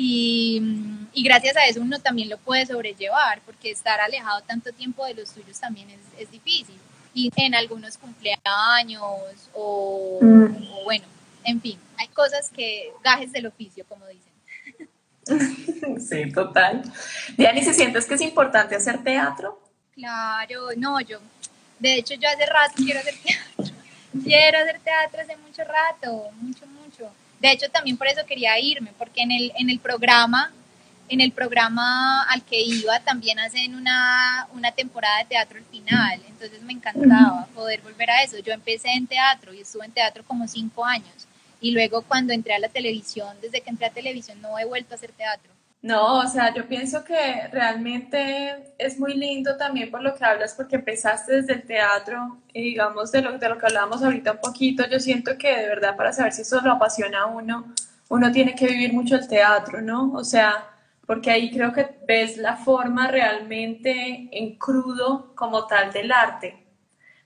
Y, 0.00 0.62
y, 1.12 1.24
gracias 1.24 1.56
a 1.56 1.66
eso 1.66 1.80
uno 1.80 1.98
también 1.98 2.28
lo 2.28 2.38
puede 2.38 2.64
sobrellevar, 2.64 3.40
porque 3.44 3.72
estar 3.72 4.00
alejado 4.00 4.42
tanto 4.42 4.70
tiempo 4.70 5.04
de 5.04 5.14
los 5.14 5.32
tuyos 5.32 5.58
también 5.58 5.90
es, 5.90 5.98
es 6.16 6.30
difícil. 6.30 6.76
Y 7.14 7.32
en 7.34 7.56
algunos 7.56 7.98
cumpleaños 7.98 9.02
o, 9.54 10.20
mm. 10.22 10.68
o 10.72 10.84
bueno, 10.84 11.04
en 11.42 11.60
fin, 11.60 11.80
hay 11.96 12.06
cosas 12.08 12.48
que 12.48 12.92
gajes 13.02 13.32
del 13.32 13.46
oficio, 13.46 13.84
como 13.88 14.06
dicen. 14.06 14.28
Sí, 16.00 16.30
total. 16.32 16.82
Diani, 17.36 17.62
¿se 17.64 17.74
sientes 17.74 18.06
que 18.06 18.14
es 18.14 18.20
importante 18.20 18.76
hacer 18.76 19.02
teatro? 19.02 19.60
Claro, 19.94 20.68
no, 20.76 21.00
yo, 21.00 21.18
de 21.80 21.96
hecho 21.96 22.14
yo 22.14 22.28
hace 22.28 22.46
rato 22.46 22.74
quiero 22.76 23.00
hacer 23.00 23.14
teatro. 23.24 23.74
Quiero 24.22 24.58
hacer 24.58 24.78
teatro 24.78 25.20
hace 25.22 25.36
mucho 25.38 25.64
rato, 25.64 26.30
mucho, 26.40 26.64
mucho. 26.66 26.77
De 27.40 27.52
hecho, 27.52 27.68
también 27.70 27.96
por 27.96 28.06
eso 28.08 28.24
quería 28.26 28.58
irme, 28.58 28.92
porque 28.98 29.22
en 29.22 29.30
el, 29.30 29.52
en 29.56 29.70
el 29.70 29.78
programa, 29.78 30.52
en 31.08 31.20
el 31.20 31.32
programa 31.32 32.24
al 32.24 32.42
que 32.42 32.60
iba 32.60 32.98
también 33.00 33.38
hacen 33.38 33.74
una, 33.74 34.48
una 34.52 34.72
temporada 34.72 35.18
de 35.18 35.24
teatro 35.26 35.58
al 35.58 35.64
final, 35.64 36.20
entonces 36.28 36.60
me 36.62 36.72
encantaba 36.72 37.46
poder 37.54 37.80
volver 37.80 38.10
a 38.10 38.22
eso. 38.22 38.38
Yo 38.38 38.52
empecé 38.52 38.88
en 38.90 39.06
teatro 39.06 39.54
y 39.54 39.60
estuve 39.60 39.86
en 39.86 39.92
teatro 39.92 40.24
como 40.24 40.46
cinco 40.48 40.84
años 40.84 41.28
y 41.60 41.72
luego 41.72 42.02
cuando 42.02 42.32
entré 42.32 42.54
a 42.54 42.58
la 42.58 42.68
televisión, 42.68 43.36
desde 43.40 43.60
que 43.60 43.70
entré 43.70 43.86
a 43.86 43.90
televisión 43.90 44.40
no 44.40 44.58
he 44.58 44.64
vuelto 44.64 44.94
a 44.94 44.96
hacer 44.96 45.12
teatro. 45.12 45.50
No, 45.80 46.18
o 46.18 46.26
sea, 46.26 46.52
yo 46.52 46.66
pienso 46.66 47.04
que 47.04 47.46
realmente 47.52 48.72
es 48.78 48.98
muy 48.98 49.14
lindo 49.14 49.56
también 49.56 49.90
por 49.90 50.02
lo 50.02 50.14
que 50.14 50.24
hablas, 50.24 50.54
porque 50.54 50.76
empezaste 50.76 51.36
desde 51.36 51.52
el 51.52 51.62
teatro 51.62 52.38
y 52.52 52.62
digamos 52.62 53.12
de 53.12 53.22
lo, 53.22 53.38
de 53.38 53.48
lo 53.48 53.58
que 53.58 53.66
hablábamos 53.66 54.02
ahorita 54.02 54.32
un 54.32 54.40
poquito, 54.40 54.84
yo 54.88 54.98
siento 54.98 55.38
que 55.38 55.56
de 55.56 55.68
verdad 55.68 55.96
para 55.96 56.12
saber 56.12 56.32
si 56.32 56.42
eso 56.42 56.60
lo 56.62 56.72
apasiona 56.72 57.22
a 57.22 57.26
uno, 57.26 57.72
uno 58.08 58.32
tiene 58.32 58.56
que 58.56 58.66
vivir 58.66 58.92
mucho 58.92 59.14
el 59.14 59.28
teatro, 59.28 59.80
¿no? 59.80 60.12
O 60.14 60.24
sea, 60.24 60.68
porque 61.06 61.30
ahí 61.30 61.50
creo 61.50 61.72
que 61.72 61.88
ves 62.08 62.38
la 62.38 62.56
forma 62.56 63.06
realmente 63.08 64.28
en 64.32 64.58
crudo 64.58 65.32
como 65.36 65.66
tal 65.68 65.92
del 65.92 66.10
arte, 66.10 66.66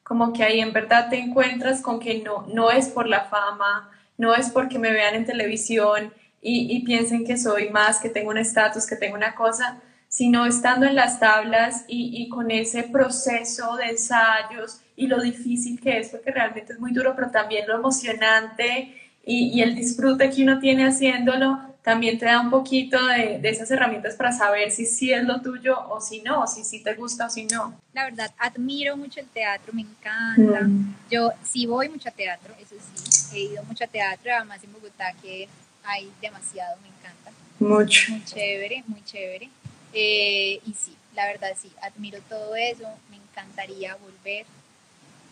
como 0.02 0.32
que 0.32 0.44
ahí 0.44 0.60
en 0.60 0.74
verdad 0.74 1.08
te 1.08 1.18
encuentras 1.18 1.80
con 1.80 1.98
que 1.98 2.18
no, 2.20 2.46
no 2.48 2.70
es 2.70 2.88
por 2.88 3.08
la 3.08 3.24
fama, 3.24 3.90
no 4.18 4.34
es 4.34 4.50
porque 4.50 4.78
me 4.78 4.92
vean 4.92 5.14
en 5.14 5.24
televisión 5.24 6.12
y, 6.44 6.80
piensen 6.84 7.24
que 7.24 7.38
soy 7.38 7.70
más, 7.70 8.00
que 8.00 8.08
tengo 8.08 8.30
un 8.30 8.38
estatus, 8.38 8.84
que 8.84 8.96
tengo 8.96 9.14
una 9.14 9.34
cosa, 9.34 9.80
sino 10.08 10.44
estando 10.44 10.86
en 10.86 10.96
las 10.96 11.20
tablas 11.20 11.84
y, 11.86 12.28
con 12.28 12.50
ese 12.50 12.82
proceso 12.82 13.76
de 13.76 13.90
ensayos 13.90 14.80
y 14.96 15.06
lo 15.06 15.20
difícil 15.20 15.80
que 15.80 15.98
es, 15.98 16.08
porque 16.08 16.32
realmente 16.32 16.72
es 16.72 16.80
muy 16.80 16.92
duro, 16.92 17.14
pero 17.14 17.30
también 17.30 17.66
lo 17.68 17.76
emocionante 17.76 18.92
y, 19.24 19.60
el 19.62 19.76
disfrute 19.76 20.30
que 20.30 20.42
uno 20.42 20.58
tiene 20.58 20.84
haciéndolo, 20.84 21.60
también 21.82 22.18
te 22.18 22.26
da 22.26 22.40
un 22.40 22.50
poquito 22.50 22.98
de, 23.06 23.40
esas 23.44 23.70
herramientas 23.70 24.16
para 24.16 24.32
saber 24.32 24.72
si 24.72 24.84
sí 24.84 25.12
es 25.12 25.22
lo 25.24 25.40
tuyo 25.42 25.78
o 25.88 26.00
si 26.00 26.22
no, 26.22 26.46
si 26.48 26.64
sí 26.64 26.82
te 26.82 26.94
gusta 26.94 27.26
o 27.26 27.30
si 27.30 27.44
no. 27.44 27.80
La 27.92 28.04
verdad, 28.04 28.32
admiro 28.38 28.96
mucho 28.96 29.20
el 29.20 29.26
teatro, 29.26 29.72
me 29.72 29.82
encanta. 29.82 30.62
Mm. 30.62 30.96
Yo 31.08 31.30
sí 31.44 31.66
voy 31.66 31.88
mucho 31.88 32.08
a 32.08 32.12
teatro, 32.12 32.52
eso 32.60 32.74
sí, 33.08 33.36
he 33.36 33.52
ido 33.52 33.62
mucho 33.64 33.84
a 33.84 33.86
teatro, 33.86 34.32
además 34.36 34.62
en 34.64 34.72
Bogotá 34.72 35.12
que 35.22 35.48
hay 35.84 36.12
demasiado, 36.20 36.76
me 36.80 36.88
encanta. 36.88 37.30
Mucho. 37.58 38.12
Muy 38.12 38.24
chévere, 38.24 38.84
muy 38.86 39.04
chévere. 39.04 39.48
Eh, 39.92 40.60
y 40.64 40.74
sí, 40.74 40.96
la 41.14 41.26
verdad 41.26 41.50
sí, 41.60 41.70
admiro 41.82 42.18
todo 42.28 42.54
eso, 42.56 42.88
me 43.10 43.16
encantaría 43.16 43.96
volver. 43.96 44.46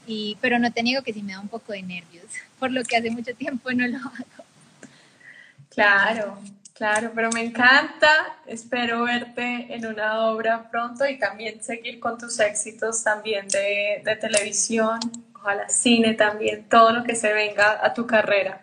Y, 0.06 0.36
pero 0.40 0.58
no 0.58 0.72
te 0.72 0.82
niego 0.82 1.02
que 1.02 1.12
sí 1.12 1.22
me 1.22 1.32
da 1.32 1.40
un 1.40 1.48
poco 1.48 1.72
de 1.72 1.82
nervios, 1.82 2.26
por 2.58 2.70
lo 2.70 2.82
que 2.84 2.96
hace 2.96 3.10
mucho 3.10 3.34
tiempo 3.34 3.72
no 3.72 3.86
lo 3.86 3.98
hago. 3.98 4.44
Claro, 5.70 6.38
claro, 6.74 7.12
pero 7.14 7.30
me 7.30 7.44
encanta. 7.44 8.08
Espero 8.46 9.04
verte 9.04 9.72
en 9.72 9.86
una 9.86 10.26
obra 10.26 10.68
pronto 10.68 11.06
y 11.06 11.18
también 11.18 11.62
seguir 11.62 12.00
con 12.00 12.18
tus 12.18 12.40
éxitos 12.40 13.04
también 13.04 13.46
de, 13.48 14.02
de 14.04 14.16
televisión, 14.16 14.98
ojalá 15.34 15.68
cine 15.68 16.14
también, 16.14 16.68
todo 16.68 16.92
lo 16.92 17.04
que 17.04 17.14
se 17.14 17.32
venga 17.32 17.84
a 17.84 17.94
tu 17.94 18.04
carrera. 18.06 18.60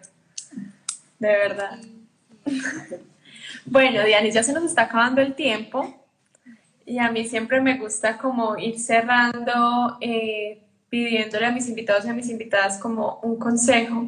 De 1.20 1.28
verdad. 1.28 1.80
Bueno, 3.66 4.04
Dianis, 4.04 4.34
ya 4.34 4.44
se 4.44 4.54
nos 4.54 4.64
está 4.64 4.84
acabando 4.84 5.22
el 5.22 5.36
tiempo 5.36 5.94
y 6.86 7.00
a 7.00 7.12
mí 7.12 7.26
siempre 7.26 7.60
me 7.60 7.78
gusta 7.78 8.18
como 8.18 8.58
ir 8.58 8.80
cerrando, 8.80 9.98
eh, 10.00 10.62
pidiéndole 10.90 11.46
a 11.46 11.52
mis 11.52 11.68
invitados 11.68 12.06
y 12.06 12.10
a 12.10 12.14
mis 12.14 12.30
invitadas 12.30 12.80
como 12.80 13.20
un 13.24 13.38
consejo, 13.38 14.08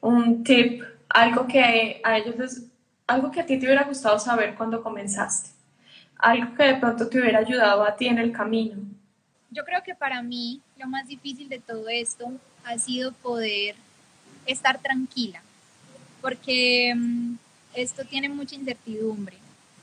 un 0.00 0.42
tip 0.42 0.82
algo 1.08 1.46
que 1.46 2.00
a 2.02 2.18
ellos 2.18 2.62
algo 3.06 3.30
que 3.30 3.40
a 3.40 3.46
ti 3.46 3.58
te 3.58 3.66
hubiera 3.66 3.84
gustado 3.84 4.18
saber 4.18 4.54
cuando 4.54 4.82
comenzaste, 4.82 5.50
algo 6.16 6.54
que 6.54 6.64
de 6.64 6.74
pronto 6.76 7.08
te 7.08 7.20
hubiera 7.20 7.40
ayudado 7.40 7.84
a 7.84 7.94
ti 7.94 8.06
en 8.06 8.18
el 8.18 8.32
camino. 8.32 8.78
Yo 9.50 9.64
creo 9.64 9.82
que 9.82 9.94
para 9.94 10.22
mí 10.22 10.60
lo 10.78 10.86
más 10.86 11.06
difícil 11.06 11.48
de 11.48 11.60
todo 11.60 11.88
esto 11.88 12.32
ha 12.64 12.78
sido 12.78 13.12
poder 13.12 13.76
estar 14.46 14.78
tranquila, 14.78 15.42
porque 16.22 16.94
mm, 16.96 17.34
esto 17.74 18.04
tiene 18.04 18.30
mucha 18.30 18.54
incertidumbre, 18.54 19.36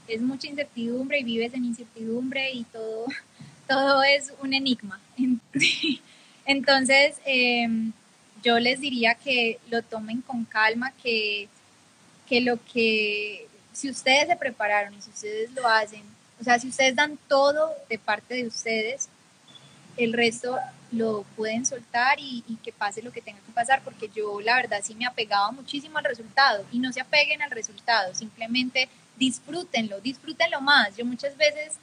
es 0.08 0.22
mucha 0.22 0.48
incertidumbre 0.48 1.20
y 1.20 1.24
vives 1.24 1.54
en 1.54 1.66
incertidumbre 1.66 2.52
y 2.52 2.64
todo, 2.64 3.06
todo 3.68 4.02
es 4.02 4.34
un 4.42 4.54
enigma. 4.54 5.00
Entonces, 6.46 7.18
eh, 7.26 7.68
yo 8.42 8.58
les 8.60 8.80
diría 8.80 9.14
que 9.16 9.60
lo 9.70 9.84
tomen 9.84 10.22
con 10.22 10.46
calma, 10.46 10.94
que, 11.04 11.48
que 12.28 12.42
lo 12.42 12.58
que, 12.66 13.48
si 13.74 13.90
ustedes 13.90 14.28
se 14.28 14.36
prepararon 14.36 14.94
y 14.94 15.02
si 15.02 15.10
ustedes 15.12 15.52
lo 15.52 15.68
hacen, 15.68 16.02
o 16.40 16.44
sea, 16.44 16.58
si 16.58 16.70
ustedes 16.70 16.96
dan 16.96 17.20
todo 17.28 17.72
de 17.90 18.00
parte 18.00 18.36
de 18.36 18.48
ustedes, 18.48 19.10
el 20.00 20.14
resto 20.14 20.58
lo 20.92 21.24
pueden 21.36 21.66
soltar 21.66 22.20
y, 22.20 22.44
que 22.64 22.72
pase 22.72 23.02
lo 23.02 23.12
que 23.12 23.22
tenga 23.22 23.40
que 23.40 23.52
pasar, 23.52 23.82
porque 23.84 24.10
yo 24.14 24.42
la 24.42 24.56
verdad 24.56 24.82
sí 24.84 24.96
me 24.96 25.06
apegaba 25.06 25.52
muchísimo 25.52 25.98
al 25.98 26.04
resultado 26.04 26.66
y 26.72 26.80
no 26.80 26.92
se 26.92 27.02
apeguen 27.02 27.42
al 27.42 27.52
resultado, 27.52 28.14
simplemente 28.16 28.90
disfrútenlo, 29.18 30.00
disfrútenlo 30.02 30.62
más. 30.62 30.96
Yo 30.98 31.06
muchas 31.06 31.36
veces 31.38 31.74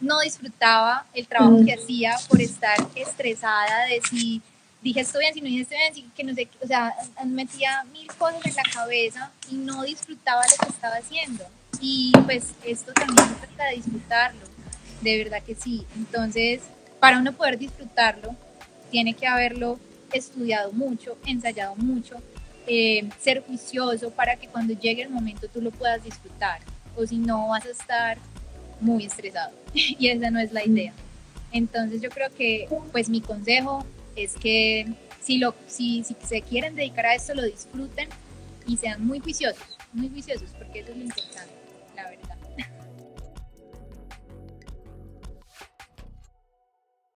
no 0.00 0.20
disfrutaba 0.20 1.06
el 1.14 1.26
trabajo 1.26 1.64
que 1.64 1.72
hacía 1.72 2.14
por 2.28 2.40
estar 2.40 2.76
estresada 2.94 3.86
de 3.86 4.00
si 4.08 4.42
dije 4.82 5.00
estoy 5.00 5.22
bien, 5.22 5.34
si 5.34 5.40
no 5.40 5.46
dije 5.46 5.62
estoy 5.62 5.78
bien, 5.78 6.12
que 6.14 6.24
no 6.24 6.34
sé, 6.34 6.48
o 6.62 6.66
sea, 6.66 6.94
metía 7.24 7.84
mil 7.92 8.06
cosas 8.14 8.44
en 8.44 8.54
la 8.54 8.62
cabeza 8.72 9.32
y 9.50 9.54
no 9.56 9.82
disfrutaba 9.82 10.42
lo 10.42 10.66
que 10.66 10.72
estaba 10.72 10.96
haciendo. 10.96 11.44
Y 11.80 12.12
pues 12.24 12.52
esto 12.64 12.92
también 12.92 13.28
se 13.28 13.46
trata 13.46 13.64
de 13.64 13.76
disfrutarlo, 13.76 14.46
de 15.00 15.24
verdad 15.24 15.42
que 15.42 15.54
sí. 15.54 15.86
Entonces, 15.96 16.60
para 17.00 17.18
uno 17.18 17.32
poder 17.32 17.58
disfrutarlo, 17.58 18.34
tiene 18.90 19.14
que 19.14 19.26
haberlo 19.26 19.78
estudiado 20.12 20.72
mucho, 20.72 21.18
ensayado 21.26 21.76
mucho, 21.76 22.16
eh, 22.66 23.08
ser 23.20 23.44
juicioso 23.46 24.10
para 24.10 24.36
que 24.36 24.48
cuando 24.48 24.74
llegue 24.74 25.02
el 25.02 25.10
momento 25.10 25.48
tú 25.48 25.60
lo 25.60 25.70
puedas 25.70 26.02
disfrutar. 26.02 26.60
O 26.96 27.06
si 27.06 27.18
no, 27.18 27.48
vas 27.48 27.66
a 27.66 27.70
estar 27.70 28.18
muy 28.80 29.04
estresado. 29.04 29.52
y 29.74 30.08
esa 30.08 30.30
no 30.30 30.40
es 30.40 30.52
la 30.52 30.64
idea. 30.64 30.92
Entonces 31.52 32.02
yo 32.02 32.10
creo 32.10 32.30
que 32.30 32.68
pues 32.92 33.08
mi 33.08 33.20
consejo 33.20 33.84
es 34.16 34.34
que 34.34 34.86
si, 35.20 35.38
lo, 35.38 35.54
si, 35.66 36.04
si 36.04 36.16
se 36.24 36.42
quieren 36.42 36.74
dedicar 36.74 37.06
a 37.06 37.14
esto, 37.14 37.34
lo 37.34 37.42
disfruten 37.42 38.08
y 38.66 38.76
sean 38.76 39.06
muy 39.06 39.20
juiciosos, 39.20 39.78
muy 39.92 40.08
juiciosos, 40.08 40.50
porque 40.58 40.80
eso 40.80 40.92
es 40.92 40.98
lo 40.98 41.04
importante. 41.04 41.55